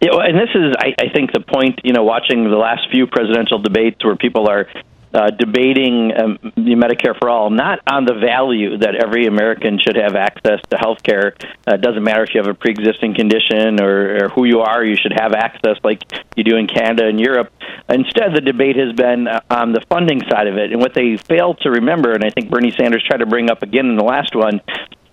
Yeah, 0.00 0.12
well, 0.12 0.22
and 0.22 0.36
this 0.36 0.48
is, 0.54 0.74
I, 0.78 0.94
I 0.98 1.12
think, 1.12 1.32
the 1.32 1.40
point. 1.40 1.80
You 1.84 1.92
know, 1.92 2.04
watching 2.04 2.44
the 2.44 2.56
last 2.56 2.90
few 2.90 3.06
presidential 3.06 3.58
debates 3.58 4.02
where 4.02 4.16
people 4.16 4.48
are 4.48 4.66
uh, 5.14 5.30
debating 5.30 6.12
um, 6.16 6.38
the 6.56 6.74
Medicare 6.74 7.16
for 7.18 7.30
all, 7.30 7.48
not 7.50 7.78
on 7.86 8.04
the 8.04 8.14
value 8.14 8.78
that 8.78 8.96
every 8.96 9.26
American 9.26 9.78
should 9.78 9.96
have 9.96 10.16
access 10.16 10.60
to 10.70 10.76
health 10.76 11.02
care. 11.02 11.34
Uh, 11.66 11.74
it 11.74 11.80
doesn't 11.80 12.02
matter 12.02 12.24
if 12.24 12.34
you 12.34 12.42
have 12.42 12.50
a 12.50 12.54
pre-existing 12.54 13.14
condition 13.14 13.80
or, 13.80 14.24
or 14.24 14.28
who 14.30 14.44
you 14.44 14.60
are, 14.60 14.84
you 14.84 14.96
should 14.96 15.14
have 15.16 15.32
access 15.32 15.76
like 15.84 16.02
you 16.36 16.42
do 16.42 16.56
in 16.56 16.66
Canada 16.66 17.06
and 17.06 17.20
Europe. 17.20 17.52
Instead, 17.88 18.34
the 18.34 18.40
debate 18.40 18.76
has 18.76 18.92
been 18.92 19.28
uh, 19.28 19.40
on 19.50 19.72
the 19.72 19.82
funding 19.88 20.20
side 20.28 20.48
of 20.48 20.56
it. 20.56 20.72
And 20.72 20.80
what 20.80 20.94
they 20.94 21.16
failed 21.16 21.60
to 21.60 21.70
remember, 21.70 22.12
and 22.12 22.24
I 22.24 22.30
think 22.30 22.50
Bernie 22.50 22.72
Sanders 22.72 23.04
tried 23.06 23.18
to 23.18 23.26
bring 23.26 23.50
up 23.50 23.62
again 23.62 23.86
in 23.86 23.96
the 23.96 24.04
last 24.04 24.34
one, 24.34 24.60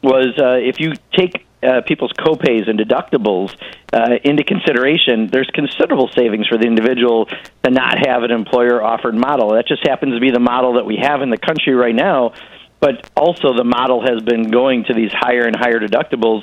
was 0.01 0.33
uh, 0.39 0.57
if 0.57 0.79
you 0.79 0.93
take 1.13 1.45
uh, 1.63 1.81
people's 1.85 2.13
copays 2.13 2.69
and 2.69 2.79
deductibles 2.79 3.55
uh, 3.93 4.15
into 4.23 4.43
consideration, 4.43 5.27
there's 5.31 5.49
considerable 5.53 6.09
savings 6.15 6.47
for 6.47 6.57
the 6.57 6.65
individual 6.65 7.25
to 7.63 7.69
not 7.69 8.05
have 8.07 8.23
an 8.23 8.31
employer 8.31 8.83
offered 8.83 9.15
model. 9.15 9.53
That 9.53 9.67
just 9.67 9.87
happens 9.87 10.15
to 10.15 10.19
be 10.19 10.31
the 10.31 10.39
model 10.39 10.73
that 10.73 10.85
we 10.85 10.97
have 11.01 11.21
in 11.21 11.29
the 11.29 11.37
country 11.37 11.73
right 11.73 11.95
now. 11.95 12.33
but 12.81 13.09
also 13.15 13.53
the 13.55 13.63
model 13.63 14.01
has 14.01 14.21
been 14.23 14.49
going 14.51 14.83
to 14.85 14.93
these 14.93 15.11
higher 15.13 15.45
and 15.45 15.55
higher 15.55 15.79
deductibles, 15.79 16.41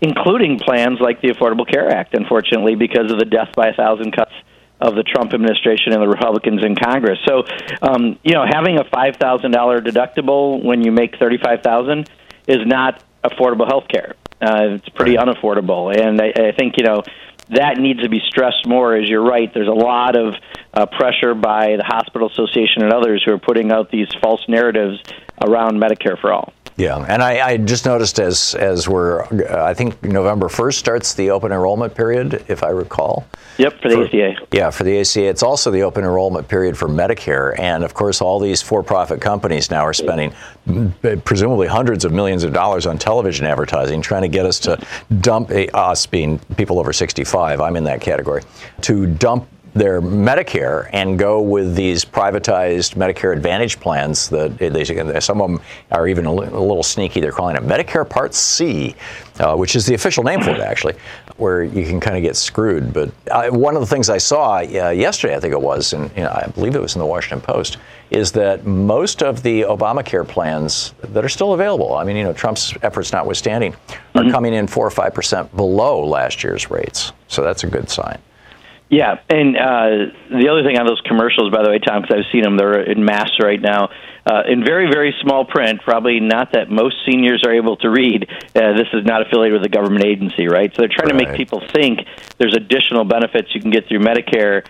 including 0.00 0.58
plans 0.58 0.98
like 1.00 1.20
the 1.20 1.28
Affordable 1.28 1.70
Care 1.70 1.90
Act, 1.90 2.14
unfortunately, 2.14 2.74
because 2.74 3.12
of 3.12 3.18
the 3.18 3.26
death 3.26 3.50
by 3.54 3.68
a 3.68 3.74
thousand 3.74 4.10
cuts 4.16 4.32
of 4.80 4.94
the 4.94 5.02
Trump 5.02 5.32
administration 5.32 5.92
and 5.92 6.02
the 6.02 6.08
Republicans 6.08 6.64
in 6.64 6.74
Congress. 6.76 7.18
So, 7.26 7.44
um, 7.82 8.18
you 8.24 8.32
know, 8.32 8.44
having 8.50 8.78
a 8.78 8.84
five 8.84 9.16
thousand 9.16 9.52
dollar 9.52 9.80
deductible 9.80 10.62
when 10.64 10.82
you 10.82 10.92
make 10.92 11.16
thirty 11.18 11.38
five 11.38 11.62
thousand 11.62 12.10
is 12.48 12.66
not 12.66 13.02
affordable 13.22 13.66
health 13.66 13.88
care. 13.88 14.14
Uh, 14.40 14.76
it's 14.76 14.88
pretty 14.90 15.16
unaffordable, 15.16 15.96
and 15.96 16.20
I, 16.20 16.48
I 16.48 16.52
think 16.52 16.74
you 16.76 16.84
know 16.84 17.02
that 17.50 17.78
needs 17.78 18.02
to 18.02 18.08
be 18.08 18.20
stressed 18.26 18.66
more. 18.66 18.94
As 18.96 19.08
you're 19.08 19.24
right, 19.24 19.52
there's 19.52 19.68
a 19.68 19.72
lot 19.72 20.16
of 20.16 20.34
uh, 20.74 20.86
pressure 20.86 21.34
by 21.34 21.76
the 21.76 21.84
hospital 21.84 22.28
association 22.28 22.82
and 22.82 22.92
others 22.92 23.22
who 23.24 23.32
are 23.32 23.38
putting 23.38 23.72
out 23.72 23.90
these 23.90 24.08
false 24.20 24.44
narratives 24.48 25.00
around 25.40 25.80
Medicare 25.80 26.20
for 26.20 26.32
all. 26.32 26.52
Yeah, 26.76 26.98
and 27.08 27.22
I, 27.22 27.48
I, 27.48 27.56
just 27.56 27.86
noticed 27.86 28.18
as 28.18 28.54
as 28.54 28.86
we're, 28.86 29.22
uh, 29.22 29.64
I 29.64 29.72
think 29.72 30.02
November 30.02 30.50
first 30.50 30.78
starts 30.78 31.14
the 31.14 31.30
open 31.30 31.50
enrollment 31.50 31.94
period, 31.94 32.44
if 32.48 32.62
I 32.62 32.68
recall. 32.68 33.26
Yep, 33.56 33.80
for 33.80 33.88
the 33.88 33.94
for, 33.94 34.04
ACA. 34.04 34.46
Yeah, 34.52 34.68
for 34.68 34.84
the 34.84 35.00
ACA. 35.00 35.24
It's 35.24 35.42
also 35.42 35.70
the 35.70 35.82
open 35.82 36.04
enrollment 36.04 36.48
period 36.48 36.76
for 36.76 36.86
Medicare, 36.86 37.58
and 37.58 37.82
of 37.82 37.94
course, 37.94 38.20
all 38.20 38.38
these 38.38 38.60
for-profit 38.60 39.22
companies 39.22 39.70
now 39.70 39.86
are 39.86 39.94
spending 39.94 40.34
presumably 41.24 41.66
hundreds 41.66 42.04
of 42.04 42.12
millions 42.12 42.44
of 42.44 42.52
dollars 42.52 42.84
on 42.84 42.98
television 42.98 43.46
advertising, 43.46 44.02
trying 44.02 44.22
to 44.22 44.28
get 44.28 44.44
us 44.44 44.60
to 44.60 44.78
dump 45.20 45.50
a, 45.50 45.74
us 45.74 46.04
being 46.04 46.38
people 46.58 46.78
over 46.78 46.92
65. 46.92 47.58
I'm 47.58 47.76
in 47.76 47.84
that 47.84 48.02
category 48.02 48.42
to 48.82 49.06
dump 49.06 49.48
their 49.76 50.00
Medicare 50.00 50.88
and 50.94 51.18
go 51.18 51.40
with 51.40 51.74
these 51.74 52.02
privatized 52.02 52.94
Medicare 52.94 53.34
Advantage 53.34 53.78
plans 53.78 54.28
that 54.30 54.56
they, 54.56 55.20
some 55.20 55.42
of 55.42 55.50
them 55.50 55.60
are 55.90 56.08
even 56.08 56.24
a 56.24 56.32
little 56.32 56.82
sneaky. 56.82 57.20
They're 57.20 57.30
calling 57.30 57.56
it 57.56 57.62
Medicare 57.62 58.08
Part 58.08 58.34
C, 58.34 58.94
uh, 59.38 59.54
which 59.54 59.76
is 59.76 59.84
the 59.84 59.94
official 59.94 60.24
name 60.24 60.40
for 60.40 60.50
it, 60.50 60.60
actually, 60.60 60.94
where 61.36 61.62
you 61.62 61.84
can 61.84 62.00
kind 62.00 62.16
of 62.16 62.22
get 62.22 62.36
screwed. 62.36 62.94
But 62.94 63.10
uh, 63.30 63.50
one 63.50 63.74
of 63.74 63.82
the 63.82 63.86
things 63.86 64.08
I 64.08 64.16
saw 64.16 64.56
uh, 64.56 64.60
yesterday, 64.90 65.36
I 65.36 65.40
think 65.40 65.52
it 65.52 65.60
was, 65.60 65.92
and 65.92 66.10
you 66.16 66.22
know, 66.22 66.30
I 66.30 66.46
believe 66.48 66.74
it 66.74 66.80
was 66.80 66.94
in 66.94 66.98
the 66.98 67.06
Washington 67.06 67.42
Post, 67.42 67.76
is 68.08 68.32
that 68.32 68.64
most 68.64 69.22
of 69.22 69.42
the 69.42 69.62
Obamacare 69.62 70.26
plans 70.26 70.94
that 71.02 71.22
are 71.22 71.28
still 71.28 71.52
available, 71.52 71.94
I 71.94 72.04
mean, 72.04 72.16
you 72.16 72.24
know, 72.24 72.32
Trump's 72.32 72.72
efforts 72.82 73.12
notwithstanding, 73.12 73.74
are 73.74 74.22
mm-hmm. 74.22 74.30
coming 74.30 74.54
in 74.54 74.66
four 74.66 74.86
or 74.86 74.90
five 74.90 75.12
percent 75.12 75.54
below 75.54 76.02
last 76.02 76.42
year's 76.42 76.70
rates. 76.70 77.12
So 77.28 77.42
that's 77.42 77.64
a 77.64 77.66
good 77.66 77.90
sign. 77.90 78.18
Yeah, 78.88 79.18
and 79.28 79.56
uh, 79.56 80.14
the 80.30 80.48
other 80.48 80.62
thing 80.62 80.78
on 80.78 80.86
those 80.86 81.00
commercials, 81.04 81.50
by 81.50 81.64
the 81.64 81.70
way, 81.70 81.80
Tom, 81.80 82.02
because 82.02 82.22
I've 82.22 82.30
seen 82.30 82.42
them, 82.42 82.56
they're 82.56 82.82
in 82.82 83.04
mass 83.04 83.30
right 83.42 83.60
now, 83.60 83.90
uh, 84.24 84.42
in 84.46 84.64
very, 84.64 84.88
very 84.88 85.12
small 85.22 85.44
print. 85.44 85.82
Probably 85.82 86.20
not 86.20 86.52
that 86.52 86.70
most 86.70 86.94
seniors 87.04 87.42
are 87.44 87.52
able 87.52 87.76
to 87.78 87.90
read. 87.90 88.28
Uh, 88.54 88.78
this 88.78 88.86
is 88.92 89.04
not 89.04 89.26
affiliated 89.26 89.60
with 89.60 89.66
a 89.66 89.74
government 89.74 90.04
agency, 90.04 90.46
right? 90.46 90.70
So 90.70 90.82
they're 90.82 90.88
trying 90.88 91.16
right. 91.16 91.24
to 91.24 91.30
make 91.30 91.36
people 91.36 91.62
think 91.74 92.06
there's 92.38 92.54
additional 92.54 93.04
benefits 93.04 93.52
you 93.56 93.60
can 93.60 93.72
get 93.72 93.88
through 93.88 94.00
Medicare, 94.00 94.64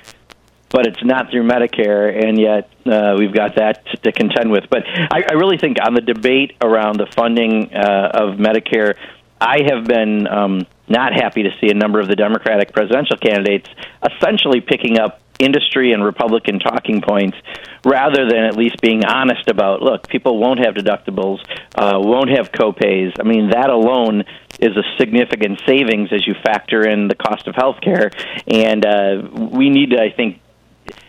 but 0.70 0.86
it's 0.86 1.04
not 1.04 1.30
through 1.30 1.46
Medicare, 1.46 2.26
and 2.26 2.40
yet 2.40 2.70
uh, 2.86 3.16
we've 3.18 3.34
got 3.34 3.56
that 3.56 3.84
to, 3.84 3.96
to 3.98 4.12
contend 4.12 4.50
with. 4.50 4.64
But 4.70 4.84
I, 4.86 5.24
I 5.28 5.34
really 5.34 5.58
think 5.58 5.76
on 5.84 5.92
the 5.92 6.00
debate 6.00 6.56
around 6.62 6.96
the 6.98 7.06
funding 7.14 7.74
uh, 7.74 8.12
of 8.14 8.38
Medicare, 8.38 8.96
I 9.38 9.58
have 9.68 9.84
been. 9.84 10.26
Um, 10.26 10.66
not 10.88 11.12
happy 11.12 11.42
to 11.42 11.50
see 11.60 11.70
a 11.70 11.74
number 11.74 12.00
of 12.00 12.08
the 12.08 12.16
Democratic 12.16 12.72
presidential 12.72 13.16
candidates 13.16 13.68
essentially 14.02 14.60
picking 14.60 14.98
up 14.98 15.20
industry 15.38 15.92
and 15.92 16.02
Republican 16.02 16.58
talking 16.58 17.02
points 17.02 17.36
rather 17.84 18.28
than 18.28 18.44
at 18.44 18.56
least 18.56 18.80
being 18.80 19.04
honest 19.04 19.48
about 19.48 19.82
look, 19.82 20.08
people 20.08 20.38
won't 20.38 20.60
have 20.60 20.74
deductibles, 20.74 21.38
uh, 21.74 21.98
won't 22.00 22.30
have 22.30 22.50
copays. 22.52 23.12
I 23.20 23.22
mean, 23.22 23.50
that 23.50 23.70
alone 23.70 24.24
is 24.58 24.76
a 24.76 24.82
significant 24.98 25.60
savings 25.66 26.10
as 26.12 26.26
you 26.26 26.34
factor 26.42 26.88
in 26.88 27.08
the 27.08 27.14
cost 27.14 27.46
of 27.46 27.54
health 27.54 27.80
care. 27.82 28.10
And 28.46 28.84
uh, 28.84 29.28
we 29.52 29.70
need 29.70 29.90
to, 29.90 30.00
I 30.00 30.10
think, 30.10 30.40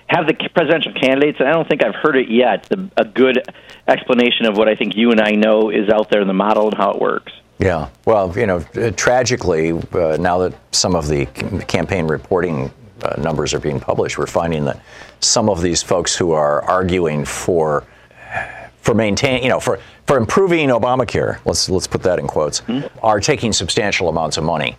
have 0.08 0.26
the 0.26 0.34
presidential 0.54 0.94
candidates, 0.94 1.38
and 1.40 1.50
I 1.50 1.52
don't 1.52 1.68
think 1.68 1.84
I've 1.84 1.96
heard 1.96 2.16
it 2.16 2.30
yet, 2.30 2.64
the, 2.70 2.90
a 2.96 3.04
good 3.04 3.44
explanation 3.88 4.46
of 4.46 4.58
what 4.58 4.70
I 4.70 4.76
think 4.76 4.96
you 4.96 5.12
and 5.12 5.20
I 5.20 5.32
know 5.32 5.70
is 5.70 5.90
out 5.90 6.10
there 6.10 6.22
in 6.22 6.28
the 6.28 6.34
model 6.34 6.68
and 6.68 6.78
how 6.78 6.92
it 6.92 7.00
works. 7.00 7.34
Yeah. 7.60 7.89
Well, 8.05 8.38
you 8.38 8.45
know, 8.45 8.60
tragically, 8.91 9.72
uh, 9.72 10.18
now 10.20 10.38
that 10.39 10.53
some 10.72 10.95
of 10.95 11.08
the 11.08 11.26
campaign 11.68 12.08
reporting 12.08 12.72
uh, 13.01 13.20
numbers 13.20 13.53
are 13.53 13.60
being 13.60 13.80
published, 13.80 14.18
we're 14.18 14.28
finding 14.28 14.66
that 14.66 14.80
some 15.20 15.49
of 15.49 15.62
these 15.62 15.82
folks 15.82 16.16
who 16.16 16.32
are 16.32 16.62
arguing 16.64 17.26
for 17.26 17.84
for 18.82 18.93
maintaining, 18.93 19.43
you 19.43 19.49
know, 19.49 19.60
for 19.60 19.80
for 20.05 20.18
improving 20.18 20.70
Obamacare, 20.70 21.39
let's 21.45 21.70
let's 21.70 21.88
put 21.88 22.03
that 22.03 22.20
in 22.20 22.28
quotes, 22.28 22.62
mm-hmm. 22.62 22.88
are 23.03 23.20
taking 23.20 23.51
substantial 23.53 24.08
amounts 24.08 24.38
of 24.38 24.43
money 24.43 24.78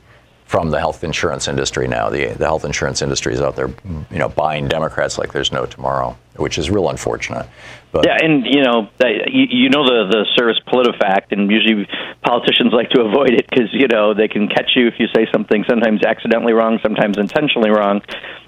from 0.48 0.70
the 0.70 0.78
health 0.78 1.04
insurance 1.04 1.46
industry 1.46 1.86
now. 1.86 2.08
The, 2.08 2.28
the 2.28 2.46
health 2.46 2.64
insurance 2.64 3.02
industry 3.02 3.34
is 3.34 3.40
out 3.42 3.54
there, 3.54 3.68
you 4.10 4.18
know, 4.18 4.30
buying 4.30 4.66
Democrats 4.66 5.18
like 5.18 5.30
there's 5.30 5.52
no 5.52 5.66
tomorrow, 5.66 6.16
which 6.36 6.56
is 6.56 6.70
real 6.70 6.88
unfortunate. 6.88 7.46
But 7.92 8.06
yeah, 8.06 8.16
and 8.18 8.46
you 8.46 8.62
know, 8.62 8.88
you, 9.28 9.68
know 9.68 9.84
the 9.84 10.08
the 10.10 10.26
service 10.36 10.58
PolitiFact, 10.66 11.32
and 11.32 11.50
usually 11.50 11.86
politicians 12.22 12.72
like 12.72 12.88
to 12.90 13.00
avoid 13.08 13.34
it 13.34 13.46
because 13.46 13.68
you 13.74 13.88
know 13.88 14.14
they 14.14 14.26
can 14.26 14.48
catch 14.48 14.70
you 14.74 14.86
if 14.86 14.94
you 14.98 15.06
say 15.14 15.26
something 15.30 15.64
sometimes 15.68 16.02
accidentally 16.02 16.54
wrong, 16.54 16.78
sometimes 16.82 17.18
intentionally 17.18 17.68
wrong. 17.68 18.00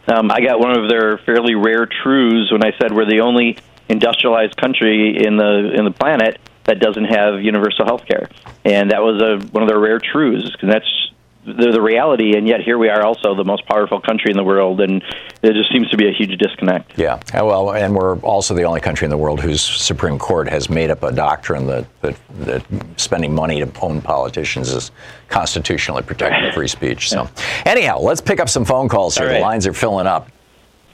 Um, 0.08 0.30
I 0.30 0.40
got 0.40 0.58
one 0.58 0.78
of 0.78 0.88
their 0.88 1.18
fairly 1.18 1.54
rare 1.54 1.84
truths 1.84 2.50
when 2.50 2.64
I 2.64 2.72
said 2.80 2.94
we're 2.94 3.04
the 3.04 3.20
only 3.20 3.58
industrialized 3.90 4.56
country 4.56 5.22
in 5.22 5.36
the 5.36 5.74
in 5.76 5.84
the 5.84 5.92
planet 5.92 6.40
that 6.64 6.80
doesn't 6.80 7.12
have 7.12 7.42
universal 7.42 7.84
health 7.84 8.06
care, 8.06 8.30
and 8.64 8.90
that 8.90 9.02
was 9.02 9.20
a 9.20 9.46
one 9.52 9.62
of 9.62 9.68
their 9.68 9.80
rare 9.80 9.98
truths 9.98 10.50
because 10.50 10.70
that's 10.70 11.10
the, 11.44 11.72
the 11.72 11.80
reality, 11.80 12.36
and 12.36 12.46
yet 12.46 12.60
here 12.60 12.76
we 12.76 12.88
are, 12.88 13.02
also 13.02 13.34
the 13.34 13.44
most 13.44 13.66
powerful 13.66 14.00
country 14.00 14.30
in 14.30 14.36
the 14.36 14.44
world, 14.44 14.80
and 14.80 15.02
there 15.40 15.52
just 15.52 15.72
seems 15.72 15.88
to 15.88 15.96
be 15.96 16.06
a 16.06 16.12
huge 16.12 16.38
disconnect. 16.38 16.98
Yeah, 16.98 17.20
oh, 17.34 17.46
well, 17.46 17.72
and 17.72 17.94
we're 17.94 18.18
also 18.18 18.54
the 18.54 18.64
only 18.64 18.80
country 18.80 19.06
in 19.06 19.10
the 19.10 19.16
world 19.16 19.40
whose 19.40 19.62
Supreme 19.62 20.18
Court 20.18 20.48
has 20.48 20.68
made 20.68 20.90
up 20.90 21.02
a 21.02 21.12
doctrine 21.12 21.66
that 21.66 21.86
that, 22.02 22.16
that 22.40 22.64
spending 22.96 23.34
money 23.34 23.64
to 23.64 23.80
own 23.80 24.02
politicians 24.02 24.70
is 24.70 24.90
constitutionally 25.28 26.02
protected 26.02 26.52
free 26.54 26.68
speech. 26.68 27.08
So, 27.08 27.28
anyhow, 27.64 27.98
let's 27.98 28.20
pick 28.20 28.38
up 28.40 28.48
some 28.48 28.64
phone 28.64 28.88
calls 28.88 29.16
here. 29.16 29.26
Right. 29.26 29.34
The 29.34 29.40
lines 29.40 29.66
are 29.66 29.72
filling 29.72 30.06
up. 30.06 30.28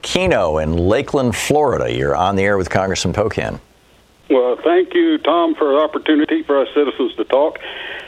Keno 0.01 0.59
in 0.59 0.77
Lakeland, 0.77 1.35
Florida. 1.35 1.91
You're 1.91 2.15
on 2.15 2.35
the 2.37 2.43
air 2.43 2.57
with 2.57 2.69
Congressman 2.69 3.13
Pocan. 3.13 3.59
Well, 4.29 4.57
thank 4.63 4.93
you, 4.93 5.17
Tom, 5.19 5.55
for 5.55 5.71
the 5.71 5.79
opportunity 5.79 6.43
for 6.43 6.61
us 6.61 6.67
citizens 6.73 7.15
to 7.15 7.23
talk 7.23 7.59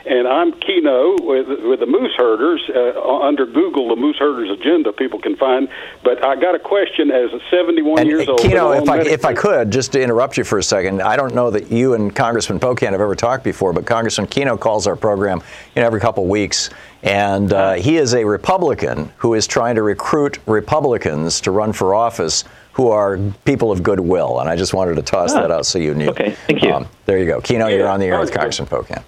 and 0.05 0.28
I'm 0.28 0.51
Keno 0.53 1.15
with 1.20 1.47
with 1.47 1.80
the 1.80 1.86
Moose 1.86 2.13
Herders 2.17 2.61
uh, 2.74 3.22
under 3.22 3.45
Google. 3.45 3.89
The 3.89 3.95
Moose 3.95 4.17
Herders 4.17 4.49
agenda 4.49 4.91
people 4.91 5.20
can 5.20 5.36
find. 5.36 5.70
But 6.03 6.26
I 6.26 6.36
got 6.36 6.55
a 6.55 6.59
question 6.59 7.11
as 7.11 7.32
a 7.32 7.39
71 7.51 7.99
and, 7.99 8.09
years 8.09 8.28
uh, 8.28 8.32
old. 8.32 8.41
Keno, 8.41 8.72
if 8.72 8.89
I 8.89 9.01
if 9.01 9.26
I 9.26 9.34
could 9.34 9.72
just 9.72 9.91
to 9.93 10.01
interrupt 10.01 10.38
you 10.38 10.43
for 10.43 10.57
a 10.57 10.63
second, 10.63 11.01
I 11.01 11.15
don't 11.15 11.36
know 11.36 11.51
that 11.51 11.72
you 11.72 11.93
and 11.93 12.15
Congressman 12.15 12.59
Pocan 12.59 12.91
have 12.91 13.01
ever 13.01 13.15
talked 13.15 13.43
before, 13.43 13.72
but 13.72 13.86
Congressman 13.86 14.28
Keno 14.28 14.57
calls 14.57 14.88
our 14.88 14.95
program 14.95 15.41
you 15.76 15.82
know, 15.82 15.86
every 15.86 15.99
couple 15.99 16.24
of 16.24 16.30
weeks. 16.30 16.70
And 17.03 17.53
uh, 17.53 17.74
he 17.74 17.97
is 17.97 18.13
a 18.13 18.26
Republican 18.26 19.11
who 19.17 19.34
is 19.34 19.47
trying 19.47 19.76
to 19.76 19.84
recruit 19.84 20.39
Republicans 20.47 21.39
to 21.41 21.51
run 21.51 21.72
for 21.72 21.93
office 21.95 22.43
who 22.80 22.88
are 22.88 23.19
people 23.43 23.73
of 23.73 23.84
goodwill. 23.84 24.39
And 24.39 24.47
I 24.47 24.55
just 24.55 24.73
wanted 24.73 24.95
to 24.95 25.01
toss 25.01 25.34
oh. 25.34 25.41
that 25.41 25.51
out 25.51 25.65
so 25.65 25.80
you 25.80 25.93
knew. 25.93 26.11
Okay, 26.11 26.32
thank 26.47 26.63
you. 26.63 26.71
Um, 26.71 26.88
there 27.05 27.17
you 27.17 27.25
go. 27.25 27.41
Keno, 27.41 27.67
yeah, 27.67 27.75
you're 27.75 27.89
on 27.89 27.99
the 27.99 28.05
air 28.05 28.17
with 28.17 28.32
Congressman 28.32 28.69
Pocan. 28.69 29.03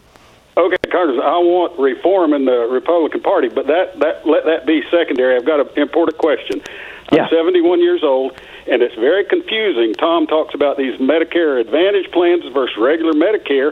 Okay, 0.58 0.76
Congress, 0.92 1.22
I 1.24 1.40
want 1.40 1.80
reform 1.80 2.34
in 2.34 2.44
the 2.44 2.68
Republican 2.70 3.22
Party, 3.22 3.48
but 3.48 3.68
that, 3.68 3.98
that 4.00 4.28
let 4.28 4.44
that 4.44 4.66
be 4.66 4.84
secondary. 4.92 5.38
I've 5.38 5.46
got 5.46 5.62
an 5.62 5.70
important 5.82 6.18
question. 6.18 6.62
Yeah. 7.14 7.24
I'm 7.24 7.30
71 7.30 7.80
years 7.80 8.04
old, 8.04 8.38
and 8.68 8.82
it's 8.82 8.96
very 8.96 9.24
confusing. 9.24 9.94
Tom 9.94 10.28
talks 10.28 10.54
about 10.54 10.76
these 10.76 11.00
Medicare 11.00 11.62
Advantage 11.62 12.12
plans 12.12 12.44
versus 12.54 12.76
regular 12.78 13.14
Medicare. 13.14 13.72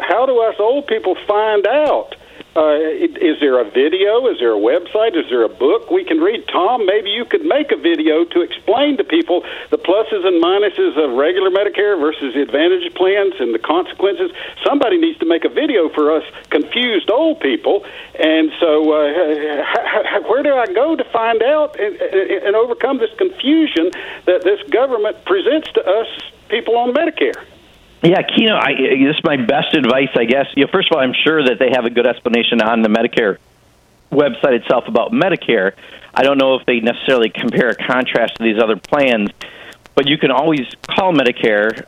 How 0.00 0.26
do 0.26 0.38
us 0.42 0.54
old 0.60 0.86
people 0.86 1.16
find 1.26 1.66
out? 1.66 2.14
Uh, 2.56 2.78
is 3.02 3.40
there 3.40 3.58
a 3.58 3.68
video? 3.68 4.28
Is 4.28 4.38
there 4.38 4.54
a 4.54 4.60
website? 4.60 5.18
Is 5.18 5.26
there 5.28 5.42
a 5.42 5.48
book 5.48 5.90
we 5.90 6.04
can 6.04 6.18
read? 6.20 6.46
Tom, 6.46 6.86
maybe 6.86 7.10
you 7.10 7.24
could 7.24 7.44
make 7.44 7.72
a 7.72 7.76
video 7.76 8.24
to 8.24 8.42
explain 8.42 8.96
to 8.98 9.04
people 9.04 9.42
the 9.70 9.78
pluses 9.78 10.24
and 10.24 10.42
minuses 10.42 10.94
of 10.94 11.18
regular 11.18 11.50
Medicare 11.50 11.98
versus 11.98 12.32
the 12.32 12.42
Advantage 12.42 12.94
plans 12.94 13.34
and 13.40 13.52
the 13.52 13.58
consequences. 13.58 14.30
Somebody 14.64 14.98
needs 14.98 15.18
to 15.18 15.26
make 15.26 15.44
a 15.44 15.48
video 15.48 15.88
for 15.88 16.14
us 16.14 16.22
confused 16.50 17.10
old 17.10 17.40
people. 17.40 17.84
And 18.14 18.52
so, 18.60 18.86
uh, 18.92 20.20
where 20.30 20.44
do 20.44 20.54
I 20.54 20.66
go 20.66 20.94
to 20.94 21.04
find 21.10 21.42
out 21.42 21.74
and, 21.80 21.96
and 21.96 22.54
overcome 22.54 22.98
this 22.98 23.10
confusion 23.18 23.90
that 24.26 24.44
this 24.44 24.62
government 24.70 25.24
presents 25.24 25.72
to 25.72 25.82
us 25.84 26.06
people 26.48 26.76
on 26.76 26.94
Medicare? 26.94 27.34
Yeah, 28.04 28.20
Keno, 28.20 28.54
I, 28.54 28.74
this 28.74 29.16
is 29.16 29.24
my 29.24 29.36
best 29.36 29.74
advice, 29.74 30.10
I 30.14 30.26
guess. 30.26 30.46
You 30.54 30.66
know, 30.66 30.70
first 30.70 30.90
of 30.90 30.96
all, 30.96 31.02
I'm 31.02 31.14
sure 31.14 31.42
that 31.42 31.58
they 31.58 31.70
have 31.74 31.86
a 31.86 31.90
good 31.90 32.06
explanation 32.06 32.60
on 32.60 32.82
the 32.82 32.88
Medicare 32.88 33.38
website 34.12 34.60
itself 34.60 34.84
about 34.88 35.10
Medicare. 35.10 35.72
I 36.12 36.22
don't 36.22 36.36
know 36.36 36.56
if 36.56 36.66
they 36.66 36.80
necessarily 36.80 37.30
compare 37.30 37.70
or 37.70 37.74
contrast 37.74 38.36
to 38.36 38.44
these 38.44 38.62
other 38.62 38.76
plans, 38.76 39.30
but 39.94 40.06
you 40.06 40.18
can 40.18 40.30
always 40.30 40.66
call 40.86 41.14
Medicare 41.14 41.86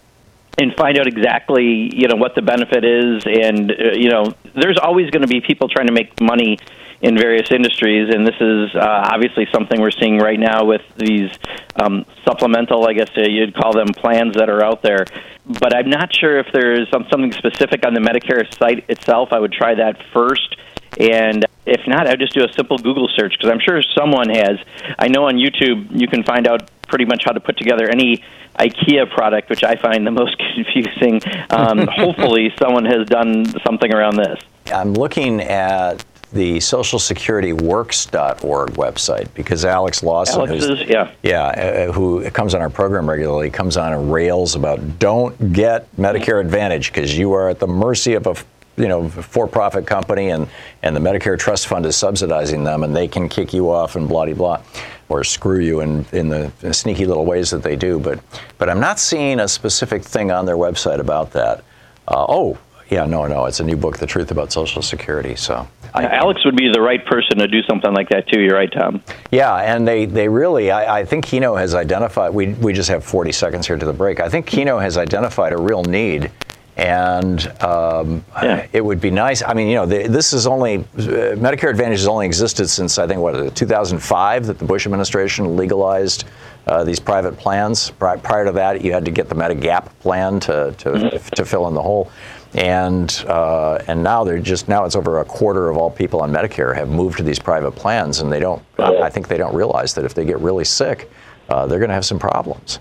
and 0.59 0.75
find 0.75 0.99
out 0.99 1.07
exactly 1.07 1.95
you 1.95 2.09
know 2.09 2.17
what 2.17 2.35
the 2.35 2.41
benefit 2.41 2.83
is 2.83 3.27
and 3.27 3.71
uh, 3.71 3.93
you 3.93 4.09
know 4.09 4.33
there's 4.55 4.79
always 4.79 5.11
going 5.11 5.21
to 5.21 5.29
be 5.29 5.43
people 5.43 5.69
trying 5.69 5.87
to 5.87 5.93
make 5.93 6.19
money 6.19 6.59
in 7.01 7.17
various 7.17 7.51
industries 7.51 8.13
and 8.15 8.27
this 8.27 8.37
is 8.41 8.75
uh, 8.75 9.11
obviously 9.13 9.47
something 9.53 9.81
we're 9.81 9.91
seeing 9.91 10.19
right 10.19 10.41
now 10.41 10.65
with 10.65 10.83
these 10.97 11.31
um, 11.77 12.05
supplemental 12.25 12.87
I 12.87 12.95
guess 12.95 13.11
uh, 13.17 13.23
you'd 13.23 13.55
call 13.55 13.73
them 13.73 13.89
plans 13.89 14.35
that 14.37 14.49
are 14.49 14.65
out 14.65 14.83
there 14.83 15.05
but 15.47 15.75
I'm 15.75 15.91
not 15.91 16.15
sure 16.15 16.39
if 16.39 16.47
there's 16.53 16.89
some, 16.91 17.07
something 17.11 17.33
specific 17.33 17.87
on 17.87 17.95
the 17.95 18.01
Medicare 18.01 18.53
site 18.59 18.89
itself 18.89 19.31
I 19.33 19.39
would 19.39 19.53
try 19.53 19.75
that 19.75 20.03
first 20.13 20.57
and 20.99 21.45
if 21.67 21.81
not, 21.87 22.07
I'd 22.07 22.21
just 22.21 22.33
do 22.33 22.45
a 22.45 22.53
simple 22.53 22.79
Google 22.79 23.09
search 23.15 23.35
because 23.37 23.51
I'm 23.51 23.61
sure 23.61 23.83
someone 23.99 24.31
has. 24.31 24.59
I 24.99 25.09
know 25.09 25.27
on 25.27 25.35
YouTube 25.35 25.89
you 25.91 26.07
can 26.07 26.23
find 26.23 26.47
out 26.47 26.71
pretty 26.89 27.05
much 27.05 27.25
how 27.25 27.33
to 27.33 27.41
put 27.41 27.59
together 27.59 27.89
any 27.91 28.23
IKEA 28.59 29.11
product, 29.11 29.51
which 29.51 29.65
I 29.65 29.77
find 29.77 30.07
the 30.07 30.11
most 30.13 30.37
confusing. 30.55 31.21
Um, 31.51 31.87
hopefully, 31.89 32.53
someone 32.59 32.85
has 32.85 33.07
done 33.09 33.47
something 33.67 33.93
around 33.93 34.17
this. 34.17 34.41
I'm 34.73 34.95
looking 34.95 35.41
at 35.43 36.05
the 36.33 36.57
socialsecurityworks.org 36.59 38.71
website 38.71 39.33
because 39.35 39.65
Alex 39.65 40.03
Lawson, 40.03 40.49
Alex 40.49 40.65
is, 40.65 40.83
yeah, 40.89 41.13
yeah, 41.23 41.87
uh, 41.89 41.93
who 41.93 42.29
comes 42.31 42.53
on 42.55 42.61
our 42.61 42.71
program 42.71 43.09
regularly, 43.09 43.49
comes 43.51 43.77
on 43.77 43.93
and 43.93 44.13
rails 44.13 44.57
about 44.57 44.99
don't 44.99 45.53
get 45.53 45.95
Medicare 45.97 46.41
Advantage 46.41 46.93
because 46.93 47.17
you 47.17 47.33
are 47.33 47.49
at 47.49 47.61
the 47.61 47.69
mercy 47.69 48.15
of 48.15 48.27
a 48.27 48.35
you 48.77 48.89
know 48.89 49.09
for-profit 49.09 49.87
company 49.87 50.31
and 50.31 50.49
and 50.83 50.97
the 50.97 51.01
Medicare 51.01 51.39
Trust 51.39 51.69
Fund 51.69 51.87
is 51.87 51.97
subsidizing 51.97 52.65
them 52.65 52.83
and 52.83 52.95
they 52.95 53.09
can 53.09 53.27
kick 53.29 53.55
you 53.55 53.71
off 53.71 53.97
and 53.97 54.07
blah 54.09 54.27
blah 54.27 54.35
blah 54.35 54.61
or 55.09 55.25
screw 55.25 55.61
you 55.61 55.81
in 55.81 56.05
in 56.13 56.29
the 56.29 56.53
sneaky 56.73 57.07
little 57.07 57.25
ways 57.25 57.51
that 57.51 57.63
they 57.63 57.77
do. 57.77 57.99
But 57.99 58.21
but 58.59 58.69
I'm 58.69 58.81
not 58.81 58.99
seeing 58.99 59.41
a 59.41 59.49
specific 59.49 60.03
thing 60.03 60.31
on 60.31 60.45
their 60.45 60.57
website 60.57 60.99
about 60.99 61.33
that. 61.33 61.65
Uh, 62.09 62.27
oh 62.29 62.59
yeah 62.91 63.05
no 63.05 63.27
no 63.27 63.45
it's 63.47 63.61
a 63.61 63.65
new 63.65 63.77
book 63.77 63.99
the 63.99 64.07
truth 64.07 64.31
about 64.31 64.53
social 64.53 64.83
security 64.83 65.37
so 65.37 65.67
I, 65.95 66.05
Alex 66.09 66.45
would 66.45 66.57
be 66.57 66.71
the 66.71 66.81
right 66.81 67.05
person 67.05 67.39
to 67.39 67.49
do 67.49 67.63
something 67.63 67.95
like 67.95 68.11
that 68.11 68.29
too. 68.29 68.41
You're 68.41 68.57
right, 68.57 68.71
Tom. 68.71 69.03
Yeah, 69.31 69.55
and 69.57 69.89
they, 69.89 70.05
they 70.05 70.29
really, 70.29 70.71
I, 70.71 70.99
I 70.99 71.05
think 71.07 71.25
Keno 71.25 71.57
has 71.57 71.75
identified, 71.75 72.35
we, 72.35 72.49
we 72.49 72.75
just 72.75 72.91
have 72.91 73.03
40 73.03 73.33
seconds 73.33 73.67
here 73.67 73.79
to 73.79 73.87
the 73.87 73.95
break. 73.95 74.21
I 74.21 74.29
think 74.29 74.47
Keno 74.47 74.79
has 74.79 74.99
identified 74.99 75.55
a 75.55 75.57
real 75.57 75.83
need 75.85 76.31
and 76.77 77.49
um, 77.63 78.23
yeah. 78.43 78.67
it 78.73 78.85
would 78.85 79.01
be 79.01 79.11
nice. 79.11 79.43
I 79.43 79.55
mean, 79.55 79.69
you 79.69 79.77
know, 79.77 79.87
the, 79.87 80.09
this 80.09 80.35
is 80.35 80.47
only 80.47 80.77
uh, 80.77 80.83
Medicare 81.37 81.71
Advantage 81.71 82.01
has 82.01 82.09
only 82.09 82.27
existed 82.27 82.69
since 82.69 82.99
I 82.99 83.07
think 83.07 83.21
what 83.21 83.57
2005 83.57 84.47
that 84.47 84.59
the 84.59 84.65
Bush 84.65 84.85
administration 84.85 85.57
legalized 85.57 86.25
uh, 86.67 86.85
these 86.85 87.01
private 87.01 87.39
plans. 87.39 87.91
Prior 87.91 88.45
to 88.45 88.53
that, 88.53 88.83
you 88.83 88.93
had 88.93 89.07
to 89.07 89.11
get 89.11 89.29
the 89.31 89.35
Medigap 89.35 89.89
plan 90.01 90.39
to 90.41 90.75
to, 90.79 90.91
mm-hmm. 90.91 91.35
to 91.35 91.45
fill 91.47 91.67
in 91.69 91.75
the 91.75 91.83
hole. 91.83 92.11
And 92.57 93.25
uh, 93.29 93.83
and 93.87 94.03
now 94.03 94.25
they're 94.25 94.39
just 94.39 94.67
now 94.67 94.85
it's 94.85 94.97
over 94.97 95.21
a 95.21 95.25
quarter 95.25 95.69
of 95.69 95.77
all 95.77 95.91
people 95.91 96.23
on 96.23 96.33
Medicare 96.33 96.75
have 96.75 96.89
moved 96.89 97.19
to 97.19 97.23
these 97.23 97.39
private 97.39 97.73
plans, 97.73 98.21
and 98.21 98.33
they 98.33 98.41
don't. 98.41 98.63
I 98.79 99.11
think 99.11 99.29
they 99.29 99.37
don't 99.37 99.55
realize 99.55 99.93
that 99.95 100.05
if 100.07 100.15
they 100.15 100.25
get 100.25 100.39
really 100.39 100.65
sick, 100.65 101.11
uh, 101.51 101.67
they're 101.67 101.79
going 101.79 101.91
to 101.91 101.95
have 101.95 102.07
some 102.07 102.19
problems. 102.19 102.79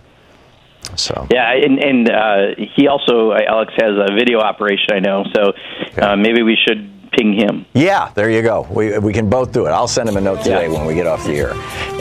So 0.96 1.28
yeah, 1.30 1.52
and, 1.52 1.84
and 1.84 2.10
uh, 2.10 2.46
he 2.58 2.88
also 2.88 3.34
Alex 3.34 3.74
has 3.78 3.98
a 3.98 4.14
video 4.14 4.40
operation 4.40 4.92
I 4.94 5.00
know, 5.00 5.26
so 5.36 5.54
uh, 6.02 6.16
maybe 6.16 6.42
we 6.42 6.56
should 6.56 6.95
ping 7.12 7.34
him. 7.34 7.66
Yeah, 7.74 8.12
there 8.16 8.30
you 8.30 8.42
go. 8.42 8.68
We, 8.70 8.98
we 9.00 9.14
can 9.14 9.30
both 9.30 9.52
do 9.52 9.66
it. 9.66 9.70
I'll 9.70 9.88
send 9.88 10.10
him 10.10 10.18
a 10.18 10.22
note 10.22 10.40
today 10.40 10.68
yeah. 10.68 10.74
when 10.74 10.86
we 10.86 10.94
get 10.94 11.08
off 11.08 11.24
the 11.26 11.34
air, 11.34 11.54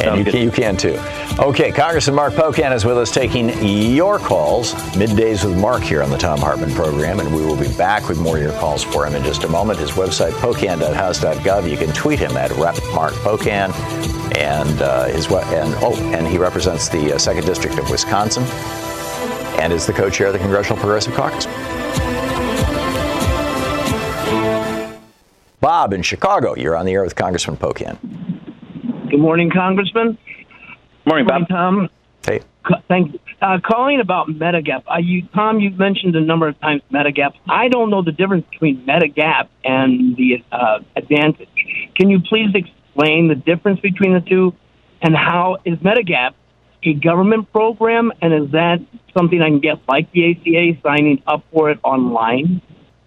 and 0.02 0.18
you 0.18 0.30
can, 0.30 0.42
you 0.42 0.50
can 0.50 0.76
too. 0.76 0.98
Okay, 1.38 1.72
Congressman 1.72 2.14
Mark 2.14 2.34
Pocan 2.34 2.74
is 2.74 2.84
with 2.84 2.96
us 2.96 3.10
taking 3.10 3.50
your 3.94 4.18
calls 4.18 4.74
middays 4.94 5.44
with 5.44 5.58
Mark 5.58 5.82
here 5.82 6.02
on 6.02 6.10
the 6.10 6.18
Thom 6.18 6.38
Hartmann 6.38 6.72
program, 6.72 7.20
and 7.20 7.34
we 7.34 7.44
will 7.44 7.56
be 7.56 7.72
back 7.76 8.08
with 8.08 8.18
more 8.18 8.36
of 8.36 8.42
your 8.42 8.52
calls 8.52 8.84
for 8.84 9.06
him 9.06 9.14
in 9.14 9.22
just 9.24 9.44
a 9.44 9.48
moment. 9.48 9.78
His 9.78 9.92
website 9.92 10.32
pocan.house.gov. 10.32 11.70
You 11.70 11.76
can 11.76 11.92
tweet 11.92 12.18
him 12.18 12.36
at 12.36 12.50
Rep 12.52 12.76
Mark 12.94 13.14
Pocan, 13.14 13.72
and 14.36 14.82
uh, 14.82 15.06
his 15.06 15.26
and 15.26 15.74
oh, 15.78 15.96
and 16.14 16.26
he 16.26 16.38
represents 16.38 16.88
the 16.88 17.14
uh, 17.14 17.18
second 17.18 17.46
district 17.46 17.78
of 17.78 17.90
Wisconsin 17.90 18.44
and 19.58 19.72
is 19.72 19.86
the 19.86 19.92
co-chair 19.92 20.26
of 20.26 20.32
the 20.32 20.38
Congressional 20.38 20.78
Progressive 20.78 21.14
Caucus. 21.14 21.46
Bob 25.64 25.94
in 25.94 26.02
Chicago, 26.02 26.54
you're 26.54 26.76
on 26.76 26.84
the 26.84 26.92
air 26.92 27.02
with 27.02 27.16
Congressman 27.16 27.56
Pocan. 27.56 27.96
Good 29.08 29.18
morning, 29.18 29.50
Congressman. 29.50 30.18
Morning, 31.06 31.26
Bob. 31.26 31.48
Tom. 31.48 31.88
Hey. 32.26 32.42
Thank 32.86 33.14
you. 33.14 33.18
Uh, 33.40 33.60
calling 33.64 33.98
about 33.98 34.28
Medigap. 34.28 34.82
Uh, 34.86 34.98
you, 34.98 35.26
Tom, 35.34 35.60
you've 35.60 35.78
mentioned 35.78 36.16
a 36.16 36.20
number 36.20 36.48
of 36.48 36.60
times 36.60 36.82
Medigap. 36.92 37.32
I 37.48 37.68
don't 37.68 37.88
know 37.88 38.02
the 38.02 38.12
difference 38.12 38.44
between 38.50 38.84
Medigap 38.84 39.48
and 39.64 40.14
the 40.16 40.44
uh, 40.52 40.80
Advantage. 40.96 41.48
Can 41.94 42.10
you 42.10 42.20
please 42.20 42.54
explain 42.54 43.28
the 43.28 43.34
difference 43.34 43.80
between 43.80 44.12
the 44.12 44.20
two 44.20 44.54
and 45.00 45.16
how 45.16 45.56
is 45.64 45.78
Medigap 45.78 46.34
a 46.82 46.92
government 46.92 47.50
program, 47.52 48.12
and 48.20 48.34
is 48.34 48.50
that 48.50 48.80
something 49.16 49.40
I 49.40 49.48
can 49.48 49.60
get 49.60 49.78
like 49.88 50.12
the 50.12 50.32
ACA, 50.32 50.78
signing 50.82 51.22
up 51.26 51.42
for 51.50 51.70
it 51.70 51.78
online? 51.82 52.60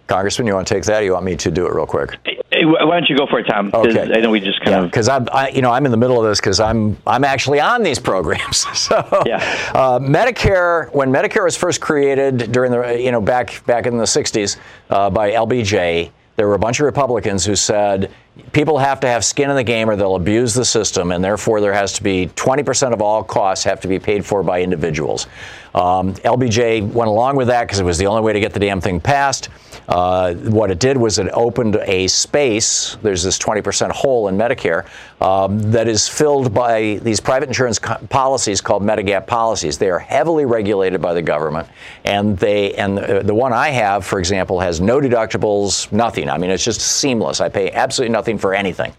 Congressman, 0.07 0.47
you 0.47 0.53
want 0.53 0.67
to 0.67 0.73
take 0.73 0.83
that, 0.85 1.01
or 1.01 1.05
you 1.05 1.13
want 1.13 1.25
me 1.25 1.35
to 1.35 1.51
do 1.51 1.67
it 1.67 1.73
real 1.73 1.85
quick? 1.85 2.17
Hey, 2.25 2.65
why 2.65 2.79
don't 2.79 3.09
you 3.09 3.17
go 3.17 3.27
for 3.27 3.39
it, 3.39 3.43
Tom? 3.43 3.71
Okay. 3.73 4.11
I 4.13 4.21
know 4.21 4.31
we 4.31 4.39
just 4.39 4.59
kind 4.59 4.71
yeah, 4.71 4.79
of 4.83 4.85
because 4.85 5.09
I'm, 5.09 5.27
I, 5.31 5.49
you 5.49 5.61
know, 5.61 5.71
I'm 5.71 5.85
in 5.85 5.91
the 5.91 5.97
middle 5.97 6.23
of 6.23 6.29
this 6.29 6.39
because 6.39 6.59
I'm, 6.59 6.97
I'm 7.05 7.23
actually 7.23 7.59
on 7.59 7.83
these 7.83 7.99
programs. 7.99 8.57
so, 8.79 8.95
yeah. 9.25 9.37
uh, 9.75 9.99
Medicare, 9.99 10.93
when 10.93 11.11
Medicare 11.11 11.43
was 11.43 11.57
first 11.57 11.81
created 11.81 12.51
during 12.51 12.71
the, 12.71 13.01
you 13.01 13.11
know, 13.11 13.21
back 13.21 13.65
back 13.65 13.85
in 13.85 13.97
the 13.97 14.05
'60s 14.05 14.57
uh, 14.89 15.09
by 15.09 15.31
LBJ, 15.31 16.11
there 16.37 16.47
were 16.47 16.53
a 16.53 16.59
bunch 16.59 16.79
of 16.79 16.85
Republicans 16.85 17.43
who 17.43 17.55
said 17.55 18.11
people 18.51 18.77
have 18.77 18.99
to 18.99 19.07
have 19.07 19.25
skin 19.25 19.49
in 19.49 19.55
the 19.55 19.63
game 19.63 19.89
or 19.89 19.95
they'll 19.95 20.15
abuse 20.15 20.53
the 20.53 20.63
system, 20.63 21.11
and 21.11 21.23
therefore 21.23 21.59
there 21.59 21.73
has 21.73 21.93
to 21.93 22.03
be 22.03 22.27
20% 22.35 22.93
of 22.93 23.01
all 23.01 23.23
costs 23.23 23.63
have 23.65 23.81
to 23.81 23.87
be 23.87 23.97
paid 23.97 24.23
for 24.23 24.43
by 24.43 24.61
individuals. 24.61 25.25
Um, 25.73 26.13
LBJ 26.13 26.91
went 26.91 27.09
along 27.09 27.35
with 27.35 27.47
that 27.47 27.63
because 27.63 27.79
it 27.79 27.83
was 27.83 27.97
the 27.97 28.05
only 28.05 28.21
way 28.21 28.33
to 28.33 28.39
get 28.39 28.53
the 28.53 28.59
damn 28.59 28.79
thing 28.79 28.99
passed. 28.99 29.49
Uh, 29.87 30.33
what 30.33 30.69
it 30.69 30.79
did 30.79 30.97
was 30.97 31.17
it 31.17 31.29
opened 31.33 31.77
a 31.77 32.07
space. 32.07 32.97
There's 33.01 33.23
this 33.23 33.39
20% 33.39 33.91
hole 33.91 34.27
in 34.27 34.37
Medicare 34.37 34.85
um, 35.19 35.59
that 35.71 35.87
is 35.87 36.07
filled 36.07 36.53
by 36.53 36.99
these 37.01 37.19
private 37.19 37.47
insurance 37.47 37.79
co- 37.79 37.97
policies 38.09 38.61
called 38.61 38.83
Medigap 38.83 39.25
policies. 39.25 39.77
They 39.77 39.89
are 39.89 39.99
heavily 39.99 40.45
regulated 40.45 41.01
by 41.01 41.13
the 41.13 41.21
government, 41.21 41.67
and 42.03 42.37
they 42.37 42.75
and 42.75 42.97
the, 42.97 43.21
the 43.23 43.33
one 43.33 43.51
I 43.51 43.69
have, 43.69 44.05
for 44.05 44.19
example, 44.19 44.59
has 44.59 44.79
no 44.79 44.99
deductibles, 44.99 45.91
nothing. 45.91 46.29
I 46.29 46.37
mean, 46.37 46.51
it's 46.51 46.63
just 46.63 46.81
seamless. 46.81 47.41
I 47.41 47.49
pay 47.49 47.71
absolutely 47.71 48.13
nothing 48.13 48.37
for 48.37 48.53
anything, 48.53 48.93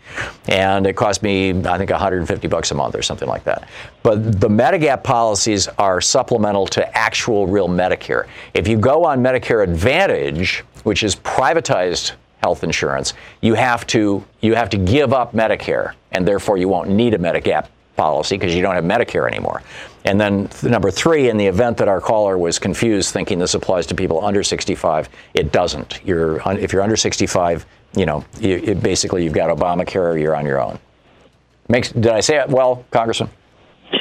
and 0.48 0.86
it 0.86 0.96
cost 0.96 1.22
me, 1.22 1.50
I 1.50 1.78
think, 1.78 1.90
150 1.90 2.48
bucks 2.48 2.70
a 2.72 2.74
month 2.74 2.96
or 2.96 3.02
something 3.02 3.28
like 3.28 3.44
that. 3.44 3.68
But 4.02 4.40
the 4.40 4.48
Medigap 4.48 5.04
policies 5.04 5.68
are 5.78 6.00
supplemental 6.00 6.66
to 6.68 6.96
actual 6.96 7.46
real 7.46 7.68
Medicare. 7.68 8.26
If 8.54 8.66
you 8.66 8.76
go 8.76 9.04
on 9.04 9.20
Medicare 9.22 9.62
Advantage, 9.62 10.64
which 10.82 11.02
is 11.02 11.14
privatized 11.14 12.12
health 12.38 12.64
insurance, 12.64 13.14
you 13.40 13.54
have 13.54 13.86
to 13.88 14.24
you 14.40 14.54
have 14.54 14.70
to 14.70 14.78
give 14.78 15.12
up 15.12 15.32
Medicare, 15.32 15.94
and 16.12 16.26
therefore 16.26 16.56
you 16.56 16.68
won't 16.68 16.88
need 16.88 17.14
a 17.14 17.18
Medigap 17.18 17.68
policy 17.96 18.36
because 18.36 18.54
you 18.54 18.62
don't 18.62 18.74
have 18.74 18.84
Medicare 18.84 19.28
anymore. 19.28 19.62
And 20.04 20.18
then 20.18 20.48
number 20.62 20.90
three, 20.90 21.28
in 21.28 21.36
the 21.36 21.46
event 21.46 21.76
that 21.78 21.88
our 21.88 22.00
caller 22.00 22.38
was 22.38 22.58
confused, 22.58 23.12
thinking 23.12 23.38
this 23.38 23.54
applies 23.54 23.86
to 23.88 23.94
people 23.94 24.24
under 24.24 24.42
65, 24.42 25.08
it 25.34 25.52
doesn't. 25.52 26.00
You're 26.04 26.40
if 26.58 26.72
you're 26.72 26.82
under 26.82 26.96
65, 26.96 27.66
you 27.94 28.06
know, 28.06 28.24
you, 28.40 28.74
basically 28.74 29.24
you've 29.24 29.34
got 29.34 29.54
Obamacare, 29.54 30.12
or 30.12 30.16
you're 30.16 30.36
on 30.36 30.46
your 30.46 30.62
own. 30.62 30.78
Makes 31.68 31.92
did 31.92 32.08
I 32.08 32.20
say 32.20 32.38
it 32.38 32.48
well, 32.48 32.84
Congressman? 32.90 33.30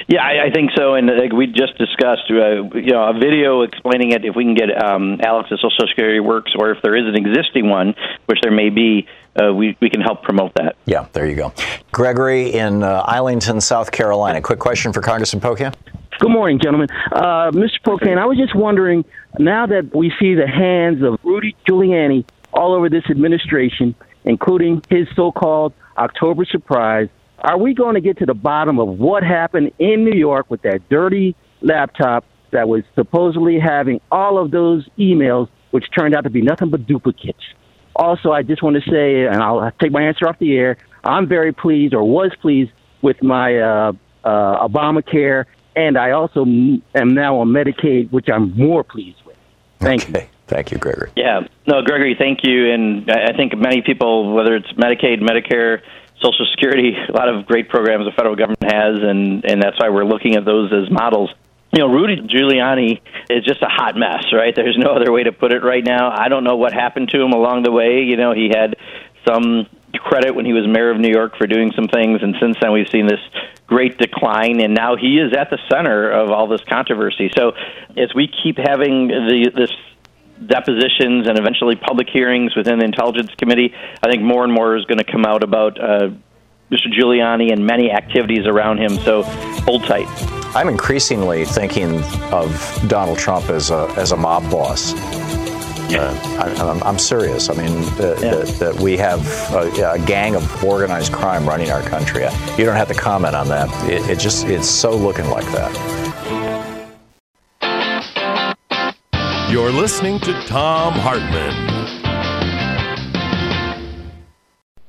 Yeah, 0.08 0.24
I, 0.24 0.48
I 0.48 0.52
think 0.52 0.72
so. 0.76 0.96
And 0.96 1.08
like 1.08 1.34
we 1.34 1.48
just 1.48 1.78
discussed, 1.78 2.30
uh, 2.30 2.64
you 2.76 2.92
know, 2.92 3.10
a 3.10 3.14
video 3.14 3.62
explaining 3.64 4.12
it. 4.12 4.24
If 4.26 4.36
we 4.36 4.46
can 4.46 4.54
get 4.54 4.70
um, 4.82 5.20
Alex's 5.22 5.60
Social 5.62 5.88
Security 5.88 6.20
works, 6.20 6.54
or 6.58 6.72
if 6.72 6.82
there 6.82 6.96
is 6.96 7.06
an 7.06 7.16
existing 7.16 7.70
one, 7.70 7.94
which 8.26 8.40
there 8.42 8.52
may 8.52 8.70
be, 8.70 9.08
uh, 9.36 9.54
we 9.54 9.78
we 9.82 9.90
can 9.90 10.02
help 10.02 10.24
promote 10.24 10.54
that. 10.56 10.76
Yeah, 10.86 11.08
there 11.14 11.28
you 11.28 11.36
go. 11.36 11.54
Gregory 11.92 12.54
in 12.54 12.84
uh, 12.84 13.04
Islington, 13.06 13.62
South 13.62 13.92
Carolina. 13.92 14.42
Quick 14.42 14.60
question 14.60 14.94
for 14.94 15.02
Congressman 15.02 15.42
Pocan. 15.42 15.74
Good 16.20 16.32
morning, 16.32 16.60
gentlemen. 16.60 16.90
Uh, 17.12 17.52
Mr. 17.52 17.80
Pocan, 17.86 18.18
I 18.18 18.26
was 18.26 18.38
just 18.38 18.56
wondering 18.56 19.06
now 19.38 19.68
that 19.68 19.96
we 19.96 20.12
see 20.20 20.34
the 20.34 20.48
hands 20.48 21.04
of 21.04 21.20
Rudy 21.24 21.56
Giuliani 21.70 22.26
all 22.54 22.74
over 22.74 22.90
this 22.90 23.04
administration, 23.10 23.94
including 24.26 24.82
his 24.90 25.08
so 25.16 25.32
called 25.32 25.74
October 25.96 26.46
surprise, 26.46 27.10
are 27.40 27.58
we 27.58 27.74
going 27.74 27.96
to 27.96 28.02
get 28.02 28.18
to 28.20 28.26
the 28.26 28.34
bottom 28.34 28.80
of 28.80 28.88
what 28.88 29.24
happened 29.24 29.72
in 29.80 30.04
New 30.04 30.18
York 30.18 30.50
with 30.50 30.62
that 30.64 30.88
dirty 30.90 31.36
laptop 31.62 32.26
that 32.52 32.68
was 32.68 32.84
supposedly 32.96 33.60
having 33.60 34.02
all 34.12 34.38
of 34.38 34.52
those 34.52 34.88
emails, 34.98 35.50
which 35.72 35.86
turned 35.98 36.16
out 36.16 36.24
to 36.24 36.30
be 36.30 36.42
nothing 36.42 36.70
but 36.70 36.88
duplicates? 36.88 37.44
Also, 37.96 38.32
I 38.32 38.44
just 38.44 38.62
want 38.62 38.82
to 38.82 38.90
say, 38.90 39.26
and 39.26 39.42
I'll 39.42 39.72
take 39.82 39.92
my 39.92 40.04
answer 40.04 40.28
off 40.28 40.38
the 40.40 40.56
air, 40.56 40.78
I'm 41.04 41.28
very 41.28 41.52
pleased 41.52 41.94
or 41.94 42.04
was 42.04 42.32
pleased 42.42 42.72
with 43.02 43.22
my 43.24 43.58
uh, 43.58 43.94
uh, 44.24 44.68
Obamacare, 44.68 45.46
and 45.76 45.98
I 45.98 46.12
also 46.12 46.44
am 46.44 47.14
now 47.14 47.40
on 47.40 47.50
Medicaid, 47.50 48.12
which 48.12 48.30
I'm 48.30 48.56
more 48.58 48.84
pleased 48.84 49.20
with. 49.26 49.38
Thank 49.80 50.10
okay. 50.10 50.24
you. 50.24 50.28
Thank 50.48 50.72
you, 50.72 50.78
Gregory. 50.78 51.12
Yeah. 51.16 51.42
No, 51.68 51.82
Gregory, 51.82 52.16
thank 52.18 52.40
you. 52.44 52.72
And 52.72 53.10
I 53.12 53.34
think 53.34 53.56
many 53.58 53.82
people, 53.82 54.34
whether 54.34 54.56
it's 54.56 54.72
Medicaid, 54.74 55.22
Medicare, 55.22 55.82
Social 56.22 56.46
Security, 56.52 56.94
a 56.96 57.12
lot 57.12 57.30
of 57.30 57.46
great 57.46 57.70
programs 57.70 58.06
the 58.06 58.12
federal 58.12 58.36
government 58.36 58.64
has, 58.64 59.00
and, 59.02 59.46
and 59.46 59.62
that's 59.62 59.80
why 59.80 59.90
we're 59.90 60.06
looking 60.06 60.36
at 60.36 60.46
those 60.46 60.72
as 60.74 60.92
models. 60.92 61.30
You 61.74 61.80
know, 61.80 61.88
Rudy 61.88 62.16
Giuliani 62.22 63.02
is 63.30 63.44
just 63.44 63.62
a 63.62 63.68
hot 63.68 63.96
mess, 63.96 64.26
right? 64.34 64.56
There's 64.56 64.78
no 64.78 64.92
other 64.92 65.12
way 65.12 65.24
to 65.24 65.32
put 65.32 65.52
it 65.52 65.64
right 65.64 65.84
now. 65.84 66.10
I 66.10 66.30
don't 66.30 66.44
know 66.44 66.56
what 66.56 66.74
happened 66.74 67.10
to 67.10 67.22
him 67.22 67.34
along 67.34 67.64
the 67.64 67.72
way. 67.72 68.04
You 68.04 68.18
know, 68.18 68.34
he 68.34 68.50
had 68.54 68.78
some 69.28 69.68
credit 69.94 70.34
when 70.34 70.46
he 70.46 70.54
was 70.54 70.66
mayor 70.68 70.92
of 70.92 71.00
New 71.00 71.12
York 71.12 71.38
for 71.38 71.46
doing 71.46 71.72
some 71.76 71.88
things, 71.88 72.22
and 72.24 72.36
since 72.40 72.58
then 72.62 72.72
we've 72.72 72.90
seen 72.90 73.08
this 73.08 73.20
great 73.68 73.98
decline, 73.98 74.62
and 74.62 74.74
now 74.74 74.96
he 74.96 75.20
is 75.20 75.34
at 75.38 75.50
the 75.50 75.60
center 75.70 76.10
of 76.10 76.32
all 76.32 76.48
this 76.48 76.62
controversy. 76.68 77.30
So, 77.38 77.52
as 77.98 78.14
we 78.16 78.28
keep 78.28 78.58
having 78.58 79.08
the, 79.10 79.52
this 79.54 79.72
depositions 80.46 81.28
and 81.28 81.38
eventually 81.38 81.76
public 81.76 82.08
hearings 82.10 82.56
within 82.56 82.80
the 82.80 82.86
Intelligence 82.86 83.32
Committee, 83.38 83.74
I 84.02 84.10
think 84.10 84.22
more 84.22 84.44
and 84.44 84.54
more 84.54 84.76
is 84.78 84.86
going 84.86 85.00
to 85.00 85.04
come 85.04 85.26
out 85.26 85.44
about 85.44 85.80
uh, 85.80 86.10
Mr. 86.72 86.92
Giuliani 86.92 87.52
and 87.52 87.66
many 87.66 87.92
activities 87.92 88.46
around 88.46 88.80
him. 88.80 88.96
So 88.98 89.24
hold 89.24 89.86
tight. 89.86 90.08
I'm 90.56 90.70
increasingly 90.70 91.46
thinking 91.46 92.02
of 92.32 92.86
Donald 92.88 93.18
Trump 93.18 93.50
as 93.50 93.70
a 93.70 93.94
as 93.98 94.12
a 94.12 94.18
mob 94.18 94.50
boss. 94.50 94.94
Yeah. 95.90 96.02
Uh, 96.02 96.80
I, 96.84 96.90
am 96.90 97.00
serious. 97.00 97.50
I 97.50 97.54
mean, 97.54 97.72
uh, 97.72 98.18
yeah. 98.20 98.36
that, 98.36 98.56
that, 98.60 98.76
we 98.80 98.98
have 98.98 99.26
a, 99.54 99.94
a, 99.94 100.00
gang 100.00 100.36
of 100.36 100.64
organized 100.64 101.14
crime 101.14 101.48
running 101.48 101.72
our 101.72 101.82
country. 101.82 102.24
You 102.58 102.66
don't 102.66 102.76
have 102.76 102.90
to 102.90 102.94
comment 102.94 103.36
on 103.36 103.48
that. 103.48 103.70
It, 103.90 104.10
it 104.10 104.20
just 104.20 104.48
it's 104.48 104.68
so 104.68 104.94
looking 104.94 105.30
like 105.30 105.46
that. 105.54 106.67
You're 109.50 109.72
listening 109.72 110.20
to 110.20 110.34
Thom 110.42 110.92
Hartmann. 110.92 111.54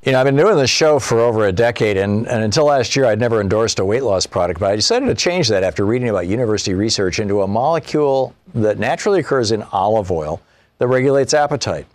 You 0.03 0.11
know, 0.11 0.19
I've 0.19 0.25
been 0.25 0.35
doing 0.35 0.57
this 0.57 0.69
show 0.69 0.99
for 0.99 1.21
over 1.21 1.47
a 1.47 1.53
decade, 1.53 1.97
and, 1.97 2.27
and, 2.27 2.43
until 2.43 2.65
last 2.65 2.97
year, 2.97 3.05
I'd 3.07 3.21
never 3.21 3.41
endorsed 3.41 3.79
a 3.79 3.85
weight 3.85 4.03
loss 4.03 4.27
product, 4.27 4.59
but 4.59 4.73
I 4.73 4.75
decided 4.75 5.07
to 5.07 5.15
change 5.15 5.47
that 5.51 5.63
after 5.63 5.87
reading 5.87 6.09
about 6.09 6.27
university 6.27 6.75
research 6.75 7.21
into 7.21 7.43
a 7.43 7.47
molecule 7.47 8.35
that 8.53 8.81
naturally 8.81 9.21
occurs 9.21 9.53
in 9.53 9.63
olive 9.71 10.11
oil 10.11 10.41
that 10.79 10.89
regulates 10.89 11.35
appetite. 11.35 11.87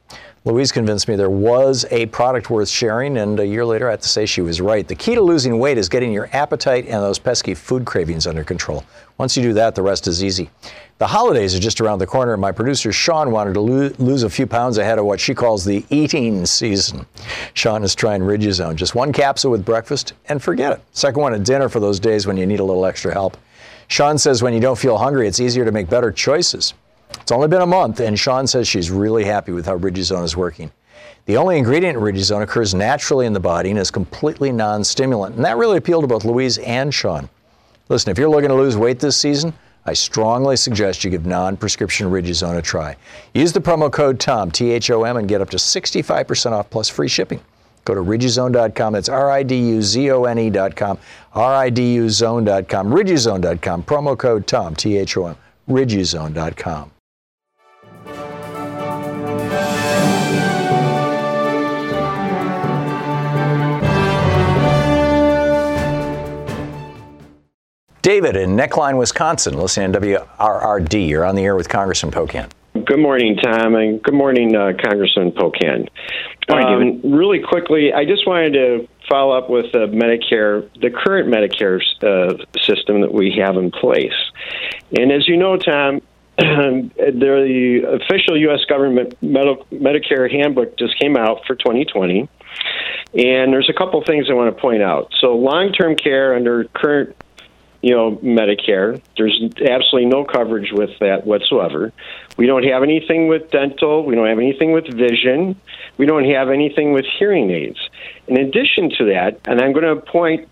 Louise 0.46 0.74
convinced 0.74 1.08
me 1.08 1.16
there 1.16 1.30
was 1.30 1.86
a 1.90 2.06
product 2.08 2.50
worth 2.50 2.68
sharing, 2.68 3.16
and 3.16 3.40
a 3.40 3.48
year 3.48 3.64
later, 3.64 3.88
I 3.88 3.92
have 3.92 4.02
to 4.02 4.10
say 4.10 4.26
she 4.26 4.42
was 4.42 4.60
right. 4.60 4.86
The 4.86 4.94
key 4.94 5.16
to 5.16 5.22
losing 5.22 5.58
weight 5.58 5.78
is 5.78 5.88
getting 5.88 6.12
your 6.12 6.30
appetite 6.34 6.84
and 6.84 6.96
those 6.96 7.18
pesky 7.18 7.54
food 7.54 7.86
cravings 7.86 8.28
under 8.28 8.44
control. 8.44 8.84
Once 9.18 9.38
you 9.38 9.44
do 9.44 9.54
that, 9.54 9.74
the 9.74 9.82
rest 9.82 10.06
is 10.06 10.22
easy. 10.22 10.50
The 10.98 11.08
holidays 11.08 11.56
are 11.56 11.62
just 11.62 11.80
around 11.80 12.00
the 12.00 12.08
corner, 12.08 12.34
and 12.34 12.42
my 12.42 12.52
producer 12.52 12.92
Sean 12.92 13.32
wanted 13.32 13.54
to 13.54 13.62
lo- 13.62 13.92
lose 14.00 14.24
a 14.24 14.30
few 14.30 14.46
pounds 14.46 14.78
ahead 14.78 15.00
of 15.00 15.06
what 15.06 15.22
she 15.22 15.34
calls 15.34 15.64
the 15.64 15.86
eating 15.90 16.46
season. 16.46 17.06
Sean 17.54 17.82
is 17.82 17.96
trying 17.96 18.22
Riduzone, 18.22 18.76
just 18.76 18.96
one 18.96 19.14
capsule 19.14 19.52
with 19.52 19.64
breakfast, 19.64 20.12
and 20.28 20.44
forget 20.44 20.74
it. 20.74 20.82
Second 20.92 21.22
one 21.22 21.34
at 21.34 21.46
dinner 21.46 21.70
for 21.70 21.80
those 21.80 22.02
days 22.02 22.28
when 22.28 22.36
you 22.36 22.46
need 22.46 22.60
a 22.60 22.66
little 22.66 22.86
extra 22.86 23.14
help. 23.14 23.38
Sean 23.88 24.18
says 24.18 24.44
when 24.44 24.54
you 24.54 24.60
don't 24.60 24.78
feel 24.78 24.98
hungry, 24.98 25.26
it's 25.26 25.40
easier 25.40 25.64
to 25.64 25.72
make 25.72 25.90
better 25.90 26.12
choices. 26.12 26.74
It's 27.22 27.32
only 27.32 27.48
been 27.48 27.62
a 27.62 27.68
month, 27.68 28.00
and 28.00 28.20
Sean 28.20 28.48
says 28.48 28.68
she's 28.68 28.92
really 28.92 29.24
happy 29.24 29.52
with 29.52 29.66
how 29.66 29.78
Riduzone 29.78 30.24
is 30.24 30.36
working. 30.36 30.72
The 31.26 31.38
only 31.38 31.58
ingredient 31.58 31.98
in 31.98 32.04
Riduzone 32.04 32.42
occurs 32.42 32.74
naturally 32.74 33.26
in 33.26 33.34
the 33.34 33.40
body 33.40 33.70
and 33.70 33.80
is 33.80 33.92
completely 33.92 34.52
non 34.52 34.84
stimulant, 34.84 35.36
and 35.36 35.46
that 35.46 35.58
really 35.58 35.78
appealed 35.78 36.04
to 36.04 36.08
both 36.08 36.26
Louise 36.26 36.58
and 36.58 36.94
Sean. 36.94 37.30
Listen, 37.88 38.12
if 38.12 38.18
you're 38.18 38.30
looking 38.30 38.50
to 38.50 38.56
lose 38.56 38.76
weight 38.76 39.00
this 39.00 39.16
season, 39.16 39.54
I 39.86 39.94
strongly 39.94 40.56
suggest 40.56 41.04
you 41.04 41.12
give 41.12 41.26
non 41.26 41.58
prescription 41.58 42.08
Riduzone 42.10 42.58
a 42.58 42.62
try. 42.62 42.96
Use 43.34 43.52
the 43.52 43.60
promo 43.60 43.92
code 43.92 44.20
TOM, 44.20 44.52
T 44.52 44.72
H 44.72 44.90
O 44.92 45.04
M, 45.04 45.18
and 45.18 45.28
get 45.28 45.42
up 45.42 45.50
to 45.52 45.58
65% 45.58 46.52
off 46.52 46.70
plus 46.70 46.90
free 46.90 47.08
shipping. 47.10 47.42
Go 47.86 47.94
to 47.94 48.02
riduzone.com. 48.02 48.94
That's 48.94 49.10
R 49.10 49.30
I 49.30 49.44
D 49.44 49.58
U 49.58 49.82
Z 49.82 50.10
O 50.12 50.24
N 50.24 50.40
E.com. 50.40 50.98
R 51.34 51.54
I 51.54 51.70
D 51.70 51.96
U 51.96 52.10
zone.com. 52.10 52.92
Riduzone.com. 52.92 53.84
Promo 53.84 54.18
code 54.18 54.48
TOM, 54.48 54.76
T 54.76 54.98
H 54.98 55.18
O 55.18 55.28
M. 55.28 55.36
Riduzone.com. 55.70 56.93
David 68.04 68.36
in 68.36 68.58
Neckline, 68.58 68.98
Wisconsin, 68.98 69.58
listening 69.58 69.94
to 69.94 70.00
WRRD. 70.02 71.08
You're 71.08 71.24
on 71.24 71.36
the 71.36 71.44
air 71.44 71.56
with 71.56 71.70
Congressman 71.70 72.12
Pocan. 72.12 72.50
Good 72.86 73.00
morning, 73.00 73.38
Tom, 73.38 73.76
and 73.76 74.04
good 74.04 74.14
morning, 74.14 74.54
uh, 74.54 74.74
Congressman 74.84 75.32
Pocan. 75.32 75.88
Morning, 76.50 77.02
um, 77.02 77.14
really 77.14 77.40
quickly, 77.40 77.94
I 77.94 78.04
just 78.04 78.28
wanted 78.28 78.54
to 78.54 78.90
follow 79.08 79.38
up 79.38 79.50
with 79.50 79.68
uh, 79.68 79.88
Medicare, 79.88 80.70
the 80.82 80.90
current 80.90 81.34
Medicare 81.34 81.80
uh, 82.04 82.44
system 82.60 83.00
that 83.00 83.14
we 83.14 83.42
have 83.42 83.56
in 83.56 83.72
place. 83.72 84.12
And 85.00 85.10
as 85.10 85.26
you 85.30 85.38
know, 85.38 85.56
Tom, 85.56 86.02
the 86.38 88.00
official 88.02 88.38
U.S. 88.38 88.66
government 88.68 89.16
Medicare 89.22 90.30
handbook 90.30 90.78
just 90.78 91.00
came 91.00 91.16
out 91.16 91.46
for 91.48 91.56
2020. 91.56 92.28
And 93.14 93.54
there's 93.54 93.70
a 93.70 93.74
couple 93.74 94.04
things 94.04 94.26
I 94.30 94.34
want 94.34 94.54
to 94.54 94.62
point 94.62 94.82
out. 94.82 95.14
So, 95.22 95.36
long 95.36 95.72
term 95.72 95.96
care 95.96 96.36
under 96.36 96.66
current 96.66 97.16
you 97.84 97.94
know, 97.94 98.16
Medicare. 98.24 99.02
There's 99.18 99.38
absolutely 99.44 100.06
no 100.06 100.24
coverage 100.24 100.72
with 100.72 100.98
that 101.00 101.28
whatsoever. 101.28 101.92
We 102.38 102.48
don't 102.48 102.64
have 102.64 102.82
anything 102.82 103.28
with 103.28 103.52
dental. 103.52 104.06
We 104.06 104.16
don't 104.16 104.28
have 104.28 104.40
anything 104.40 104.72
with 104.72 104.86
vision. 104.88 105.60
We 105.98 106.06
don't 106.06 106.24
have 106.24 106.50
anything 106.50 106.94
with 106.94 107.06
hearing 107.20 107.52
aids. 107.52 107.78
In 108.28 108.38
addition 108.38 108.90
to 108.98 109.06
that, 109.08 109.42
and 109.46 109.60
I'm 109.60 109.74
going 109.74 109.84
to 109.84 110.02
point 110.02 110.48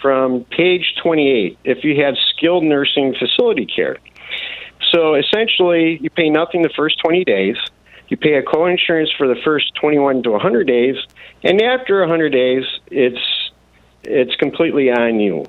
from 0.00 0.44
page 0.44 0.94
28, 1.02 1.58
if 1.64 1.84
you 1.84 2.02
have 2.02 2.14
skilled 2.34 2.64
nursing 2.64 3.14
facility 3.14 3.66
care. 3.66 3.98
So 4.90 5.16
essentially, 5.16 5.98
you 6.00 6.08
pay 6.08 6.30
nothing 6.30 6.62
the 6.62 6.72
first 6.74 6.98
20 7.00 7.24
days. 7.24 7.56
You 8.08 8.16
pay 8.16 8.36
a 8.36 8.42
co-insurance 8.42 9.10
for 9.18 9.28
the 9.28 9.36
first 9.44 9.74
21 9.74 10.22
to 10.22 10.30
100 10.30 10.66
days, 10.66 10.96
and 11.44 11.60
after 11.60 12.00
100 12.00 12.30
days, 12.30 12.64
it's 12.90 13.20
it's 14.02 14.34
completely 14.36 14.90
on 14.90 15.20
you. 15.20 15.44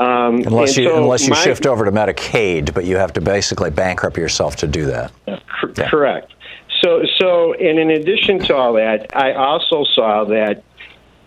Um, 0.00 0.36
unless 0.46 0.78
you 0.78 0.84
so 0.84 1.02
unless 1.02 1.24
you 1.24 1.30
my, 1.30 1.36
shift 1.36 1.66
over 1.66 1.84
to 1.84 1.92
Medicaid, 1.92 2.72
but 2.72 2.86
you 2.86 2.96
have 2.96 3.12
to 3.14 3.20
basically 3.20 3.70
bankrupt 3.70 4.16
yourself 4.16 4.56
to 4.56 4.66
do 4.66 4.86
that. 4.86 5.12
Yeah. 5.26 5.90
Correct. 5.90 6.32
So 6.82 7.02
so 7.18 7.52
and 7.52 7.78
in 7.78 7.90
addition 7.90 8.38
to 8.46 8.56
all 8.56 8.72
that, 8.74 9.14
I 9.14 9.34
also 9.34 9.84
saw 9.94 10.24
that 10.24 10.62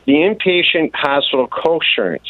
the 0.05 0.13
inpatient 0.13 0.91
hospital 0.93 1.47
co-insurance. 1.47 2.27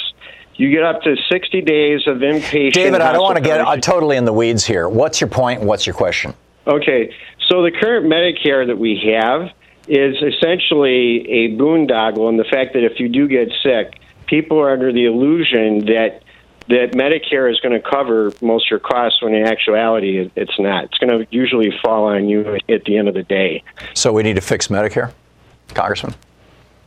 You 0.55 0.69
get 0.69 0.83
up 0.83 1.01
to 1.01 1.15
60 1.31 1.61
days 1.61 2.01
of 2.05 2.17
inpatient. 2.17 2.73
David, 2.73 3.01
I 3.01 3.13
don't 3.13 3.23
want 3.23 3.37
to 3.37 3.41
get 3.41 3.61
uh, 3.61 3.77
totally 3.77 4.17
in 4.17 4.25
the 4.25 4.33
weeds 4.33 4.63
here. 4.63 4.87
What's 4.87 5.19
your 5.19 5.29
point? 5.29 5.61
What's 5.61 5.87
your 5.87 5.95
question? 5.95 6.35
Okay, 6.67 7.11
so 7.49 7.63
the 7.63 7.71
current 7.71 8.05
Medicare 8.05 8.67
that 8.67 8.77
we 8.77 9.01
have 9.15 9.49
is 9.87 10.15
essentially 10.21 11.27
a 11.29 11.57
boondoggle 11.57 12.29
in 12.29 12.37
the 12.37 12.45
fact 12.45 12.73
that 12.73 12.83
if 12.83 12.99
you 12.99 13.09
do 13.09 13.27
get 13.27 13.49
sick, 13.63 13.99
people 14.27 14.59
are 14.59 14.71
under 14.71 14.93
the 14.93 15.05
illusion 15.05 15.85
that 15.85 16.22
that 16.67 16.91
Medicare 16.93 17.51
is 17.51 17.59
going 17.59 17.79
to 17.79 17.89
cover 17.89 18.31
most 18.41 18.67
of 18.67 18.71
your 18.71 18.79
costs 18.79 19.21
when 19.21 19.33
in 19.33 19.45
actuality 19.45 20.31
it's 20.35 20.59
not. 20.59 20.85
It's 20.85 20.97
going 20.97 21.19
to 21.19 21.27
usually 21.29 21.71
fall 21.83 22.05
on 22.05 22.29
you 22.29 22.57
at 22.69 22.85
the 22.85 22.97
end 22.97 23.07
of 23.07 23.13
the 23.13 23.23
day. 23.23 23.63
So 23.93 24.13
we 24.13 24.23
need 24.23 24.35
to 24.35 24.41
fix 24.41 24.67
Medicare, 24.67 25.13
Congressman? 25.69 26.15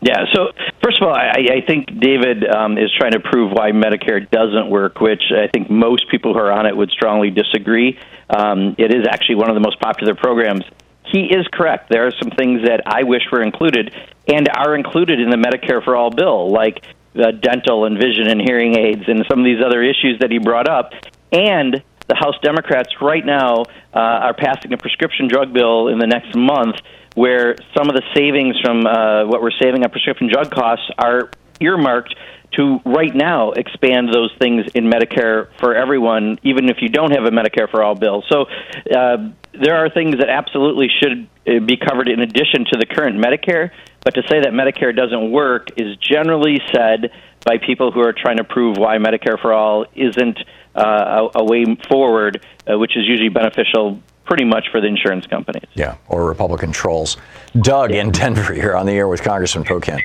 Yeah, 0.01 0.25
so 0.33 0.53
first 0.83 1.01
of 1.01 1.09
all, 1.09 1.15
I, 1.15 1.47
I 1.51 1.67
think 1.67 1.87
David 1.99 2.47
um, 2.47 2.77
is 2.77 2.93
trying 2.97 3.13
to 3.13 3.21
prove 3.21 3.53
why 3.53 3.73
Medicare 3.73 4.31
doesn't 4.31 4.69
work, 4.69 5.01
which 5.01 5.23
I 5.33 5.49
think 5.49 5.71
most 5.71 6.11
people 6.11 6.35
who 6.35 6.39
are 6.39 6.53
on 6.53 6.67
it 6.67 6.77
would 6.77 6.91
strongly 6.91 7.31
disagree. 7.31 7.99
Um, 8.29 8.75
it 8.79 8.95
is 8.95 9.07
actually 9.11 9.37
one 9.37 9.49
of 9.49 9.55
the 9.55 9.61
most 9.61 9.81
popular 9.81 10.15
programs. 10.15 10.65
He 11.05 11.25
is 11.25 11.47
correct. 11.53 11.89
There 11.89 12.07
are 12.07 12.13
some 12.21 12.31
things 12.31 12.63
that 12.65 12.83
I 12.85 13.05
wish 13.05 13.23
were 13.31 13.43
included 13.43 13.95
and 14.29 14.49
are 14.49 14.75
included 14.75 15.21
in 15.21 15.31
the 15.31 15.37
Medicare 15.37 15.83
for 15.83 15.97
All 15.97 16.11
bill, 16.11 16.51
like 16.51 16.85
uh, 17.19 17.31
dental 17.33 17.85
and 17.85 17.97
vision 17.97 18.29
and 18.29 18.41
hearing 18.41 18.77
aids 18.79 19.03
and 19.07 19.25
some 19.29 19.39
of 19.39 19.45
these 19.45 19.63
other 19.65 19.83
issues 19.83 20.19
that 20.21 20.31
he 20.31 20.39
brought 20.39 20.69
up. 20.69 20.93
And 21.33 21.83
the 22.09 22.15
House 22.15 22.37
Democrats 22.43 22.91
right 23.01 23.25
now 23.25 23.63
uh, 23.95 23.99
are 23.99 24.35
passing 24.35 24.73
a 24.73 24.77
prescription 24.77 25.29
drug 25.29 25.53
bill 25.53 25.89
in 25.89 25.99
the 25.99 26.07
next 26.07 26.37
month 26.37 26.77
where 27.15 27.57
some 27.77 27.89
of 27.89 27.97
the 27.97 28.03
savings 28.15 28.57
from 28.61 28.87
uh, 28.87 29.25
what 29.27 29.41
we're 29.43 29.57
saving 29.63 29.83
on 29.83 29.91
prescription 29.91 30.29
drug 30.31 30.51
costs 30.51 30.85
are 30.99 31.31
earmarked 31.61 32.15
to 32.53 32.79
right 32.85 33.15
now 33.15 33.53
expand 33.53 34.09
those 34.13 34.31
things 34.39 34.67
in 34.75 34.85
Medicare 34.85 35.49
for 35.59 35.75
everyone, 35.75 36.39
even 36.43 36.69
if 36.69 36.77
you 36.81 36.89
don't 36.89 37.11
have 37.11 37.25
a 37.25 37.31
Medicare 37.31 37.71
for 37.71 37.83
all 37.83 37.95
bill. 37.95 38.23
So 38.31 38.43
uh, 38.45 39.31
there 39.53 39.77
are 39.77 39.91
things 39.91 40.17
that 40.19 40.29
absolutely 40.29 40.89
should 40.89 41.27
uh, 41.47 41.65
be 41.65 41.77
covered 41.77 42.09
in 42.09 42.21
addition 42.21 42.65
to 42.73 42.79
the 42.79 42.87
current 42.87 43.17
Medicare. 43.17 43.71
But 44.07 44.15
to 44.15 44.23
say 44.29 44.39
that 44.39 44.53
Medicare 44.53 44.95
doesn't 44.95 45.33
work 45.33 45.67
is 45.77 45.97
generally 45.97 46.61
said 46.73 47.11
by 47.45 47.59
people 47.59 47.91
who 47.91 47.99
are 48.03 48.13
trying 48.13 48.37
to 48.37 48.45
prove 48.45 48.77
why 48.77 48.99
Medicare 48.99 49.37
for 49.43 49.53
all 49.53 49.85
isn't 49.97 50.39
uh, 50.77 51.29
a, 51.35 51.41
a, 51.41 51.45
way 51.45 51.65
forward, 51.91 52.47
uh, 52.71 52.79
which 52.79 52.97
is 52.97 53.03
usually 53.05 53.31
beneficial 53.31 54.01
pretty 54.25 54.45
much 54.45 54.69
for 54.71 54.81
the 54.81 54.87
insurance 54.87 55.27
companies. 55.27 55.69
Yeah, 55.75 55.97
or 56.07 56.25
Republican 56.25 56.71
trolls. 56.71 57.17
Doug 57.63 57.91
in 57.91 58.13
Denver, 58.13 58.55
you're 58.55 58.77
on 58.77 58.87
the 58.87 58.93
air 58.93 59.09
with 59.09 59.25
Congressman 59.25 59.65
Pocan. 59.65 60.01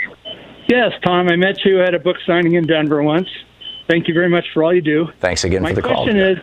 Yes, 0.68 0.94
Tom, 1.06 1.28
I 1.30 1.36
met 1.36 1.64
you 1.64 1.84
at 1.84 1.94
a 1.94 2.00
book 2.00 2.18
signing 2.26 2.56
in 2.56 2.66
Denver 2.66 3.04
once. 3.04 3.30
Thank 3.88 4.08
you 4.08 4.16
very 4.16 4.30
much 4.30 4.46
for 4.52 4.64
all 4.64 4.74
you 4.74 4.82
do. 4.82 5.10
Thanks 5.20 5.44
again 5.44 5.62
my 5.62 5.70
for 5.70 5.76
the 5.76 5.82
call. 5.84 6.06
question 6.06 6.18
is, 6.18 6.38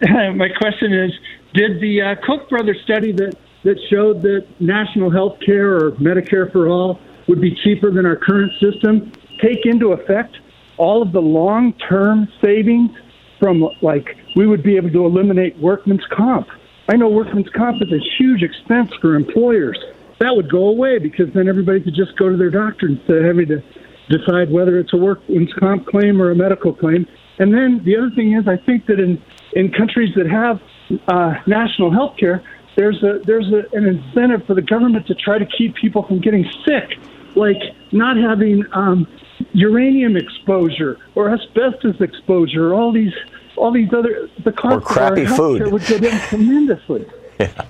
my 0.34 0.48
question 0.56 0.94
is, 0.94 1.12
did 1.52 1.78
the 1.82 2.00
uh, 2.00 2.14
Koch 2.26 2.48
brothers 2.48 2.78
study 2.84 3.12
that 3.12 3.36
that 3.64 3.76
showed 3.90 4.22
that 4.22 4.46
national 4.58 5.10
health 5.10 5.38
care 5.44 5.74
or 5.74 5.92
Medicare 5.92 6.50
for 6.50 6.68
all 6.68 6.98
would 7.28 7.40
be 7.40 7.54
cheaper 7.62 7.90
than 7.90 8.06
our 8.06 8.16
current 8.16 8.52
system 8.60 9.12
take 9.42 9.64
into 9.64 9.92
effect 9.92 10.36
all 10.76 11.02
of 11.02 11.12
the 11.12 11.20
long-term 11.20 12.28
savings 12.42 12.90
from 13.38 13.64
like 13.82 14.16
we 14.36 14.46
would 14.46 14.62
be 14.62 14.76
able 14.76 14.90
to 14.90 15.04
eliminate 15.04 15.58
workman's 15.58 16.04
comp. 16.10 16.48
I 16.88 16.96
know 16.96 17.08
workman's 17.08 17.48
comp 17.50 17.82
is 17.82 17.92
a 17.92 18.00
huge 18.18 18.42
expense 18.42 18.90
for 19.00 19.14
employers. 19.14 19.78
That 20.18 20.36
would 20.36 20.50
go 20.50 20.66
away 20.66 20.98
because 20.98 21.32
then 21.34 21.48
everybody 21.48 21.80
could 21.80 21.94
just 21.94 22.16
go 22.18 22.28
to 22.28 22.36
their 22.36 22.50
doctor 22.50 22.88
instead 22.88 23.16
of 23.18 23.24
having 23.24 23.48
to 23.48 23.62
decide 24.10 24.50
whether 24.50 24.78
it's 24.78 24.92
a 24.92 24.96
workman's 24.96 25.52
comp 25.54 25.86
claim 25.86 26.20
or 26.20 26.30
a 26.30 26.34
medical 26.34 26.74
claim. 26.74 27.06
And 27.38 27.54
then 27.54 27.82
the 27.84 27.96
other 27.96 28.10
thing 28.14 28.34
is, 28.34 28.46
I 28.46 28.56
think 28.64 28.86
that 28.86 29.00
in 29.00 29.22
in 29.54 29.72
countries 29.72 30.14
that 30.16 30.28
have 30.28 30.60
uh, 31.08 31.34
national 31.46 31.90
health 31.90 32.16
care, 32.18 32.42
there's 32.76 33.02
a 33.02 33.20
there's 33.24 33.52
a, 33.52 33.64
an 33.76 33.86
incentive 33.86 34.46
for 34.46 34.54
the 34.54 34.62
government 34.62 35.06
to 35.08 35.14
try 35.14 35.38
to 35.38 35.46
keep 35.46 35.74
people 35.74 36.02
from 36.02 36.20
getting 36.20 36.48
sick, 36.64 36.98
like 37.34 37.60
not 37.92 38.16
having 38.16 38.64
um, 38.72 39.06
uranium 39.52 40.16
exposure 40.16 40.98
or 41.14 41.30
asbestos 41.30 42.00
exposure, 42.00 42.70
or 42.72 42.74
all 42.74 42.92
these 42.92 43.14
all 43.56 43.72
these 43.72 43.92
other 43.92 44.28
the 44.44 44.52
cost 44.52 44.76
Or 44.76 44.80
crappy 44.80 45.22
of 45.22 45.30
our 45.32 45.36
food. 45.36 45.62
healthcare 45.62 45.72
would 45.72 45.86
go 45.86 45.98
down 45.98 46.20
tremendously. 46.28 47.06
yeah. 47.40 47.64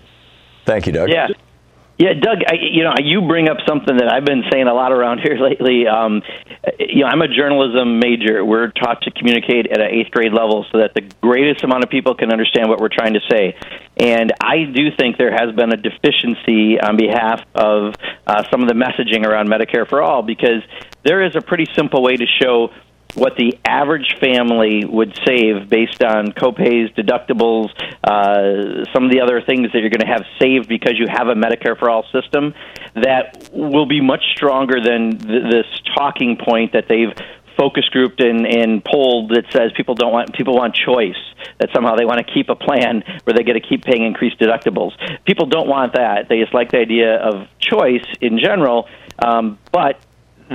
Thank 0.67 0.87
you, 0.87 0.93
Doug. 0.93 1.09
Yeah. 1.09 1.29
Yeah, 2.01 2.15
Doug, 2.15 2.39
I, 2.49 2.55
you 2.55 2.83
know, 2.83 2.95
you 3.05 3.21
bring 3.21 3.51
up 3.51 3.59
something 3.69 3.95
that 3.99 4.09
I've 4.11 4.25
been 4.25 4.45
saying 4.51 4.67
a 4.67 4.73
lot 4.73 4.91
around 4.91 5.21
here 5.21 5.37
lately. 5.49 5.87
Um, 5.87 6.23
you 6.79 7.05
know, 7.05 7.09
I'm 7.09 7.21
a 7.21 7.29
journalism 7.29 8.01
major. 8.01 8.43
We're 8.43 8.69
taught 8.69 9.03
to 9.03 9.11
communicate 9.11 9.71
at 9.71 9.83
an 9.83 9.91
eighth 9.91 10.11
grade 10.11 10.33
level 10.33 10.65
so 10.73 10.79
that 10.79 10.95
the 10.95 11.03
greatest 11.21 11.63
amount 11.63 11.85
of 11.85 11.91
people 11.91 12.15
can 12.15 12.33
understand 12.33 12.71
what 12.71 12.81
we're 12.81 12.89
trying 12.89 13.13
to 13.13 13.21
say. 13.31 13.55
And 13.99 14.33
I 14.41 14.65
do 14.65 14.89
think 14.97 15.19
there 15.19 15.31
has 15.31 15.55
been 15.55 15.75
a 15.75 15.77
deficiency 15.77 16.81
on 16.81 16.97
behalf 16.97 17.43
of 17.55 17.93
uh, 18.27 18.45
some 18.51 18.63
of 18.63 18.69
the 18.69 18.75
messaging 18.75 19.27
around 19.27 19.49
Medicare 19.49 19.87
for 19.87 20.01
All 20.01 20.23
because 20.23 20.63
there 21.05 21.23
is 21.23 21.37
a 21.37 21.43
pretty 21.43 21.67
simple 21.77 22.03
way 22.03 22.17
to 22.17 22.27
show 22.41 22.71
what 23.15 23.37
the 23.37 23.59
average 23.65 24.17
family 24.21 24.85
would 24.85 25.19
save 25.27 25.69
based 25.69 26.03
on 26.03 26.29
copays, 26.29 26.95
deductibles, 26.95 27.71
uh, 28.05 28.85
some 28.93 29.05
of 29.05 29.11
the 29.11 29.21
other 29.21 29.41
things 29.41 29.73
that 29.73 29.81
you're 29.81 29.91
going 29.91 30.01
to 30.01 30.07
have 30.07 30.25
saved 30.41 30.69
because 30.69 30.95
you 30.99 31.07
have 31.09 31.29
a 31.29 31.35
Medicare 31.35 31.79
for 31.79 31.91
all 31.91 32.05
system 32.13 32.55
that 32.95 33.51
will 33.53 33.87
be 33.87 34.01
much 34.01 34.23
stronger 34.35 34.81
than 34.81 35.19
th- 35.19 35.51
this 35.51 35.67
talking 35.95 36.37
point 36.37 36.73
that 36.73 36.87
they've 36.89 37.13
focus 37.57 37.85
grouped 37.91 38.23
and, 38.23 38.47
and 38.47 38.83
polled 38.85 39.31
that 39.31 39.45
says 39.53 39.71
people 39.77 39.95
don't 39.95 40.13
want 40.13 40.33
people 40.33 40.57
want 40.57 40.75
choice 40.75 41.19
that 41.59 41.69
somehow 41.75 41.95
they 41.95 42.07
want 42.07 42.25
to 42.25 42.33
keep 42.33 42.49
a 42.49 42.55
plan 42.55 43.03
where 43.25 43.35
they 43.35 43.43
get 43.43 43.53
to 43.53 43.61
keep 43.61 43.85
paying 43.85 44.03
increased 44.05 44.39
deductibles. 44.39 44.93
People 45.27 45.47
don't 45.47 45.69
want 45.69 45.93
that. 45.93 46.29
They 46.29 46.41
just 46.41 46.55
like 46.55 46.71
the 46.71 46.79
idea 46.79 47.17
of 47.17 47.47
choice 47.61 48.07
in 48.21 48.39
general 48.39 48.89
um, 49.23 49.59
but 49.73 49.99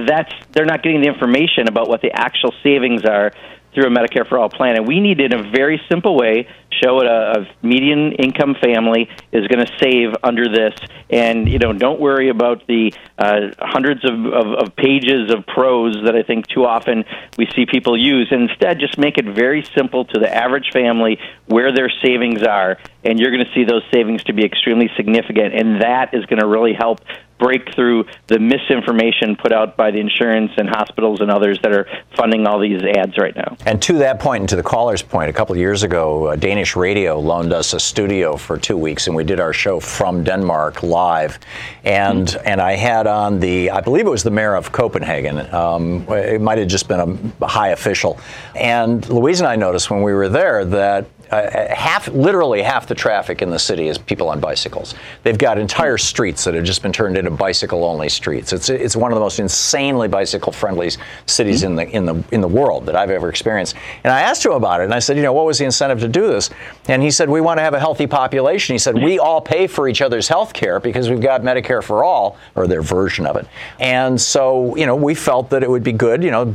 that's 0.08 0.34
they're 0.52 0.66
not 0.66 0.84
getting 0.84 1.02
the 1.02 1.08
information 1.08 1.68
about 1.68 1.88
what 1.88 2.02
the 2.02 2.12
actual 2.12 2.54
savings 2.64 3.06
are 3.06 3.32
through 3.76 3.88
a 3.88 3.90
Medicare 3.90 4.28
for 4.28 4.40
All 4.40 4.50
plan. 4.50 4.78
And 4.78 4.88
we 4.88 5.02
need, 5.02 5.20
in 5.20 5.34
a 5.34 5.44
very 5.52 5.82
simple 5.92 6.16
way, 6.16 6.48
show 6.82 6.96
what 6.96 7.06
a, 7.06 7.42
a 7.42 7.66
median 7.66 8.14
income 8.14 8.56
family 8.62 9.10
is 9.32 9.48
going 9.48 9.66
to 9.66 9.72
save 9.80 10.16
under 10.24 10.48
this. 10.48 10.74
And 11.10 11.48
you 11.48 11.60
know, 11.60 11.74
don't 11.74 12.00
worry 12.00 12.30
about 12.30 12.66
the 12.68 12.94
uh, 13.18 13.52
hundreds 13.60 14.04
of, 14.06 14.26
of, 14.26 14.68
of 14.68 14.76
pages 14.76 15.32
of 15.32 15.46
prose 15.46 15.96
that 16.06 16.16
I 16.16 16.24
think 16.24 16.48
too 16.48 16.66
often 16.66 17.04
we 17.38 17.48
see 17.54 17.66
people 17.66 17.98
use. 17.98 18.30
And 18.32 18.50
instead, 18.50 18.80
just 18.80 18.98
make 18.98 19.18
it 19.18 19.26
very 19.26 19.64
simple 19.78 20.06
to 20.06 20.20
the 20.20 20.34
average 20.34 20.72
family 20.72 21.20
where 21.48 21.74
their 21.74 21.92
savings 22.02 22.44
are, 22.44 22.78
and 23.04 23.20
you're 23.20 23.32
going 23.32 23.46
to 23.46 23.54
see 23.54 23.66
those 23.66 23.84
savings 23.94 24.24
to 24.24 24.34
be 24.34 24.46
extremely 24.46 24.90
significant. 24.96 25.54
And 25.54 25.82
that 25.82 26.14
is 26.14 26.26
going 26.26 26.40
to 26.40 26.48
really 26.48 26.74
help 26.74 27.02
break 27.38 27.74
through 27.76 28.06
the 28.28 28.40
misinformation 28.40 29.36
put 29.36 29.52
out 29.52 29.76
by 29.76 29.92
the 29.92 30.00
insurance 30.00 30.52
and 30.58 30.70
hospitals 30.70 31.20
and 31.22 31.30
others 31.30 31.60
that 31.64 31.72
are 31.72 31.88
funding 32.16 32.48
all 32.48 32.60
these 32.60 32.82
ads 32.98 33.18
right 33.18 33.36
now. 33.36 33.58
And 33.66 33.82
to 33.84 33.94
that 34.00 34.20
point, 34.20 34.42
and 34.42 34.50
to 34.50 34.56
the 34.56 34.64
caller's 34.64 35.02
point, 35.02 35.30
a 35.30 35.34
couple 35.34 35.54
of 35.54 35.60
years 35.60 35.84
ago, 35.84 36.28
uh, 36.28 36.36
Danish 36.36 36.76
radio 36.76 37.20
loaned 37.20 37.54
us 37.54 37.74
a 37.74 37.80
studio 37.80 38.38
for 38.38 38.58
two 38.58 38.78
weeks, 38.78 39.08
and 39.08 39.16
we 39.16 39.24
did 39.24 39.40
our 39.40 39.54
show 39.54 39.80
from 39.80 40.24
Denmark 40.24 40.84
live. 40.84 41.40
And 41.84 42.36
and 42.46 42.62
I 42.62 42.74
had 42.74 43.08
on 43.08 43.40
the, 43.40 43.70
I 43.72 43.82
believe 43.82 44.06
it 44.06 44.10
was 44.10 44.24
the 44.24 44.32
mayor 44.32 44.56
of 44.56 44.72
Copenhagen. 44.72 45.40
Um, 45.54 46.06
it 46.10 46.42
might 46.42 46.58
have 46.58 46.68
just 46.68 46.88
been 46.88 47.34
a 47.42 47.48
high 47.48 47.70
official. 47.70 48.20
And 48.56 49.08
Louise 49.10 49.40
and 49.40 49.48
I 49.48 49.56
noticed 49.56 49.92
when 49.92 50.02
we 50.02 50.14
were 50.14 50.30
there 50.30 50.66
that 50.66 51.06
uh, 51.32 51.74
half, 51.74 52.08
literally 52.10 52.62
half 52.62 52.88
the 52.88 52.96
traffic 52.96 53.42
in 53.42 53.50
the 53.50 53.60
city 53.60 53.88
is 53.88 53.98
people 53.98 54.30
on 54.30 54.40
bicycles. 54.40 54.96
They've 55.24 55.38
got 55.38 55.58
entire 55.58 55.98
streets 55.98 56.44
that 56.44 56.54
have 56.54 56.64
just 56.64 56.82
been 56.82 56.94
turned 56.94 57.18
into 57.18 57.32
bicycle-only 57.32 58.10
streets. 58.10 58.54
It's 58.54 58.70
it's 58.70 58.96
one 58.96 59.12
of 59.12 59.16
the 59.16 59.22
most 59.22 59.40
insanely 59.40 60.08
bicycle-friendly 60.08 60.92
cities 61.26 61.64
in 61.64 61.76
the 61.76 61.88
in 61.90 62.06
the 62.06 62.24
in 62.32 62.42
the 62.42 62.48
world 62.48 62.86
that 62.88 62.96
I've 62.96 63.10
ever 63.10 63.30
experienced. 63.30 63.76
And 64.04 64.12
I 64.12 64.22
asked 64.22 64.46
him 64.46 64.52
about 64.52 64.82
it, 64.82 64.86
and 64.86 64.94
I 64.94 65.00
said, 65.00 65.16
you 65.16 65.24
know, 65.24 65.34
what 65.34 65.46
was 65.46 65.60
the 65.60 65.66
incentive 65.66 66.00
to 66.02 66.08
do 66.08 66.28
this? 66.28 66.50
And 66.88 67.02
he 67.02 67.12
said, 67.12 67.30
we 67.30 67.40
want 67.40 67.58
to 67.60 67.64
have 67.64 67.74
a 67.74 67.80
healthy 67.80 68.08
population. 68.08 68.74
He 68.74 68.80
said, 68.80 68.96
we 68.96 69.20
all 69.20 69.40
pay 69.40 69.68
for 69.68 69.88
each 69.88 70.02
other's 70.02 70.28
health 70.28 70.54
care 70.54 70.80
because 70.80 71.10
we've 71.10 71.22
got 71.22 71.42
Medicare 71.42 71.84
for 71.84 72.04
all, 72.04 72.38
or 72.56 72.68
their 72.68 72.82
version 72.82 73.26
of 73.26 73.38
it. 73.38 73.48
And 73.80 74.20
so, 74.20 74.76
you 74.76 74.86
know, 74.86 74.96
we 74.96 75.16
felt 75.16 75.50
that 75.52 75.64
it 75.64 75.70
would 75.70 75.84
be 75.84 75.94
good, 75.94 76.24
you 76.24 76.32
know, 76.32 76.46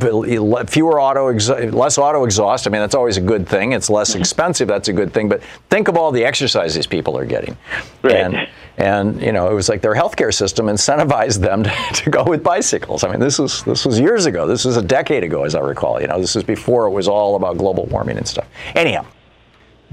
fewer 0.67 1.01
auto, 1.01 1.33
exha- 1.33 1.73
less 1.73 1.97
auto 1.97 2.25
exhaust. 2.25 2.67
I 2.67 2.71
mean, 2.71 2.81
that's 2.81 2.95
always 2.95 3.17
a 3.17 3.21
good 3.23 3.49
thing. 3.49 3.73
It's 3.73 3.89
less 3.89 4.15
expensive. 4.15 4.60
That's 4.69 4.89
a 4.89 4.93
good 4.93 5.13
thing. 5.13 5.29
But 5.29 5.43
think 5.69 5.89
of 5.89 5.97
all 5.97 6.13
the 6.13 6.25
exercise 6.25 6.75
these 6.75 6.87
people 6.87 7.17
are 7.17 7.27
getting. 7.27 7.57
Right. 8.03 8.17
And, 8.17 8.49
and 8.77 9.23
you 9.23 9.33
know, 9.33 9.51
it 9.51 9.55
was 9.55 9.69
like 9.69 9.83
their 9.83 9.95
healthcare 9.95 10.33
system 10.33 10.67
incentivized 10.67 11.41
them 11.41 11.63
to, 11.65 11.71
to 11.95 12.11
go 12.11 12.25
with 12.25 12.43
bicycles. 12.43 13.05
I 13.05 13.11
mean, 13.11 13.21
this 13.21 13.39
was 13.39 13.63
this 13.65 13.85
was 13.85 14.01
years 14.01 14.27
ago. 14.27 14.47
This 14.47 14.65
was 14.65 14.77
a 14.77 14.83
decade 14.83 15.25
ago, 15.25 15.45
as 15.45 15.55
I 15.55 15.61
recall. 15.61 16.01
You 16.01 16.09
know, 16.09 16.21
this 16.21 16.35
was 16.35 16.45
before 16.45 16.87
it 16.87 16.91
was 16.91 17.09
all 17.09 17.37
about 17.37 17.59
global 17.59 17.87
warming 17.87 18.17
and 18.17 18.27
stuff. 18.27 18.47
Anyhow, 18.75 19.05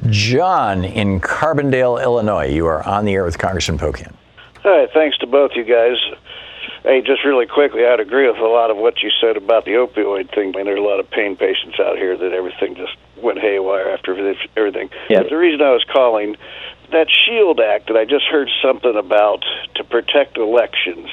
John 0.09 0.84
in 0.84 1.20
Carbondale, 1.20 2.01
Illinois, 2.01 2.47
you 2.47 2.65
are 2.68 2.84
on 2.88 3.05
the 3.05 3.13
air 3.13 3.26
with 3.26 3.38
Congressman 3.38 3.80
Pocan. 3.80 4.13
Hi, 4.63 4.88
thanks 4.93 5.18
to 5.20 5.28
both 5.28 5.51
you 5.55 5.63
guys. 5.63 5.97
Hey, 6.84 7.01
just 7.01 7.26
really 7.26 7.47
quickly, 7.47 7.86
I'd 7.86 7.99
agree 7.99 8.28
with 8.30 8.38
a 8.38 8.47
lot 8.47 8.70
of 8.70 8.78
what 8.78 9.01
you 9.01 9.09
said 9.20 9.36
about 9.36 9.65
the 9.65 9.72
opioid 9.72 10.34
thing. 10.34 10.53
I 10.53 10.57
mean, 10.57 10.65
there 10.65 10.76
are 10.76 10.78
a 10.78 10.84
lot 10.84 10.99
of 10.99 11.09
pain 11.09 11.36
patients 11.36 11.80
out 11.80 11.97
here 11.97 12.15
that 12.15 12.32
everything 12.32 12.76
just 12.76 12.95
went 13.22 13.39
haywire 13.39 13.89
after 13.89 14.11
everything. 14.55 14.89
Yeah. 15.09 15.22
But 15.22 15.30
the 15.30 15.38
reason 15.38 15.61
I 15.61 15.72
was 15.72 15.86
calling, 15.91 16.38
that 16.91 17.07
SHIELD 17.09 17.59
Act 17.59 17.88
that 17.88 17.97
I 17.97 18.05
just 18.05 18.26
heard 18.26 18.49
something 18.61 18.95
about 18.95 19.43
to 19.76 19.84
protect 19.84 20.38
elections, 20.38 21.09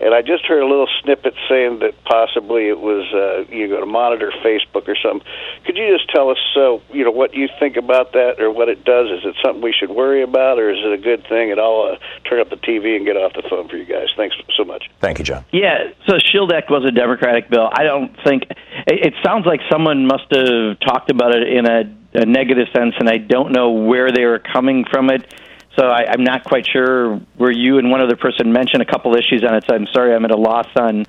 and 0.00 0.14
I 0.14 0.22
just 0.22 0.44
heard 0.46 0.62
a 0.62 0.66
little 0.66 0.88
snippet 1.02 1.34
saying 1.48 1.80
that 1.80 1.92
possibly 2.04 2.68
it 2.68 2.80
was 2.80 3.04
uh, 3.12 3.44
you're 3.54 3.68
going 3.68 3.84
to 3.84 3.86
monitor 3.86 4.32
Facebook 4.42 4.88
or 4.88 4.96
something. 4.96 5.26
Could 5.66 5.76
you 5.76 5.94
just 5.94 6.08
tell 6.10 6.30
us, 6.30 6.38
so 6.54 6.80
you 6.90 7.04
know, 7.04 7.10
what 7.10 7.34
you 7.34 7.48
think 7.58 7.76
about 7.76 8.12
that 8.12 8.40
or 8.40 8.50
what 8.50 8.68
it 8.68 8.84
does? 8.84 9.10
Is 9.10 9.24
it 9.24 9.36
something 9.44 9.62
we 9.62 9.72
should 9.72 9.90
worry 9.90 10.22
about, 10.22 10.58
or 10.58 10.70
is 10.70 10.78
it 10.78 10.92
a 10.92 10.98
good 10.98 11.26
thing? 11.28 11.52
And 11.52 11.60
I'll 11.60 11.92
uh, 11.92 12.28
turn 12.28 12.40
up 12.40 12.48
the 12.48 12.56
TV 12.56 12.96
and 12.96 13.04
get 13.04 13.16
off 13.16 13.34
the 13.34 13.42
phone 13.48 13.68
for 13.68 13.76
you 13.76 13.84
guys. 13.84 14.08
Thanks 14.16 14.36
so 14.56 14.64
much. 14.64 14.88
Thank 15.00 15.18
you, 15.18 15.24
John. 15.24 15.44
Yeah, 15.52 15.92
so 16.08 16.18
Shield 16.18 16.52
Act 16.52 16.70
was 16.70 16.84
a 16.86 16.92
Democratic 16.92 17.50
bill. 17.50 17.68
I 17.70 17.84
don't 17.84 18.16
think 18.24 18.44
it, 18.86 19.06
it 19.06 19.14
sounds 19.22 19.44
like 19.44 19.60
someone 19.70 20.06
must 20.06 20.32
have 20.32 20.80
talked 20.80 21.10
about 21.10 21.34
it 21.34 21.46
in 21.46 21.66
a, 21.66 22.22
a 22.22 22.24
negative 22.24 22.68
sense, 22.74 22.94
and 22.98 23.08
I 23.08 23.18
don't 23.18 23.52
know 23.52 23.70
where 23.70 24.10
they 24.10 24.24
were 24.24 24.38
coming 24.38 24.86
from 24.90 25.10
it. 25.10 25.30
So 25.76 25.86
I, 25.86 26.10
I'm 26.10 26.24
not 26.24 26.44
quite 26.44 26.66
sure 26.66 27.16
where 27.36 27.50
you 27.50 27.78
and 27.78 27.90
one 27.90 28.00
other 28.00 28.16
person 28.16 28.52
mentioned 28.52 28.82
a 28.82 28.86
couple 28.86 29.14
issues 29.14 29.44
on 29.44 29.54
it. 29.54 29.64
So 29.68 29.74
I'm 29.74 29.86
sorry, 29.92 30.14
I'm 30.14 30.24
at 30.24 30.30
a 30.30 30.36
loss 30.36 30.66
on 30.76 31.06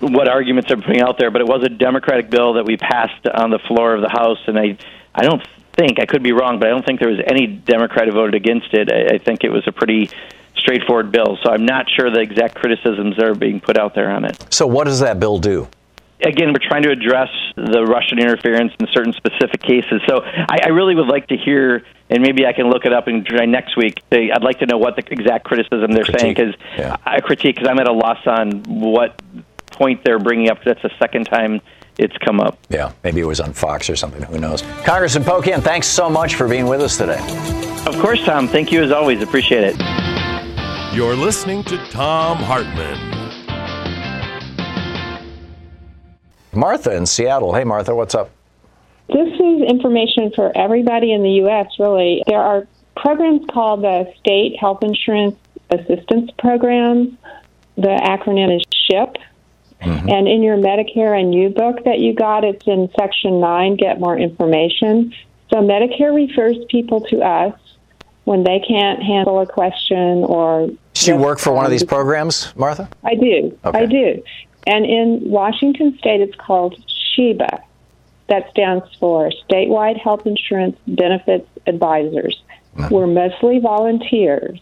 what 0.00 0.28
arguments 0.28 0.70
are 0.70 0.76
putting 0.76 1.00
out 1.00 1.18
there. 1.18 1.30
But 1.30 1.42
it 1.42 1.46
was 1.46 1.62
a 1.64 1.68
Democratic 1.68 2.30
bill 2.30 2.54
that 2.54 2.64
we 2.64 2.76
passed 2.76 3.26
on 3.26 3.50
the 3.50 3.60
floor 3.60 3.94
of 3.94 4.02
the 4.02 4.08
House, 4.10 4.38
and 4.46 4.58
I 4.58 4.76
I 5.14 5.22
don't 5.22 5.42
think 5.76 6.00
I 6.00 6.06
could 6.06 6.22
be 6.22 6.32
wrong, 6.32 6.58
but 6.58 6.68
I 6.68 6.70
don't 6.70 6.84
think 6.84 7.00
there 7.00 7.10
was 7.10 7.20
any 7.26 7.46
Democrat 7.46 8.06
who 8.06 8.12
voted 8.12 8.34
against 8.34 8.72
it. 8.72 8.92
I, 8.92 9.14
I 9.14 9.18
think 9.18 9.44
it 9.44 9.50
was 9.50 9.66
a 9.66 9.72
pretty 9.72 10.10
straightforward 10.56 11.12
bill. 11.12 11.38
So 11.42 11.50
I'm 11.50 11.64
not 11.64 11.86
sure 11.90 12.10
the 12.10 12.20
exact 12.20 12.54
criticisms 12.56 13.16
that 13.16 13.26
are 13.26 13.34
being 13.34 13.60
put 13.60 13.76
out 13.76 13.94
there 13.94 14.10
on 14.10 14.24
it. 14.24 14.52
So, 14.52 14.66
what 14.66 14.84
does 14.84 15.00
that 15.00 15.20
bill 15.20 15.38
do? 15.38 15.68
Again, 16.24 16.52
we're 16.52 16.66
trying 16.66 16.82
to 16.82 16.90
address 16.90 17.28
the 17.54 17.84
Russian 17.84 18.18
interference 18.18 18.72
in 18.80 18.86
certain 18.92 19.12
specific 19.12 19.60
cases. 19.60 20.00
So 20.08 20.22
I, 20.24 20.58
I 20.64 20.68
really 20.68 20.94
would 20.94 21.08
like 21.08 21.28
to 21.28 21.36
hear, 21.36 21.84
and 22.08 22.22
maybe 22.22 22.46
I 22.46 22.52
can 22.52 22.70
look 22.70 22.84
it 22.86 22.92
up 22.92 23.06
and 23.08 23.24
try 23.26 23.44
next 23.44 23.76
week. 23.76 24.02
They, 24.10 24.30
I'd 24.32 24.42
like 24.42 24.60
to 24.60 24.66
know 24.66 24.78
what 24.78 24.96
the 24.96 25.04
exact 25.10 25.44
criticism 25.44 25.92
they're 25.92 26.04
saying 26.18 26.34
because 26.34 26.54
I 27.04 27.20
critique 27.20 27.56
because 27.56 27.68
I'm 27.68 27.78
at 27.78 27.88
a 27.88 27.92
loss 27.92 28.26
on 28.26 28.62
what 28.64 29.20
point 29.66 30.02
they're 30.04 30.18
bringing 30.18 30.50
up. 30.50 30.58
That's 30.64 30.82
the 30.82 30.92
second 30.98 31.24
time 31.26 31.60
it's 31.98 32.16
come 32.18 32.40
up. 32.40 32.58
Yeah, 32.68 32.92
maybe 33.02 33.20
it 33.20 33.26
was 33.26 33.40
on 33.40 33.52
Fox 33.52 33.88
or 33.90 33.96
something. 33.96 34.22
Who 34.22 34.38
knows? 34.38 34.62
Congressman 34.84 35.24
Pocan, 35.24 35.62
thanks 35.62 35.86
so 35.86 36.08
much 36.10 36.34
for 36.34 36.48
being 36.48 36.66
with 36.66 36.80
us 36.80 36.96
today. 36.96 37.20
Of 37.86 38.00
course, 38.00 38.24
Tom. 38.24 38.48
Thank 38.48 38.72
you 38.72 38.82
as 38.82 38.90
always. 38.90 39.22
Appreciate 39.22 39.74
it. 39.74 40.94
You're 40.94 41.16
listening 41.16 41.64
to 41.64 41.76
Thom 41.88 42.38
Hartmann. 42.38 43.23
Martha 46.56 46.94
in 46.94 47.06
Seattle. 47.06 47.54
Hey, 47.54 47.64
Martha, 47.64 47.94
what's 47.94 48.14
up? 48.14 48.30
This 49.08 49.28
is 49.28 49.62
information 49.68 50.32
for 50.34 50.56
everybody 50.56 51.12
in 51.12 51.22
the 51.22 51.30
U.S., 51.30 51.66
really. 51.78 52.22
There 52.26 52.40
are 52.40 52.66
programs 52.96 53.44
called 53.52 53.82
the 53.82 54.12
State 54.18 54.56
Health 54.58 54.82
Insurance 54.82 55.36
Assistance 55.70 56.30
Programs. 56.38 57.12
The 57.76 57.88
acronym 57.88 58.56
is 58.56 58.64
SHIP. 58.72 59.16
Mm-hmm. 59.82 60.08
And 60.08 60.28
in 60.28 60.42
your 60.42 60.56
Medicare 60.56 61.18
and 61.18 61.34
You 61.34 61.50
book 61.50 61.84
that 61.84 61.98
you 61.98 62.14
got, 62.14 62.44
it's 62.44 62.66
in 62.66 62.88
Section 62.98 63.40
9, 63.40 63.76
Get 63.76 64.00
More 64.00 64.16
Information. 64.16 65.12
So 65.50 65.56
Medicare 65.56 66.14
refers 66.14 66.56
people 66.70 67.02
to 67.02 67.20
us 67.20 67.58
when 68.24 68.44
they 68.44 68.60
can't 68.66 69.02
handle 69.02 69.40
a 69.40 69.46
question 69.46 70.24
or. 70.24 70.70
Do 70.94 71.06
you 71.06 71.16
work 71.16 71.38
for 71.38 71.52
one 71.52 71.66
of 71.66 71.70
these 71.70 71.84
programs, 71.84 72.54
Martha? 72.56 72.88
I 73.02 73.14
do. 73.14 73.58
Okay. 73.64 73.78
I 73.78 73.86
do. 73.86 74.22
And 74.66 74.84
in 74.86 75.20
Washington 75.28 75.96
State, 75.98 76.20
it's 76.20 76.36
called 76.36 76.80
SHIBA. 77.16 77.62
That 78.28 78.50
stands 78.50 78.84
for 78.98 79.30
Statewide 79.48 80.00
Health 80.00 80.26
Insurance 80.26 80.78
Benefits 80.86 81.48
Advisors. 81.66 82.42
Mm-hmm. 82.76 82.94
We're 82.94 83.06
mostly 83.06 83.58
volunteers, 83.58 84.60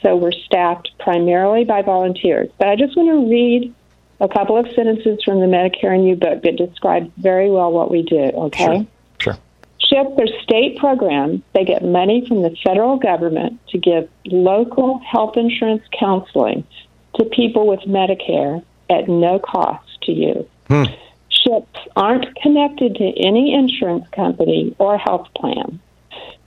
so 0.00 0.16
we're 0.16 0.32
staffed 0.32 0.92
primarily 1.00 1.64
by 1.64 1.82
volunteers. 1.82 2.48
But 2.58 2.68
I 2.68 2.76
just 2.76 2.96
want 2.96 3.08
to 3.08 3.28
read 3.28 3.74
a 4.20 4.28
couple 4.28 4.56
of 4.56 4.66
sentences 4.74 5.22
from 5.24 5.40
the 5.40 5.46
Medicare 5.46 5.94
and 5.94 6.06
You 6.06 6.16
book 6.16 6.42
that 6.42 6.56
describe 6.56 7.12
very 7.16 7.50
well 7.50 7.72
what 7.72 7.90
we 7.90 8.02
do, 8.02 8.16
okay? 8.16 8.86
Sure. 9.18 9.34
sure. 9.34 9.38
SHIP, 9.80 10.16
they're 10.16 10.42
state 10.42 10.78
program, 10.78 11.42
They 11.54 11.64
get 11.64 11.84
money 11.84 12.26
from 12.26 12.42
the 12.42 12.54
federal 12.64 12.96
government 12.96 13.58
to 13.70 13.78
give 13.78 14.08
local 14.26 14.98
health 14.98 15.36
insurance 15.36 15.82
counseling 15.98 16.64
to 17.14 17.24
people 17.24 17.66
with 17.66 17.80
Medicare 17.80 18.62
at 18.90 19.08
no 19.08 19.38
cost 19.38 19.86
to 20.02 20.12
you. 20.12 20.48
Hmm. 20.68 20.84
SHIPs 21.30 21.80
aren't 21.96 22.34
connected 22.36 22.96
to 22.96 23.04
any 23.04 23.54
insurance 23.54 24.06
company 24.12 24.74
or 24.78 24.98
health 24.98 25.28
plan. 25.36 25.80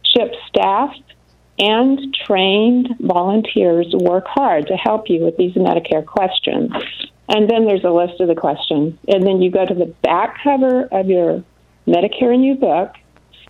SHIP 0.03 0.33
staff 0.47 0.93
and 1.59 2.15
trained 2.25 2.95
volunteers 2.99 3.93
work 3.93 4.25
hard 4.27 4.67
to 4.67 4.75
help 4.75 5.09
you 5.09 5.23
with 5.23 5.37
these 5.37 5.53
Medicare 5.53 6.05
questions. 6.05 6.71
And 7.29 7.49
then 7.49 7.65
there's 7.65 7.83
a 7.83 7.91
list 7.91 8.19
of 8.19 8.27
the 8.27 8.35
questions. 8.35 8.97
And 9.07 9.25
then 9.25 9.41
you 9.41 9.51
go 9.51 9.65
to 9.65 9.73
the 9.73 9.85
back 9.85 10.43
cover 10.43 10.83
of 10.91 11.07
your 11.07 11.43
Medicare 11.87 12.33
and 12.33 12.43
You 12.43 12.55
book, 12.55 12.95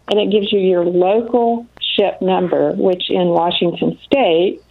and 0.10 0.20
it 0.20 0.32
gives 0.32 0.52
you 0.52 0.60
your 0.60 0.86
local 0.86 1.66
SHIP 1.82 2.22
number, 2.22 2.74
which 2.74 3.10
in 3.10 3.30
Washington 3.30 3.98
State, 4.04 4.62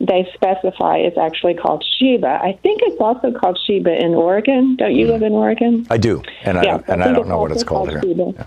they 0.00 0.28
specify 0.34 0.98
is 0.98 1.16
actually 1.18 1.54
called 1.54 1.84
SHIBA. 2.00 2.42
I 2.42 2.58
think 2.62 2.80
it's 2.82 3.00
also 3.00 3.30
called 3.32 3.58
SHIBA 3.68 4.02
in 4.02 4.14
Oregon. 4.14 4.76
Don't 4.76 4.94
you 4.94 5.06
live 5.06 5.22
in 5.22 5.32
Oregon? 5.32 5.86
I 5.90 5.98
do, 5.98 6.22
and 6.42 6.58
I, 6.58 6.62
Yeah, 6.62 6.80
and 6.88 7.02
I 7.02 7.10
I 7.10 7.12
don't 7.12 7.28
know 7.28 7.38
what 7.38 7.52
it's 7.52 7.62
called 7.62 7.90
called 7.90 8.04
here. 8.04 8.14
SHIBA. 8.14 8.46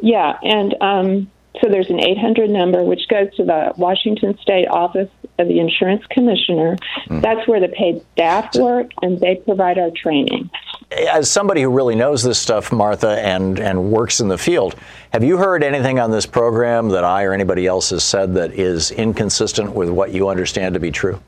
Yeah, 0.00 0.38
and 0.42 0.74
um, 0.80 1.30
so 1.60 1.68
there's 1.68 1.90
an 1.90 2.00
800 2.00 2.50
number 2.50 2.82
which 2.82 3.06
goes 3.08 3.34
to 3.36 3.44
the 3.44 3.72
Washington 3.76 4.36
State 4.38 4.66
Office 4.68 5.10
of 5.38 5.48
the 5.48 5.60
Insurance 5.60 6.04
Commissioner. 6.10 6.76
Hmm. 7.06 7.20
That's 7.20 7.46
where 7.46 7.60
the 7.60 7.68
paid 7.68 8.02
staff 8.12 8.54
work, 8.56 8.90
and 9.02 9.20
they 9.20 9.36
provide 9.36 9.78
our 9.78 9.90
training. 9.90 10.50
As 10.94 11.30
somebody 11.30 11.62
who 11.62 11.70
really 11.70 11.94
knows 11.94 12.22
this 12.22 12.38
stuff, 12.38 12.72
Martha, 12.72 13.18
and, 13.20 13.58
and 13.58 13.90
works 13.90 14.20
in 14.20 14.28
the 14.28 14.38
field, 14.38 14.76
have 15.12 15.24
you 15.24 15.36
heard 15.36 15.62
anything 15.64 15.98
on 15.98 16.10
this 16.10 16.26
program 16.26 16.88
that 16.90 17.04
I 17.04 17.24
or 17.24 17.32
anybody 17.32 17.66
else 17.66 17.90
has 17.90 18.04
said 18.04 18.34
that 18.34 18.52
is 18.52 18.90
inconsistent 18.90 19.72
with 19.74 19.90
what 19.90 20.12
you 20.12 20.28
understand 20.28 20.74
to 20.74 20.80
be 20.80 20.90
true? 20.90 21.20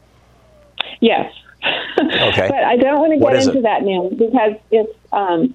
Yes. 1.00 1.32
Okay. 1.98 2.48
but 2.48 2.64
I 2.64 2.76
don't 2.76 3.00
want 3.00 3.12
to 3.12 3.18
get 3.18 3.36
into 3.36 3.58
it? 3.58 3.62
that 3.62 3.82
now 3.82 4.08
because 4.10 4.54
it's 4.70 4.92
um, 5.12 5.54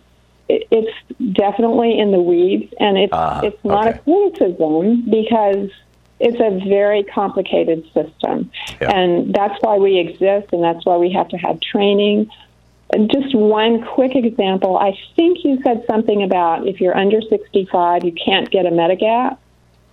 it, 0.49 0.67
it's 0.71 1.33
definitely 1.33 1.97
in 1.97 2.11
the 2.11 2.21
weeds, 2.21 2.73
and 2.79 2.97
it's 2.97 3.13
Ah, 3.13 3.41
it's 3.41 3.63
not 3.63 3.87
a 3.87 3.99
criticism 3.99 5.09
because 5.09 5.69
it's 6.19 6.39
a 6.39 6.67
very 6.67 7.03
complicated 7.03 7.83
system, 7.93 8.51
and 8.79 9.33
that's 9.33 9.57
why 9.61 9.77
we 9.77 9.97
exist, 9.97 10.49
and 10.51 10.63
that's 10.63 10.85
why 10.85 10.97
we 10.97 11.11
have 11.11 11.29
to 11.29 11.37
have 11.37 11.59
training. 11.61 12.29
Just 13.07 13.33
one 13.33 13.83
quick 13.85 14.15
example. 14.15 14.77
I 14.77 14.97
think 15.15 15.43
you 15.43 15.61
said 15.63 15.85
something 15.89 16.23
about 16.23 16.67
if 16.67 16.81
you're 16.81 16.95
under 16.97 17.21
65, 17.21 18.03
you 18.03 18.11
can't 18.13 18.49
get 18.49 18.65
a 18.65 18.69
Medigap. 18.69 19.37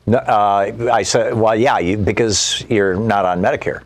No, 0.06 0.18
uh, 0.18 0.90
I 0.92 1.02
said, 1.02 1.34
well, 1.34 1.54
yeah, 1.54 1.78
you, 1.78 1.96
because 1.96 2.64
you're 2.68 2.96
not 2.96 3.24
on 3.24 3.40
Medicare. 3.40 3.82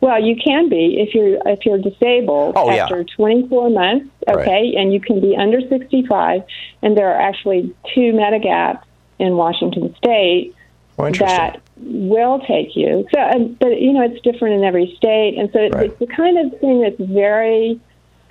Well, 0.00 0.22
you 0.22 0.36
can 0.36 0.68
be 0.68 1.00
if 1.00 1.14
you're 1.14 1.38
if 1.46 1.64
you're 1.66 1.78
disabled 1.78 2.54
Oh, 2.56 2.70
yeah. 2.70 2.84
after 2.84 3.04
24 3.04 3.70
months, 3.70 4.10
okay, 4.28 4.74
and 4.76 4.92
you 4.92 5.00
can 5.00 5.20
be 5.20 5.36
under 5.36 5.60
65. 5.60 6.42
And 6.82 6.96
there 6.96 7.08
are 7.08 7.20
actually 7.20 7.74
two 7.94 8.12
Medigaps 8.12 8.82
in 9.18 9.36
Washington 9.36 9.94
State 9.96 10.54
Oh, 10.98 11.10
that 11.10 11.60
will 11.76 12.40
take 12.40 12.74
you. 12.74 13.06
So, 13.14 13.54
but 13.60 13.80
you 13.80 13.92
know, 13.92 14.02
it's 14.02 14.20
different 14.22 14.56
in 14.56 14.64
every 14.64 14.94
state, 14.96 15.36
and 15.38 15.50
so 15.52 15.58
it, 15.60 15.74
it's 15.74 15.98
the 15.98 16.06
kind 16.06 16.38
of 16.38 16.58
thing 16.60 16.82
that's 16.82 16.98
very 16.98 17.78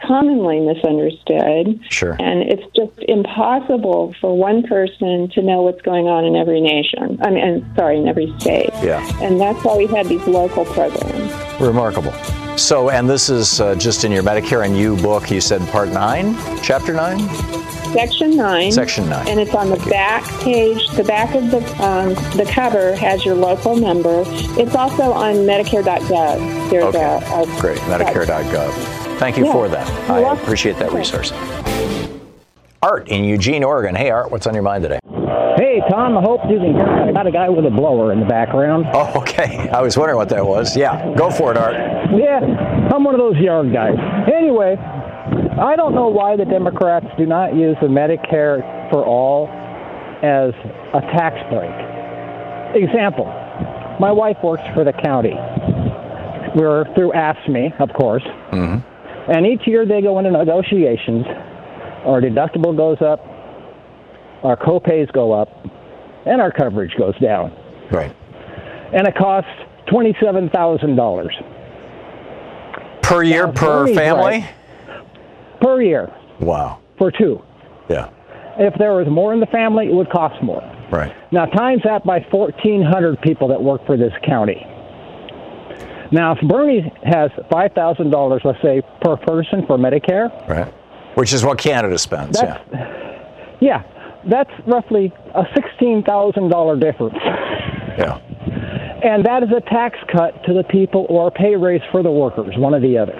commonly 0.02 0.60
misunderstood. 0.60 1.80
Sure. 1.89 2.16
And 2.20 2.41
it's 2.43 2.64
just 2.76 2.93
impossible 3.08 4.14
for 4.20 4.36
one 4.38 4.64
person 4.64 5.30
to 5.30 5.41
know 5.41 5.62
what's 5.62 5.82
going 5.82 6.08
on 6.08 6.26
in 6.26 6.36
every 6.36 6.62
nation. 6.62 7.20
I 7.22 7.30
mean, 7.30 7.43
and, 7.43 7.76
sorry, 7.76 7.98
in 7.98 8.08
every 8.08 8.34
state. 8.39 8.70
Yeah. 8.84 9.06
And 9.22 9.39
that's 9.39 9.64
why 9.64 9.78
we 9.78 9.88
have 9.88 10.08
these 10.10 10.26
local 10.28 10.66
programs. 10.66 11.34
Remarkable. 11.62 12.14
So, 12.58 12.89
and 12.89 13.10
this 13.10 13.30
is 13.30 13.60
uh, 13.60 13.76
just 13.76 14.04
in 14.06 14.12
your 14.12 14.24
Medicare 14.24 14.66
and 14.66 14.78
You 14.78 14.96
book. 14.98 15.30
You 15.30 15.41
said 15.41 15.62
Part 15.70 15.89
Nine, 15.89 16.36
Chapter 16.62 16.93
Nine. 16.93 17.20
Section 17.96 18.36
nine. 18.36 18.72
Section 18.74 19.10
nine. 19.10 19.26
And 19.30 19.39
it's 19.39 19.54
on 19.56 19.70
the 19.70 19.78
back 19.89 20.26
page. 20.41 20.86
The 20.98 21.04
back 21.06 21.34
of 21.34 21.50
the 21.50 21.60
um, 21.82 22.10
the 22.36 22.46
cover 22.54 22.93
has 22.98 23.24
your 23.24 23.36
local 23.36 23.78
number. 23.78 24.24
It's 24.60 24.76
also 24.76 25.14
on 25.14 25.36
Medicare.gov. 25.36 26.70
There's 26.70 26.84
Okay. 26.84 27.02
a, 27.02 27.41
a 27.41 27.60
Great. 27.62 27.78
Medicare.gov. 27.80 29.05
Thank 29.18 29.38
you 29.38 29.45
Yeah. 29.45 29.51
for 29.53 29.68
that. 29.70 29.88
You're 30.07 30.18
I 30.18 30.20
welcome. 30.22 30.43
appreciate 30.43 30.78
that 30.80 30.91
resource. 30.91 31.32
Art 32.82 33.07
in 33.07 33.24
Eugene, 33.24 33.63
Oregon. 33.63 33.95
Hey, 33.95 34.11
Art, 34.11 34.32
what's 34.32 34.45
on 34.45 34.53
your 34.53 34.63
mind 34.63 34.84
today? 34.84 34.99
Hey, 35.57 35.82
Tom, 35.89 36.18
I 36.18 36.22
hope 36.22 36.41
you 36.49 36.59
can 36.59 36.76
hear 36.76 36.86
me. 36.86 37.09
I 37.09 37.11
got 37.11 37.26
a 37.28 37.32
guy 37.32 37.49
with 37.49 37.66
a 37.66 37.70
blower 37.70 38.11
in 38.11 38.20
the 38.20 38.26
background. 38.26 38.86
Oh, 38.93 39.11
okay. 39.22 39.70
I 39.70 39.82
was 39.82 39.97
wondering 39.97 40.18
what 40.18 40.30
that 40.30 40.45
was. 40.45 40.76
Yeah, 40.76 41.13
go 41.16 41.32
for 41.32 41.51
it, 41.51 41.57
Art. 41.57 41.74
Yeah, 42.11 42.39
I'm 42.93 43.03
one 43.03 43.16
of 43.16 43.20
those 43.20 43.38
yard 43.38 43.72
guys. 43.74 43.95
Anyway, 44.32 44.76
I 44.78 45.76
don't 45.76 45.95
know 45.95 46.07
why 46.09 46.36
the 46.36 46.45
Democrats 46.45 47.07
do 47.18 47.26
not 47.26 47.55
use 47.55 47.78
the 47.82 47.88
Medicare 47.88 48.61
for 48.91 49.03
all 49.05 49.47
as 50.22 50.53
a 50.93 51.01
tax 51.16 51.36
break. 51.49 51.72
Example, 52.84 53.26
my 53.99 54.11
wife 54.11 54.38
works 54.43 54.63
for 54.74 54.84
the 54.84 54.93
county. 54.93 55.34
We're 56.55 56.86
through 56.95 57.11
AFSCME, 57.13 57.80
of 57.80 57.91
course. 57.93 58.24
Mm-hmm. 58.51 58.80
And 59.28 59.45
each 59.45 59.61
year 59.65 59.86
they 59.86 60.01
go 60.01 60.19
into 60.19 60.32
negotiations. 60.32 61.26
Our 62.05 62.21
deductible 62.21 62.76
goes 62.78 63.01
up, 63.01 63.19
our 64.43 64.55
copays 64.55 65.11
go 65.13 65.32
up, 65.34 65.49
and 66.26 66.39
our 66.39 66.51
coverage 66.51 66.93
goes 66.97 67.17
down. 67.19 67.51
Right. 67.91 68.15
And 68.93 69.07
it 69.07 69.15
costs 69.15 69.49
twenty-seven 69.89 70.49
thousand 70.51 70.95
dollars 70.95 71.36
Per 73.01 73.23
year, 73.23 73.47
per 73.51 73.88
family? 73.93 74.45
per 75.61 75.82
year 75.82 76.13
Wow. 76.39 76.80
for 76.97 77.11
two. 77.11 77.41
Yeah. 77.89 78.09
If 78.57 78.73
there 78.80 78.93
was 78.93 79.07
more 79.09 79.34
in 79.34 79.39
the 79.39 79.45
family, 79.47 79.88
it 79.88 79.93
would 79.93 80.09
cost 80.11 80.41
more. 80.43 80.61
Right. 80.91 81.13
Now 81.32 81.45
times 81.45 81.82
that 81.84 82.03
by 82.05 82.26
fourteen 82.32 82.84
hundred 82.84 83.19
people 83.21 83.47
that 83.49 83.61
work 83.61 83.86
for 83.88 83.97
this 83.97 84.13
county. 84.23 84.65
Now, 86.12 86.34
if 86.34 86.47
Bernie 86.47 86.91
has 87.03 87.32
five 87.51 87.74
thousand 87.74 88.12
dollars, 88.12 88.41
let's 88.45 88.62
say 88.62 88.82
per 89.01 89.18
person 89.18 89.66
for 89.66 89.78
Medicare, 89.78 90.30
Right. 90.47 90.72
Which 91.16 91.32
is 91.34 91.43
what 91.43 91.58
Canada 91.58 91.97
spends. 91.97 92.39
Yeah. 92.41 92.60
Yeah, 93.62 93.84
that's 94.30 94.51
roughly 94.68 95.14
a 95.34 95.43
sixteen 95.56 96.03
thousand 96.03 96.49
dollar 96.49 96.78
difference. 96.78 97.16
Yeah. 97.97 98.20
And 99.06 99.24
that 99.24 99.43
is 99.43 99.49
a 99.56 99.62
tax 99.62 99.99
cut 100.12 100.43
to 100.45 100.53
the 100.53 100.64
people 100.64 101.06
or 101.10 101.30
pay 101.30 101.56
raise 101.56 101.84
for 101.91 102.01
the 102.01 102.10
workers, 102.10 102.58
one 102.58 102.74
or 102.74 102.80
the 102.80 102.97
other. 102.97 103.14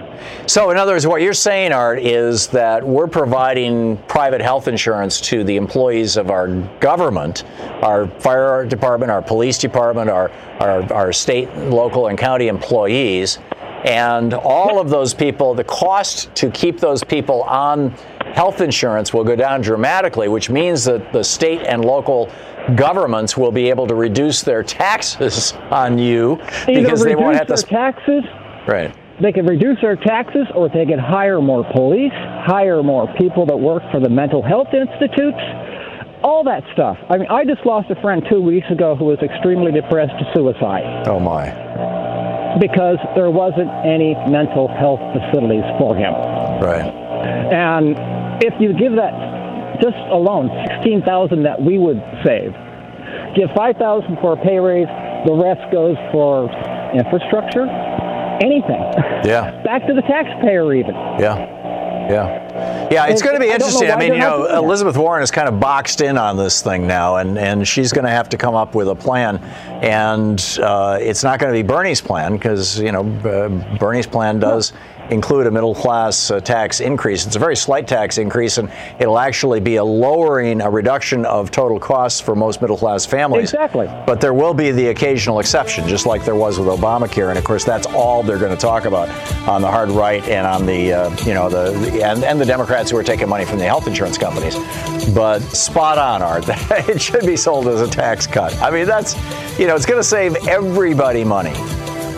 So, 0.48 0.72
in 0.72 0.78
other 0.78 0.94
words, 0.94 1.06
what 1.06 1.22
you're 1.22 1.32
saying, 1.32 1.74
Art, 1.74 2.00
is 2.00 2.48
that 2.48 2.84
we're 2.84 3.06
providing 3.06 3.98
private 4.08 4.42
health 4.42 4.68
insurance 4.68 5.22
to 5.22 5.44
the 5.44 5.58
employees 5.58 6.18
of 6.18 6.32
our 6.32 6.48
government, 6.80 7.44
our 7.84 8.08
fire 8.20 8.66
department, 8.66 9.12
our 9.12 9.22
police 9.22 9.60
department, 9.60 10.10
our, 10.10 10.32
our, 10.60 10.92
our 10.92 11.14
state, 11.14 11.56
local, 11.56 12.08
and 12.08 12.18
county 12.18 12.48
employees. 12.48 13.38
And 13.84 14.34
all 14.34 14.82
of 14.82 14.90
those 14.90 15.14
people, 15.14 15.54
the 15.54 15.64
cost 15.66 16.34
to 16.34 16.50
keep 16.50 16.80
those 16.80 17.04
people 17.04 17.44
on 17.44 17.92
health 18.34 18.60
insurance 18.60 19.14
will 19.14 19.24
go 19.24 19.36
down 19.36 19.62
dramatically, 19.62 20.30
which 20.30 20.50
means 20.50 20.84
that 20.86 21.14
the 21.14 21.24
state 21.24 21.62
and 21.62 21.86
local 21.86 22.32
governments 22.76 23.38
will 23.38 23.52
be 23.52 23.70
able 23.70 23.86
to 23.88 23.96
reduce 23.96 24.42
their 24.42 24.64
taxes 24.64 25.54
on 25.70 25.98
you 25.98 26.40
Either 26.68 26.82
because 26.82 27.04
they 27.04 27.16
won't 27.16 27.36
have 27.36 27.48
reduce 27.50 27.64
to. 27.64 27.70
their 27.70 27.92
taxes. 27.92 28.24
Right. 28.68 28.96
They 29.22 29.32
could 29.32 29.48
reduce 29.48 29.80
their 29.82 29.96
taxes, 29.96 30.48
or 30.54 30.68
they 30.68 30.86
can 30.86 31.00
hire 31.00 31.40
more 31.40 31.64
police, 31.72 32.12
hire 32.12 32.84
more 32.84 33.08
people 33.16 33.46
that 33.46 33.56
work 33.56 33.84
for 33.92 34.00
the 34.00 34.10
mental 34.10 34.42
health 34.42 34.74
institutes, 34.74 35.40
all 36.24 36.44
that 36.44 36.64
stuff. 36.74 36.98
I 37.10 37.18
mean, 37.18 37.28
I 37.30 37.46
just 37.46 37.66
lost 37.66 37.90
a 37.92 38.02
friend 38.02 38.26
two 38.30 38.42
weeks 38.42 38.68
ago 38.72 38.96
who 38.96 39.06
was 39.06 39.20
extremely 39.20 39.72
depressed 39.72 40.14
to 40.20 40.26
suicide. 40.34 41.08
Oh 41.08 41.20
my. 41.20 41.48
Because 42.60 42.98
there 43.16 43.30
wasn't 43.30 43.70
any 43.86 44.16
mental 44.28 44.68
health 44.68 45.00
facilities 45.14 45.64
for 45.78 45.96
him. 45.96 46.14
Right. 46.60 46.88
And 47.54 47.96
if 48.44 48.54
you 48.60 48.74
give 48.74 48.96
that 48.96 49.14
just 49.82 49.98
alone, 50.12 50.50
sixteen 50.68 51.02
thousand 51.02 51.44
that 51.44 51.62
we 51.62 51.78
would 51.78 52.02
save, 52.26 52.54
give 53.36 53.50
five 53.56 53.78
thousand 53.78 54.18
for 54.22 54.34
a 54.34 54.38
pay 54.38 54.60
raise, 54.60 54.88
the 55.26 55.34
rest 55.34 55.62
goes 55.72 55.98
for 56.12 56.50
infrastructure, 56.94 57.66
anything. 58.42 58.82
Yeah. 59.26 59.62
Back 59.66 59.88
to 59.88 59.94
the 59.94 60.02
taxpayer, 60.02 60.74
even. 60.74 60.96
Yeah. 61.20 61.56
Yeah. 62.10 62.90
Yeah, 62.92 63.08
it's 63.08 63.22
going 63.22 63.34
to 63.34 63.40
be 63.40 63.50
I 63.50 63.56
interesting. 63.56 63.90
I 63.90 63.96
why 63.96 64.00
mean, 64.00 64.14
you 64.14 64.20
know. 64.20 64.46
Elizabeth 64.46 64.96
Warren 64.96 65.24
is 65.24 65.32
kind 65.32 65.48
of 65.48 65.60
boxed 65.60 66.02
in 66.02 66.18
on 66.18 66.38
this 66.38 66.62
thing 66.62 66.86
now, 66.86 67.18
and, 67.18 67.38
and 67.38 67.68
she's 67.68 67.92
going 67.92 68.06
to 68.06 68.12
have 68.12 68.30
to 68.30 68.38
come 68.38 68.54
up 68.54 68.76
with 68.76 68.88
a 68.88 68.96
plan. 68.96 69.38
And 69.82 70.40
uh, 70.62 71.00
it's 71.02 71.24
not 71.24 71.40
going 71.40 71.52
to 71.52 71.64
be 71.64 71.68
Bernie's 71.68 72.02
plan 72.02 72.34
because, 72.34 72.80
you 72.80 72.92
know, 72.92 73.02
uh, 73.02 73.78
Bernie's 73.78 74.08
plan 74.08 74.40
does 74.40 74.72
include 75.10 75.48
a 75.48 75.52
middle 75.52 75.76
class 75.76 76.32
uh, 76.32 76.40
tax 76.40 76.80
increase. 76.80 77.26
It's 77.26 77.36
a 77.36 77.40
very 77.40 77.56
slight 77.56 77.88
tax 77.88 78.18
increase, 78.18 78.58
and 78.58 78.72
it'll 79.00 79.20
actually 79.20 79.60
be 79.60 79.76
a 79.78 79.84
lowering, 79.84 80.62
a 80.62 80.70
reduction 80.70 81.26
of 81.26 81.52
total 81.52 81.80
costs 81.80 82.20
for 82.20 82.36
most 82.36 82.62
middle 82.62 82.78
class 82.78 83.06
families. 83.06 83.54
Exactly. 83.54 83.88
But 84.06 84.22
there 84.22 84.34
will 84.34 84.54
be 84.54 84.72
the 84.72 84.88
occasional 84.88 85.40
exception, 85.40 85.88
just 85.88 86.06
like 86.06 86.26
there 86.26 86.36
was 86.36 86.60
with 86.60 86.68
Obamacare, 86.68 87.30
and 87.30 87.38
of 87.38 87.44
course 87.44 87.64
that's 87.64 87.88
all 87.88 88.24
they're 88.24 88.40
going 88.40 88.56
to 88.56 88.62
talk 88.62 88.86
about 88.86 89.10
on 89.48 89.62
the 89.62 89.70
hard 89.70 89.90
right 89.90 90.24
and 90.28 90.46
on 90.48 90.66
the 90.66 90.94
uh, 90.94 91.26
you 91.26 91.34
know 91.34 91.50
the, 91.50 91.72
the 91.72 92.04
and, 92.04 92.24
and 92.24 92.40
the 92.40 92.46
Democrats 92.46 92.92
who 92.92 92.98
are 92.98 93.04
taking 93.04 93.30
money 93.30 93.46
from 93.46 93.60
the 93.60 93.66
health 93.66 93.88
insurance 93.88 94.18
companies. 94.18 94.56
But 95.14 95.40
spot 95.40 95.98
on, 95.98 96.22
Art. 96.22 96.46
it 96.90 97.02
should 97.02 97.26
be 97.26 97.38
sold 97.38 97.68
as 97.68 97.82
a 97.82 97.88
tax 97.88 98.28
cut. 98.28 98.56
I 98.62 98.72
mean 98.72 98.86
that's 98.86 99.16
you 99.60 99.68
know 99.68 99.76
it's 99.76 99.86
going 99.86 100.00
to 100.00 100.08
save 100.08 100.36
everybody 100.48 101.24
money, 101.24 101.54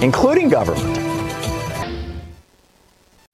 including 0.01 0.49
government. 0.49 1.06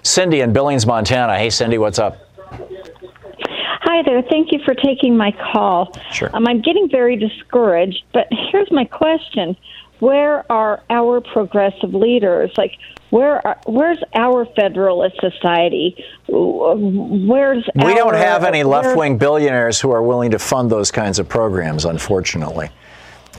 Cindy 0.04 0.42
in 0.42 0.54
Billings, 0.54 0.86
Montana. 0.86 1.38
Hey, 1.38 1.50
Cindy, 1.50 1.78
what's 1.78 1.98
up? 1.98 2.18
Hi 2.50 4.02
there. 4.04 4.22
Thank 4.24 4.52
you 4.52 4.60
for 4.66 4.74
taking 4.74 5.16
my 5.16 5.32
call. 5.52 5.96
Sure. 6.12 6.30
Um, 6.34 6.48
I'm 6.48 6.62
getting 6.62 6.90
very 6.90 7.16
discouraged, 7.16 8.04
but 8.14 8.28
here's 8.52 8.72
my 8.72 8.86
question: 8.86 9.56
Where 10.00 10.50
are 10.52 10.82
our 10.90 11.22
progressive 11.22 11.94
leaders? 11.94 12.52
Like, 12.58 12.74
where 13.12 13.46
are, 13.46 13.60
where's 13.66 14.00
our 14.16 14.46
Federalist 14.56 15.20
Society? 15.20 16.04
Where's 16.28 17.64
We 17.76 17.94
don't 17.94 18.16
have 18.16 18.44
any 18.44 18.64
left 18.64 18.98
wing 18.98 19.18
billionaires 19.18 19.80
who 19.80 19.92
are 19.92 20.02
willing 20.02 20.32
to 20.32 20.40
fund 20.40 20.72
those 20.72 20.90
kinds 20.90 21.20
of 21.20 21.30
programs, 21.30 21.86
unfortunately. 21.86 22.70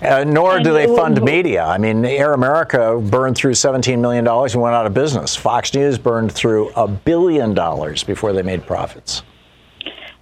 Uh, 0.04 0.24
nor 0.24 0.60
do 0.60 0.72
they 0.72 0.84
And- 0.84 0.96
fund 0.96 1.22
media. 1.22 1.64
I 1.64 1.78
mean, 1.78 2.04
Air 2.04 2.32
America 2.32 3.00
burned 3.02 3.36
through 3.36 3.52
$17 3.52 3.98
million 3.98 4.26
and 4.26 4.60
went 4.62 4.74
out 4.74 4.86
of 4.86 4.94
business. 4.94 5.34
Fox 5.34 5.72
News 5.74 5.98
burned 5.98 6.32
through 6.32 6.70
a 6.76 6.86
billion 6.88 7.54
dollars 7.54 8.04
before 8.04 8.32
they 8.32 8.42
made 8.42 8.66
profits. 8.66 9.22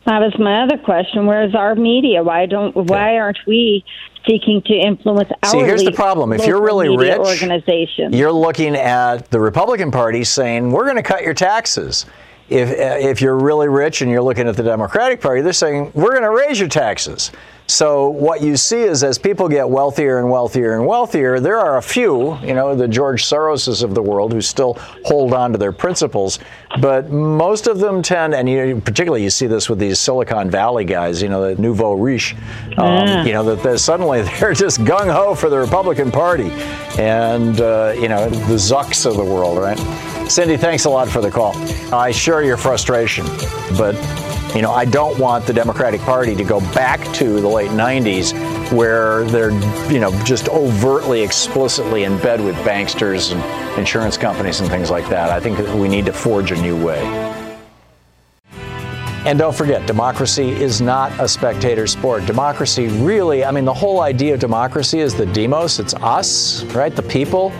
That 0.05 0.18
was 0.18 0.37
my 0.39 0.62
other 0.64 0.78
question. 0.78 1.26
Where's 1.26 1.55
our 1.55 1.76
media? 1.76 2.24
Why 2.24 2.47
don't? 2.47 2.74
Why 2.74 3.18
aren't 3.18 3.39
we 3.47 3.85
seeking 4.26 4.61
to 4.62 4.74
influence 4.74 5.30
our? 5.45 5.51
See, 5.51 5.59
here's 5.61 5.85
the 5.85 5.93
problem. 5.93 6.33
If 6.33 6.45
you're 6.45 6.61
really 6.61 6.89
rich, 6.97 7.18
organizations. 7.18 8.12
you're 8.14 8.33
looking 8.33 8.74
at 8.74 9.30
the 9.30 9.39
Republican 9.39 9.93
Party 9.93 10.24
saying, 10.24 10.72
we're 10.72 10.85
going 10.85 10.97
to 10.97 11.05
cut 11.05 11.22
your 11.22 11.35
taxes. 11.35 12.05
If, 12.49 12.68
uh, 12.70 13.09
if 13.09 13.20
you're 13.22 13.38
really 13.38 13.68
rich 13.68 14.03
and 14.03 14.11
you're 14.11 14.22
looking 14.22 14.47
at 14.49 14.57
the 14.57 14.62
Democratic 14.62 15.20
Party, 15.20 15.40
they're 15.40 15.53
saying, 15.53 15.90
we're 15.95 16.11
going 16.11 16.22
to 16.22 16.30
raise 16.30 16.59
your 16.61 16.68
taxes. 16.68 17.30
So 17.68 18.11
what 18.11 18.43
you 18.43 18.57
see 18.57 18.82
is 18.82 19.03
as 19.05 19.18
people 19.18 19.49
get 19.49 19.66
wealthier 19.70 20.18
and 20.18 20.28
wealthier 20.28 20.74
and 20.76 20.86
wealthier, 20.86 21.40
there 21.40 21.59
are 21.59 21.78
a 21.78 21.82
few, 21.82 22.36
you 22.40 22.53
know, 22.55 22.74
the 22.74 22.88
George 22.88 23.24
Soroses 23.24 23.82
of 23.82 23.95
the 23.95 24.03
world 24.03 24.32
who 24.32 24.43
still 24.43 24.76
hold 25.07 25.32
on 25.32 25.53
to 25.53 25.59
their 25.59 25.72
principles, 25.72 26.40
but 26.80 27.09
most 27.11 27.68
of 27.68 27.78
them 27.78 28.03
tend, 28.03 28.34
and 28.34 28.49
you, 28.49 28.82
particularly 28.84 29.22
you 29.22 29.30
see 29.30 29.47
this 29.47 29.70
with 29.70 29.78
these 29.78 29.99
Silicon 30.01 30.51
Valley 30.51 30.84
guys, 30.84 31.22
you 31.22 31.28
know, 31.30 31.55
the 31.55 31.62
nouveau 31.62 31.93
riche, 31.95 32.34
um, 32.76 33.07
Yeah. 33.07 33.24
you 33.24 33.32
know, 33.32 33.45
that 33.45 33.62
they're, 33.62 33.78
suddenly 33.78 34.22
they're 34.40 34.53
just 34.53 34.80
gung 34.80 35.11
ho 35.11 35.34
for 35.34 35.49
the 35.49 35.59
Republican 35.59 36.11
Party, 36.11 36.51
and 36.99 37.59
uh, 37.61 37.95
you 37.97 38.09
know, 38.09 38.28
the 38.28 38.57
Zucks 38.57 39.07
of 39.07 39.16
the 39.16 39.24
world, 39.24 39.57
right? 39.57 39.78
Cindy, 40.33 40.57
thanks 40.57 40.87
a 40.87 40.89
lot 40.89 41.11
for 41.11 41.20
the 41.20 41.30
call. 41.30 41.55
I 41.95 42.11
share 42.11 42.43
your 42.43 42.57
frustration, 42.57 43.26
but 43.76 43.95
you 44.57 44.62
know, 44.62 44.72
I 44.72 44.87
don't 44.87 45.18
want 45.18 45.45
the 45.45 45.53
Democratic 45.53 46.01
Party 46.01 46.35
to 46.35 46.43
go 46.43 46.59
back 46.72 47.01
to 47.16 47.39
the 47.39 47.49
late 47.49 47.68
90s 47.72 48.33
where 48.72 49.24
they're, 49.24 49.51
you 49.93 50.01
know, 50.01 50.11
just 50.24 50.49
overtly, 50.49 51.20
explicitly 51.20 52.05
in 52.05 52.16
bed 52.20 52.41
with 52.41 52.55
banksters 52.64 53.30
and 53.30 53.78
insurance 53.78 54.16
companies 54.16 54.61
and 54.61 54.70
things 54.70 54.91
like 54.91 55.07
that. 55.11 55.28
I 55.28 55.39
think 55.39 55.59
we 55.74 55.87
need 55.87 56.07
to 56.07 56.14
forge 56.14 56.51
a 56.51 56.57
new 56.62 56.83
way. 56.83 57.03
And 59.26 59.39
don't 59.39 59.55
forget, 59.55 59.87
democracy 59.87 60.49
is 60.49 60.80
not 60.80 61.12
a 61.20 61.28
spectator 61.28 61.87
sport. 61.87 62.24
Democracy 62.24 62.89
really, 62.89 63.45
I 63.45 63.51
mean, 63.51 63.66
the 63.66 63.74
whole 63.74 64.01
idea 64.01 64.33
of 64.33 64.41
democracy 64.41 65.01
is 65.01 65.14
the 65.14 65.26
demos, 65.26 65.78
it's 65.78 65.93
us, 65.93 66.64
right? 66.74 66.97
The 66.97 67.03
people. 67.03 67.53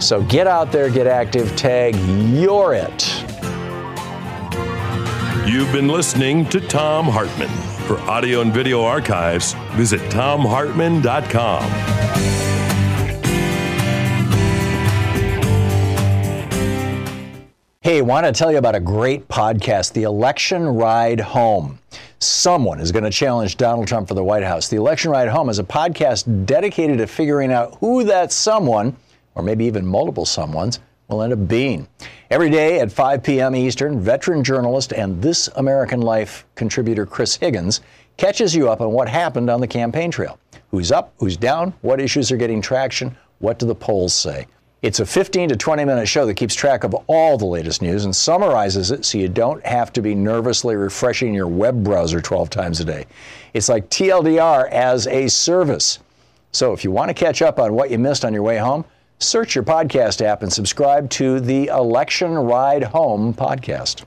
So 0.00 0.22
get 0.22 0.46
out 0.46 0.70
there, 0.70 0.90
get 0.90 1.06
active, 1.06 1.54
tag, 1.56 1.96
you're 2.32 2.74
it. 2.74 3.24
You've 5.48 5.72
been 5.72 5.88
listening 5.88 6.46
to 6.50 6.60
Thom 6.60 7.06
Hartmann. 7.06 7.48
For 7.86 7.98
audio 8.00 8.42
and 8.42 8.52
video 8.52 8.82
archives, 8.82 9.54
visit 9.72 10.00
thomhartmann.com. 10.10 11.62
Hey, 17.80 18.02
want 18.02 18.26
to 18.26 18.32
tell 18.32 18.52
you 18.52 18.58
about 18.58 18.74
a 18.74 18.80
great 18.80 19.26
podcast, 19.28 19.94
The 19.94 20.02
Election 20.02 20.66
Ride 20.66 21.20
Home. 21.20 21.78
Someone 22.18 22.80
is 22.80 22.92
going 22.92 23.04
to 23.04 23.10
challenge 23.10 23.56
Donald 23.56 23.88
Trump 23.88 24.08
for 24.08 24.12
the 24.14 24.22
White 24.22 24.42
House. 24.42 24.68
The 24.68 24.76
Election 24.76 25.10
Ride 25.10 25.28
Home 25.28 25.48
is 25.48 25.58
a 25.58 25.64
podcast 25.64 26.44
dedicated 26.44 26.98
to 26.98 27.06
figuring 27.06 27.50
out 27.50 27.76
who 27.76 28.04
that 28.04 28.32
someone, 28.32 28.94
or 29.38 29.44
maybe 29.44 29.64
even 29.64 29.86
multiple 29.86 30.24
someones, 30.24 30.80
will 31.06 31.22
end 31.22 31.32
up 31.32 31.48
being. 31.48 31.88
Every 32.30 32.50
day 32.50 32.80
at 32.80 32.92
5 32.92 33.22
p.m. 33.22 33.56
Eastern, 33.56 33.98
veteran 33.98 34.44
journalist 34.44 34.92
and 34.92 35.22
This 35.22 35.48
American 35.56 36.02
Life 36.02 36.44
contributor 36.54 37.06
Chris 37.06 37.36
Higgins 37.36 37.80
catches 38.18 38.54
you 38.54 38.68
up 38.68 38.82
on 38.82 38.90
what 38.90 39.08
happened 39.08 39.48
on 39.48 39.60
the 39.60 39.66
campaign 39.66 40.10
trail. 40.10 40.38
Who's 40.70 40.92
up, 40.92 41.14
who's 41.18 41.36
down, 41.36 41.72
what 41.80 42.00
issues 42.00 42.30
are 42.30 42.36
getting 42.36 42.60
traction, 42.60 43.16
what 43.38 43.58
do 43.58 43.64
the 43.64 43.74
polls 43.74 44.12
say? 44.12 44.46
It's 44.82 45.00
a 45.00 45.06
15 45.06 45.48
to 45.48 45.56
20 45.56 45.84
minute 45.84 46.06
show 46.06 46.26
that 46.26 46.34
keeps 46.34 46.54
track 46.54 46.84
of 46.84 46.94
all 47.06 47.38
the 47.38 47.46
latest 47.46 47.80
news 47.80 48.04
and 48.04 48.14
summarizes 48.14 48.90
it 48.90 49.04
so 49.04 49.18
you 49.18 49.28
don't 49.28 49.64
have 49.64 49.92
to 49.94 50.02
be 50.02 50.14
nervously 50.14 50.76
refreshing 50.76 51.32
your 51.32 51.48
web 51.48 51.82
browser 51.82 52.20
12 52.20 52.50
times 52.50 52.80
a 52.80 52.84
day. 52.84 53.06
It's 53.54 53.68
like 53.68 53.88
TLDR 53.88 54.68
as 54.70 55.06
a 55.06 55.28
service. 55.28 56.00
So 56.52 56.72
if 56.72 56.84
you 56.84 56.90
want 56.90 57.08
to 57.08 57.14
catch 57.14 57.40
up 57.40 57.58
on 57.58 57.72
what 57.72 57.90
you 57.90 57.98
missed 57.98 58.24
on 58.24 58.32
your 58.32 58.42
way 58.42 58.58
home, 58.58 58.84
search 59.18 59.54
your 59.54 59.64
podcast 59.64 60.20
app 60.20 60.42
and 60.42 60.52
subscribe 60.52 61.10
to 61.10 61.40
the 61.40 61.66
Election 61.66 62.34
Ride 62.34 62.84
Home 62.84 63.34
podcast. 63.34 64.04